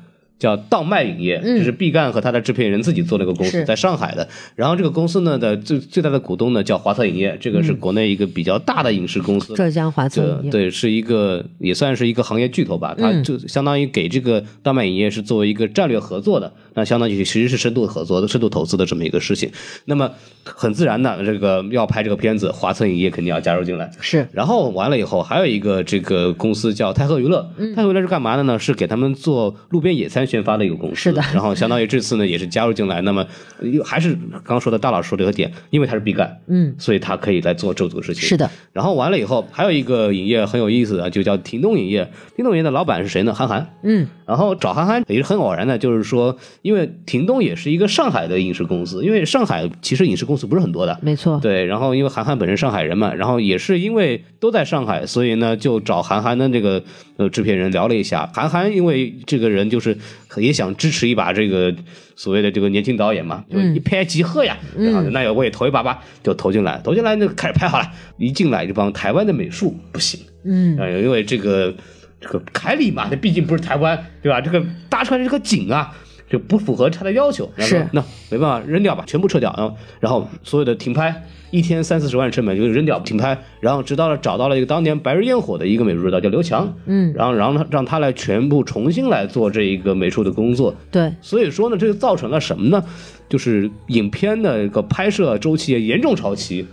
[0.41, 4.27] 叫道麦影业，就是毕赣和他的制片人自己做了一个公司，在上海的。
[4.57, 9.55] 然后这个公司呢的最最大的股东呢叫华策影业，这个是国内一个比较大的影视公司。
[9.55, 12.95] 浙江华策对，是一个也算是一个行业巨头吧。
[12.99, 19.51] 它就相当于给这个道麦影业是作为一个战略合作的，那相当于其实是深度合作的、深度投资的这么一个事情。
[19.85, 20.11] 那么
[20.45, 23.91] 很自然的，这个要拍这个片子，华策影业肯定要加入进来。
[24.01, 24.27] 是。
[24.33, 28.59] 然后完了以后，还有一个这个公司叫泰禾娱乐，泰禾娱乐是干嘛的呢？
[28.59, 30.97] 是给他们做路边野餐宣发的一个公司。
[30.97, 33.27] 是的，然后相当于这次呢也是加入进来，那么
[33.63, 38.23] 又还是刚刚说的大佬说这个点，因为他是毕赣，嗯，所以他可以来做这组事情。
[38.29, 42.11] 是的，然后完了以后，还有一个影业很有意思的，就叫停动影业。
[42.37, 43.35] 停动影业的老板是谁呢？
[43.35, 51.65] 韩寒，嗯，然后找韩寒也是很偶然的，就是说，因为庭东也是一个上海的影视公司，因为上海其实影视公司不是很多的，没错，对。
[51.65, 56.83] 然后因为韩寒本身上海人嘛，然后也是因为都在上海，所以呢就找韩寒的这个
[57.17, 58.31] 呃制片人聊了一下。
[58.35, 59.97] 韩寒因为这个人就是
[60.37, 61.75] 也想支持一把这个。
[62.17, 67.91] 所谓的这个年轻导演嘛，就一拍即合呀，然后那我也投一把吧，就投进来，投进来就开始拍好了。
[68.19, 71.75] 一进来这帮台湾的美术不行，嗯，因为这个
[72.21, 74.39] 这个凯里嘛，那毕竟不是台湾，对吧？
[74.39, 75.97] 这个搭出来的这个景啊，
[76.31, 92.85] 就不符合他的要求，然后那没办法，扔掉吧，全部撤掉，然后然后所有的停拍，一天三四十万成本就扔掉停拍，然后直到了找到了一个当年白日焰火的一个美术指导叫刘强，嗯，然后然后他让他来全部重新来做这一个美术的工作，对，所以说呢，这就造成了什么呢？
[93.29, 96.67] 就是影片的一个拍摄周期严重超期。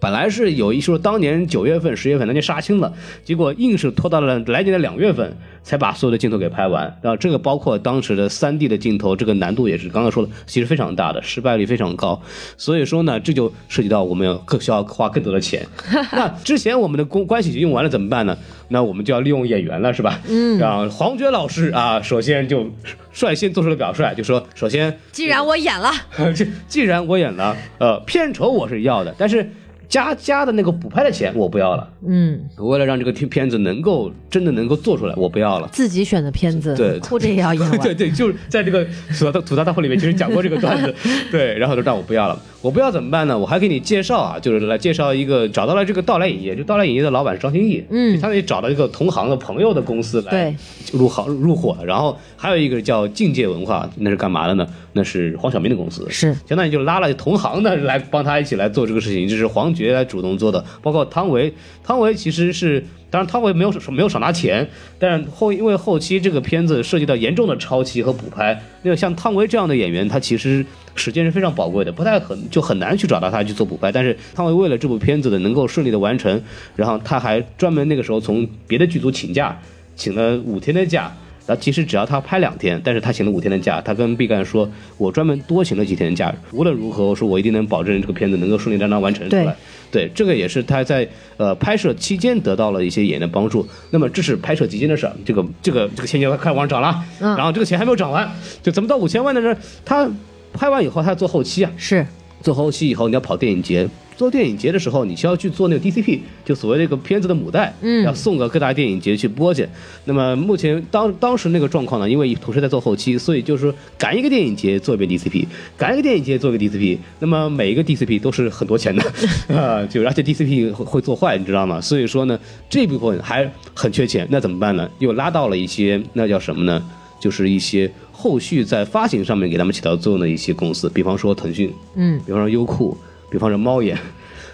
[0.00, 2.92] 本来是有一说当年九月份、十月份那就杀青了，
[3.24, 6.98] 结果硬是拖到了来年的两月份才把所有的镜头给拍完。
[7.02, 12.20] 然后这个包括当时的三 D 的镜头，这个难度也是刚刚说的，其实非常大的，失败率非常高。
[12.56, 15.66] 所以说呢，这就涉及到我们要更需要花更多的钱。
[16.12, 18.36] 那之前我们的公关系已经用完了怎么办呢？
[18.68, 20.20] 那我们就要利用演员了，是吧？
[20.28, 20.58] 嗯。
[20.58, 22.70] 然后黄觉老师啊，首先就
[23.12, 25.90] 率先做出了表率，就说首先既然我演了，
[26.36, 29.50] 这既然我演了，呃，片酬我是要的，但是
[29.88, 31.90] 加加的那个补拍的钱我不要了。
[32.06, 35.68] 嗯，为了让这个片片子能够真的能够做出来，我不要了。
[35.72, 37.78] 自己选的片子，对哭着也要演完。
[37.80, 40.94] 对对，就是在这个吐槽吐槽大会里面，其实讲过这个段子。
[41.32, 43.38] 对，然后就让我不要了，我不要怎么办呢？
[43.38, 50.56] 我还给你介绍啊，就是来介绍一个找到了这个到来影业，就到来影业的老板是张歆艺，嗯相当于找到一个同行的朋友的公司来对
[50.92, 54.66] 入行入伙，然后还有一个叫境界文化，那是干嘛的呢？
[54.92, 61.54] 那是黄晓明的公司，是相当于就拉了同行的来帮他一起来做这个事情，就是黄觉来主动做的，包括汤唯，
[61.84, 62.84] 汤唯其实是。
[63.10, 64.68] 当然，汤唯没有少没有少拿钱，
[64.98, 70.64] 但是后因为后期这个片子涉及到严重的抄袭和补拍，那个像汤唯这样的演员，他其实
[70.94, 73.90] 时间是非常宝贵的，不太很就很难去找到他去做补拍。
[73.90, 76.42] 但是汤唯为了这部片子的能够顺利的完成，
[76.76, 79.58] 然后他还专门那个时候从别的剧组请假，
[79.96, 81.10] 请了五天的假。
[81.48, 89.56] 然后其实只要他拍两天，但是他请了五天的假，他跟毕赣说：“我专门多请了几天的假，无论如何，我说我一定能保证这个片子能够顺理当当完成出来。”
[89.90, 91.08] 对，这个也是他在
[91.38, 93.66] 呃拍摄期间得到了一些演员的帮助。
[93.88, 98.30] 那么这是拍摄期间的事儿，这个这个这个钱就开始往上涨了，嗯然后这个钱还没有涨完，
[98.62, 99.56] 就怎么到五千万的呢？
[99.86, 100.06] 他
[100.52, 102.06] 拍完以后，他要做后期啊，是
[102.42, 103.88] 做后期以后，你要跑电影节。
[104.16, 109.64] 做电影节的时候，你需要去做那个 DCP，就所谓那个片子的母带，嗯要送到各大电影节去播去。
[110.06, 115.46] 那么目前当当时那个状况呢，因为同时在做后期，所以就是说赶一个电影节做一遍 DCP，
[115.76, 119.02] 赶一个电影节做一个 DCP，那么每一个 DCP 都是很多钱的
[119.56, 121.80] 啊，就而且 DCP 会会做坏，你知道吗？
[121.80, 122.36] 所以说呢，
[122.68, 124.90] 这部分还很缺钱，那怎么办呢？
[124.98, 126.82] 又拉到了一些那叫什么呢？
[127.20, 127.88] 就是一些
[128.20, 132.98] 后续在发行上面给他们起到作用的一些公司，比方说腾讯，嗯，比方说优酷，
[133.30, 133.96] 比方说猫眼，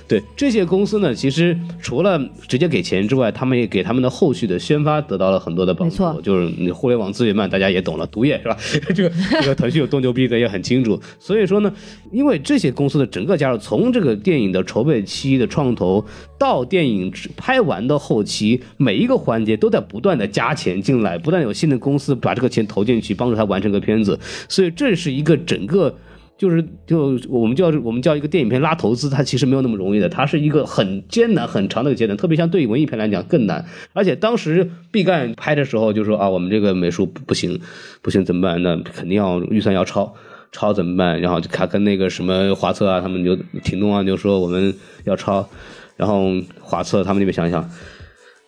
[0.06, 5.94] 对这些公司呢，其实除了直接给钱之外，他们也给他们的后续的宣发得到了很多的帮助。
[5.94, 8.56] 没错就是你互联网资源慢，大家也懂了，毒液是吧？
[8.94, 11.01] 这个这个腾讯有多牛逼的也很清楚。
[11.18, 11.72] 所以说呢，
[12.12, 16.05] 因为这些公司的整个加入，从这个电影的筹备期的创投
[16.39, 24.20] 到电影拍完的后期，每一个环节都在不断的加钱进来，不断有新的公司把这个钱投进去，帮助他完成个片子。
[24.51, 25.97] 所以这是一个整个。
[26.36, 33.65] 就是就我们叫我们叫一个电影片拉投资，它其实没有那么容易的，它是一个很艰难很长的一个阶段，特别像对于文艺片来讲更难。
[33.93, 37.61] 而且当时毕赣拍的时候就说啊，我们这个美术不行，
[38.02, 38.62] 不行怎么办？
[38.62, 40.12] 那肯定要预算要超，
[40.51, 41.20] 超怎么办？
[41.20, 44.74] 然后就他跟那个什么华策啊，他们就挺动啊，就说我们
[45.05, 45.48] 要超，
[45.97, 47.70] 然后华策他们那边想想。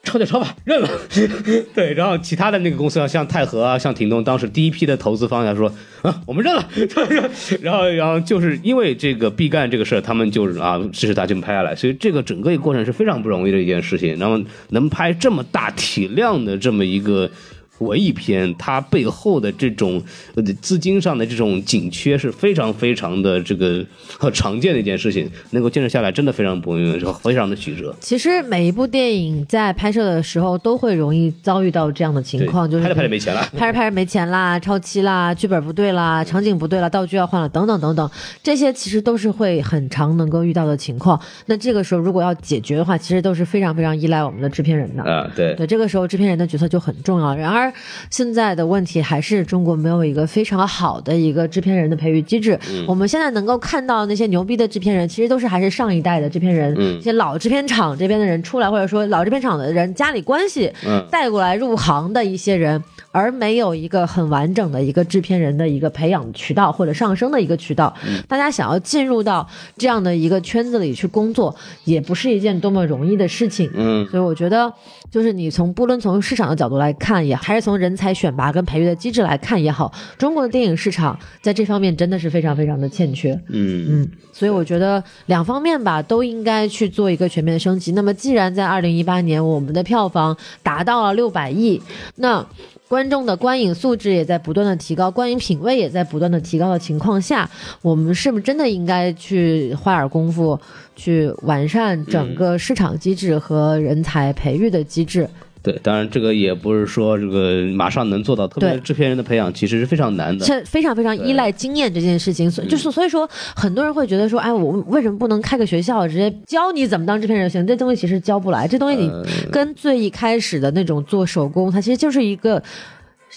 [0.06, 0.88] 抄就抄吧，认了。
[1.74, 5.70] 对，然后其他的那个公司啊，像泰和啊，像挺东，当时第一批的投资方他说
[6.02, 6.66] 啊，我们认了。
[7.60, 14.16] 然后，然后就是因为这个毕赣这个事儿，他们就是啊支持他这么拍下来，所以这个整个一个过程是非常不容易的一件事情。
[14.18, 17.30] 然后能拍这么大体量的这么一个。
[17.78, 20.02] 文艺片它背后的这种
[20.34, 23.84] 呃资金上的这种紧缺是非常非常的这个
[24.18, 27.94] 很常见的一件事情，能够坚持下来真的非常不容易，非常的曲折。
[28.00, 38.10] 其实每一部电影在拍摄的时候都会容易遭遇到这样的情况，就是拍着拍着没钱了，拍着拍着没钱啦，超期啦，剧本不对啦，场景不对了，道具要换了，等等等等，
[38.42, 41.20] 这些其实都是会很常能够遇到的情况。
[41.46, 45.02] 那这个时候如果要解决的话，其实都是非常非常依赖我们的制片人的。
[45.02, 47.34] 啊，对，对，这个时候制片人的角色就很重要。
[47.34, 47.65] 然而，
[48.10, 52.58] 现在的问题还是中国没有一个非常好的一个制片人的培育机制。
[52.70, 67.92] 嗯我们现在能够看到那些牛逼的制片人，其实都是还是上一代的制片人，嗯一些老制片厂这边的人出来，或者说老制片厂的人家里关系嗯带过来入行的一些人，而没有一个很完整的一个制片人的一个培养渠道或者上升的一个渠道。
[68.06, 73.70] 嗯大家想要进入到这样的一个圈子里去工作，也不是一件多么容易的事情。
[73.74, 74.72] 嗯所以我觉得，
[75.10, 83.32] 就是你从不论从市场的角度来看，也还是从人才选拔跟培育的机制来看也好，中国的电影市场在这方面真的是非常非常的欠缺。
[83.48, 87.92] 嗯嗯，所以我觉得两方面吧，都应该去做一个全面的升级。
[87.92, 91.80] 那么，既然在二零一八年我们的票房达到了六百亿，
[92.16, 92.46] 那
[92.88, 97.48] 观众的观影素质也在不断的提高，观影品味也在不断的提高的情况下，
[97.82, 100.58] 我们是不是真的应该去花点功夫
[100.94, 105.28] 去完善整个市场机制和人才培育的机制？
[105.66, 110.46] 对，当然这个也不是说这个马上能做到，特别是制片人的培养其实是非常难的。
[110.46, 117.66] 这非常非常依赖经验这件事情，所以就是所以说，很多人会觉得说，哎，我为什么不能开个学校，直接教你怎么当制片人行？
[117.66, 119.10] 这东西其实教不来，这东西你
[119.50, 122.62] 跟最一开始的那种做手工，它其实就是一个。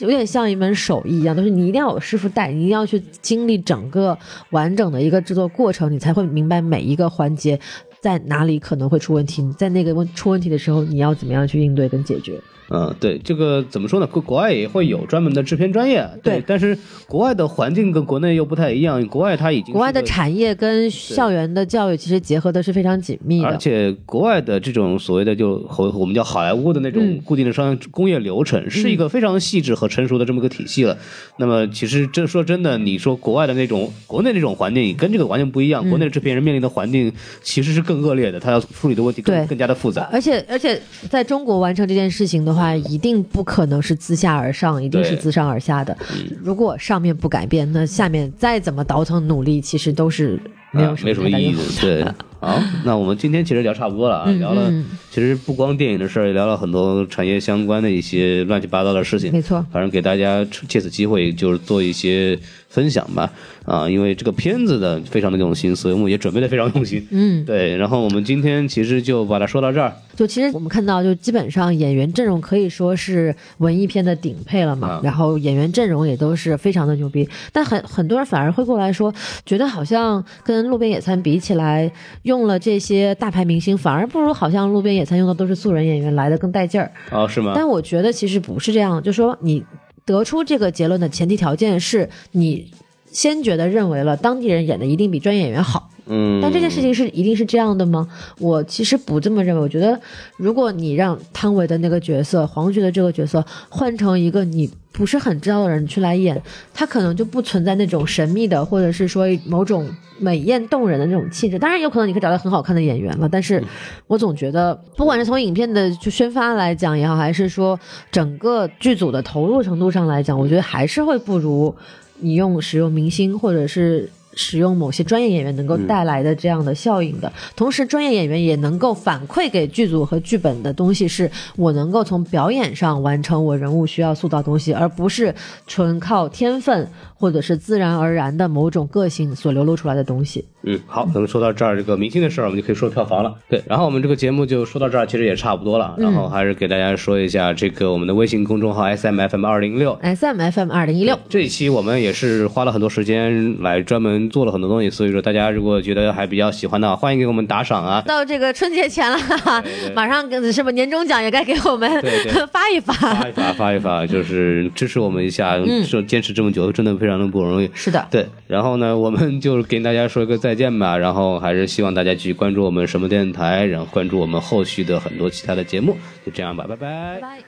[0.01, 4.17] 有点像一门手艺一样，都是你一定要有师傅带，你一定要去经历整个
[4.51, 7.59] 完整的一个制作过程，你才会明白每一个环节
[8.01, 9.41] 在哪里可能会出问题。
[9.41, 12.39] 你在那个问出问题的时候，你要怎么样去应对跟解决？
[12.71, 14.05] 嗯，对，这个怎么说呢？
[14.05, 16.77] 国国外也会有专门的制片专业，对但是
[17.07, 30.95] 国外的环境跟国内又不太一样，国外它已经国外的产业跟校园的教育其实结合的是非常紧密的，而且国外的这种所谓的就和我们叫好莱坞的那种嗯固定的商业工业流程，是一个非常细致和成熟的这么个体系了。
[31.39, 37.11] 那么其实这说真的，你说国外的那种国内那种环境跟这个完全不一样，嗯国内的制片人面临的环境
[37.41, 40.07] 其实是更恶劣的，他要处理的问题对更更加的复杂。
[40.11, 40.79] 而且而且
[41.09, 45.97] 在中国完成这件事情的话，一定不可能是自下而上，一定是自上而下的。
[46.39, 50.39] 如果上面不改变，那下面再怎么倒腾努力，其实都是
[50.71, 51.55] 没有啊什么意义。
[51.81, 52.03] 对，
[52.39, 59.31] 好，那我们今天其实聊差不多了啊，嗯聊了嗯其实不光电影的事儿，也聊了很多产业相关的一些乱七八糟的事情。
[59.31, 62.37] 没错反正给大家借此机会就是做一些
[62.69, 63.31] 分享吧。
[63.65, 67.05] 啊，因为这个片子的非常的用心，所以我们也准备的非常用心。
[67.11, 69.93] 嗯， 对，然后我们今天其实就把它说到这儿。
[70.15, 79.13] 就其实我们看到，就基本上演员阵容可以说是文艺片的顶配了嘛，啊然后演员阵容也都是非常的牛逼，但很很多人反而会过来说，
[79.45, 81.91] 觉得好像跟路边野餐比起来，
[82.23, 86.91] 用了这些大牌明星，反而不如好像路边野餐用的都是素人演员来的更带劲儿。
[87.11, 87.53] 哦，是吗？
[87.55, 89.63] 但我觉得其实不是这样，就说你
[90.05, 92.71] 得出这个结论的前提条件是你
[93.05, 95.89] 先觉得认为了当地人演的一定比专业演员好。
[96.11, 98.07] 嗯，但这件事情是一定是这样的吗？
[98.39, 99.61] 我其实不这么认为。
[99.61, 99.99] 我觉得，
[100.37, 106.41] 如果你让汤唯的那个角色、黄觉的这个角色换成一个你不是很知道的人去来演，
[106.73, 109.87] 他可能就不存在那种神秘的，或者是说某种
[110.17, 111.59] 美艳动人的那种气质。
[111.59, 113.63] 当然，有可能你可以找到很好看的演员了，但是
[114.07, 117.79] 我总觉得，不管是从影片的就宣发来讲也好，还是说
[118.11, 121.75] 整个剧组的投入程度上来讲，我觉得还是会不如
[122.19, 124.09] 你用使用明星或者是。
[124.33, 135.33] 使用某些专业演员能够带来的这样的效应的，同时专业演员也能够反馈给剧组和剧本的东西，是我能够从表演上完成我人物需要塑造东西，而不是
[135.67, 136.89] 纯靠天分
[137.19, 140.45] 或者是自然而然的某种个性所流露出来的东西。
[140.63, 143.33] 嗯，好，咱们说到这儿，这个明星的事儿，我们就可以说票房了。
[143.49, 145.95] 对，然后我们这个节目就说到这儿，其实也差不多了。
[145.97, 149.97] 然后还是给大家说一下这个我们的微信公众号 S M F M 二零六。
[150.01, 158.01] S M F M 二零一六，这一期我们也是花了很多时间来专门做了很多东西，所以说大家如果觉得还比较喜欢的话，欢迎给我们打赏啊。
[158.05, 162.93] 到这个春节前了，哈哈对对 马上跟是不年终奖也该给我们对对 发一发？
[162.93, 167.71] 发一发，发一发，就是支持我们一下，说坚持这么久，真的非常的不容易。
[167.73, 177.39] 是的，对，然后呢，我们就跟大家说一个再见吧，然后还是希望大家继续关注我们什么电台，然后关注我们后续的很多其他的节目，就这样吧，拜拜拜拜。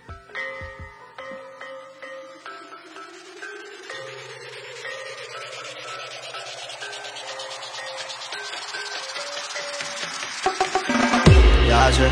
[11.69, 12.03] 鸦雀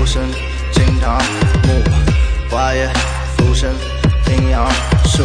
[0.00, 0.22] 无声，
[0.72, 1.20] 金堂
[1.64, 1.82] 木，
[2.48, 2.88] 花叶
[3.36, 3.70] 浮生，
[4.28, 4.64] 阴阳
[5.04, 5.24] 树。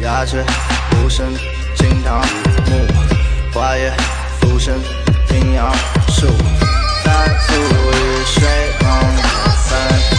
[0.00, 0.44] 鸦雀
[0.92, 1.26] 无声，
[1.74, 2.20] 金堂
[2.66, 2.86] 木，
[3.52, 3.92] 花叶
[4.40, 4.74] 浮生，
[5.30, 5.70] 阴阳
[6.08, 6.26] 树，
[7.02, 8.42] 三宿日水
[8.80, 8.88] 昂，
[9.56, 10.13] 三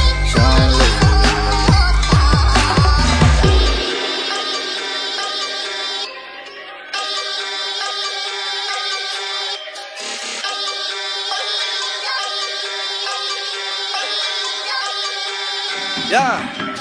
[16.11, 16.74] 呀，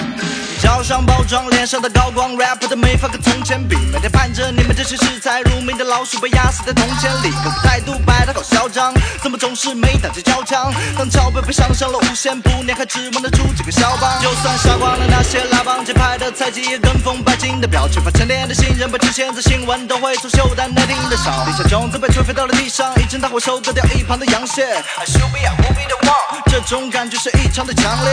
[0.65, 3.75] 脚上包装，脸上的高光，rap 的没法跟从前比。
[3.93, 10.73] 每天盼着你们这些视财如命的老鼠被压死在铜钱里，可态度摆得好嚣张，怎么总是没胆子交枪？
[10.97, 14.19] 当钞票被上上了无限步，你还指望得出几个肖邦？
[14.23, 21.45] 就算杀光了那些拉帮结派的菜鸡，也跟风拜金的表，缺乏沉淀的新人被出现在新闻，都会从袖但难听的少。
[21.45, 24.65] 地下种子被吹飞到了地上，一阵大火收割掉一旁的羊血。
[24.97, 28.11] I should be movie the one，这种感觉是异常的强烈。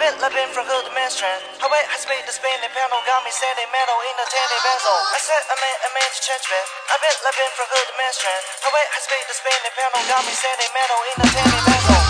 [0.00, 0.40] I said I made I made to change man.
[0.40, 1.28] I've been living from hood to mainstream.
[1.60, 4.96] Highway I speed the spinning panel got me sending metal in a tiny pencil.
[5.12, 6.64] I said I made I made to change man.
[6.88, 8.40] I've been living from hood mainstream.
[8.64, 12.00] Highway high speed the spinning panel got me sending metal in a tiny pencil.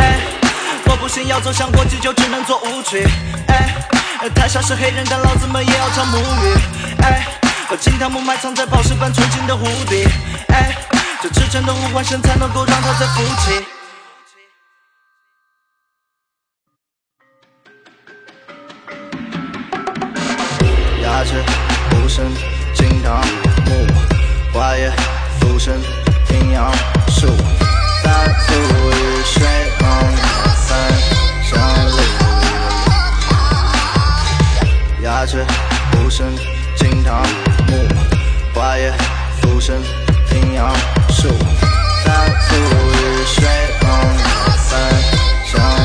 [0.00, 0.24] 哎，
[0.88, 3.04] 我不信要走向国际就只能做舞曲。
[3.52, 3.76] 哎，
[4.32, 6.56] 台上是黑人，但老子们也要唱母语。
[7.04, 7.28] 哎，
[7.68, 10.08] 把金汤姆埋藏在宝石般纯净的湖底。
[10.48, 10.72] 哎，
[11.20, 13.60] 这支撑的呼唤声才能够让它再浮起。
[21.04, 21.34] 鸦雀
[21.92, 22.24] 无声，
[22.72, 23.22] 金堂
[23.66, 23.86] 木，
[24.54, 24.90] 花叶
[25.38, 25.74] 浮生，
[26.30, 26.72] 阴阳
[27.08, 27.26] 树，
[28.02, 29.46] 三伏雨水
[29.80, 29.86] 梦
[30.56, 30.66] 三
[31.42, 31.60] 相
[31.90, 31.98] 离。
[35.04, 35.44] 鸦雀
[35.98, 36.26] 无声，
[36.74, 37.22] 金堂
[37.66, 37.86] 木，
[38.54, 38.90] 花叶
[39.42, 39.76] 浮生，
[40.32, 40.74] 阴阳
[41.10, 41.28] 树，
[42.02, 43.44] 三伏雨水
[43.82, 43.90] 梦
[44.56, 44.80] 三
[45.44, 45.83] 相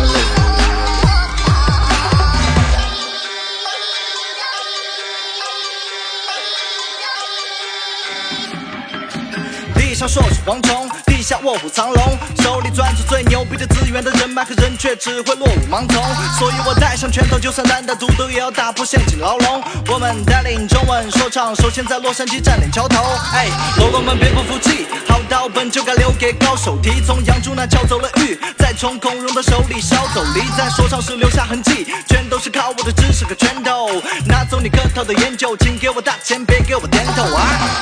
[10.09, 10.15] 离。
[10.15, 16.03] 地上硕鼠蝗虫，地下卧虎藏龙，手里攥着最牛逼的资源的人脉和人，却只会落伍盲从。
[16.39, 19.61] 所以我带上拳头，就算单打独斗，也要打破陷阱牢笼。
[19.87, 23.03] 我们带领中文说唱，首先在洛杉矶占领桥头。
[23.33, 27.01] 哎，罗狗们别不服气，好刀本就该留给高手提。
[27.05, 33.89] 从养猪那撬走了玉，再从孔融的手里削走梨，在说唱时留下痕迹，全都是靠我的知识和拳头。
[34.25, 37.79] 拿走你客套的烟酒，请给我大钱，别给我点头啊！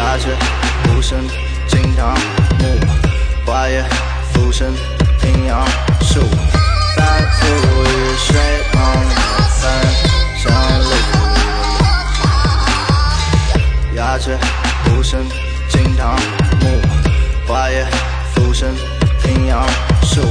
[0.00, 0.34] 鸦雀，
[0.88, 1.28] 无声
[1.68, 2.14] 惊堂
[2.58, 2.80] 木，
[3.44, 3.84] 花叶
[4.32, 4.74] 浮生
[5.20, 5.62] 平阳
[6.00, 6.20] 树，
[6.96, 7.04] 白
[7.36, 7.46] 素
[7.84, 8.34] 与水
[8.72, 8.80] 旁
[9.50, 9.60] 三
[10.38, 10.50] 相
[10.80, 10.92] 里。
[13.94, 14.38] 鸦雀
[14.86, 15.28] 无声
[15.68, 16.18] 惊堂
[16.60, 16.80] 木，
[17.46, 17.86] 花叶
[18.34, 18.74] 浮生
[19.22, 19.62] 平阳
[20.02, 20.22] 树，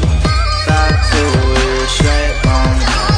[0.65, 0.73] 白
[1.03, 2.07] 素与水
[2.41, 3.08] 旁。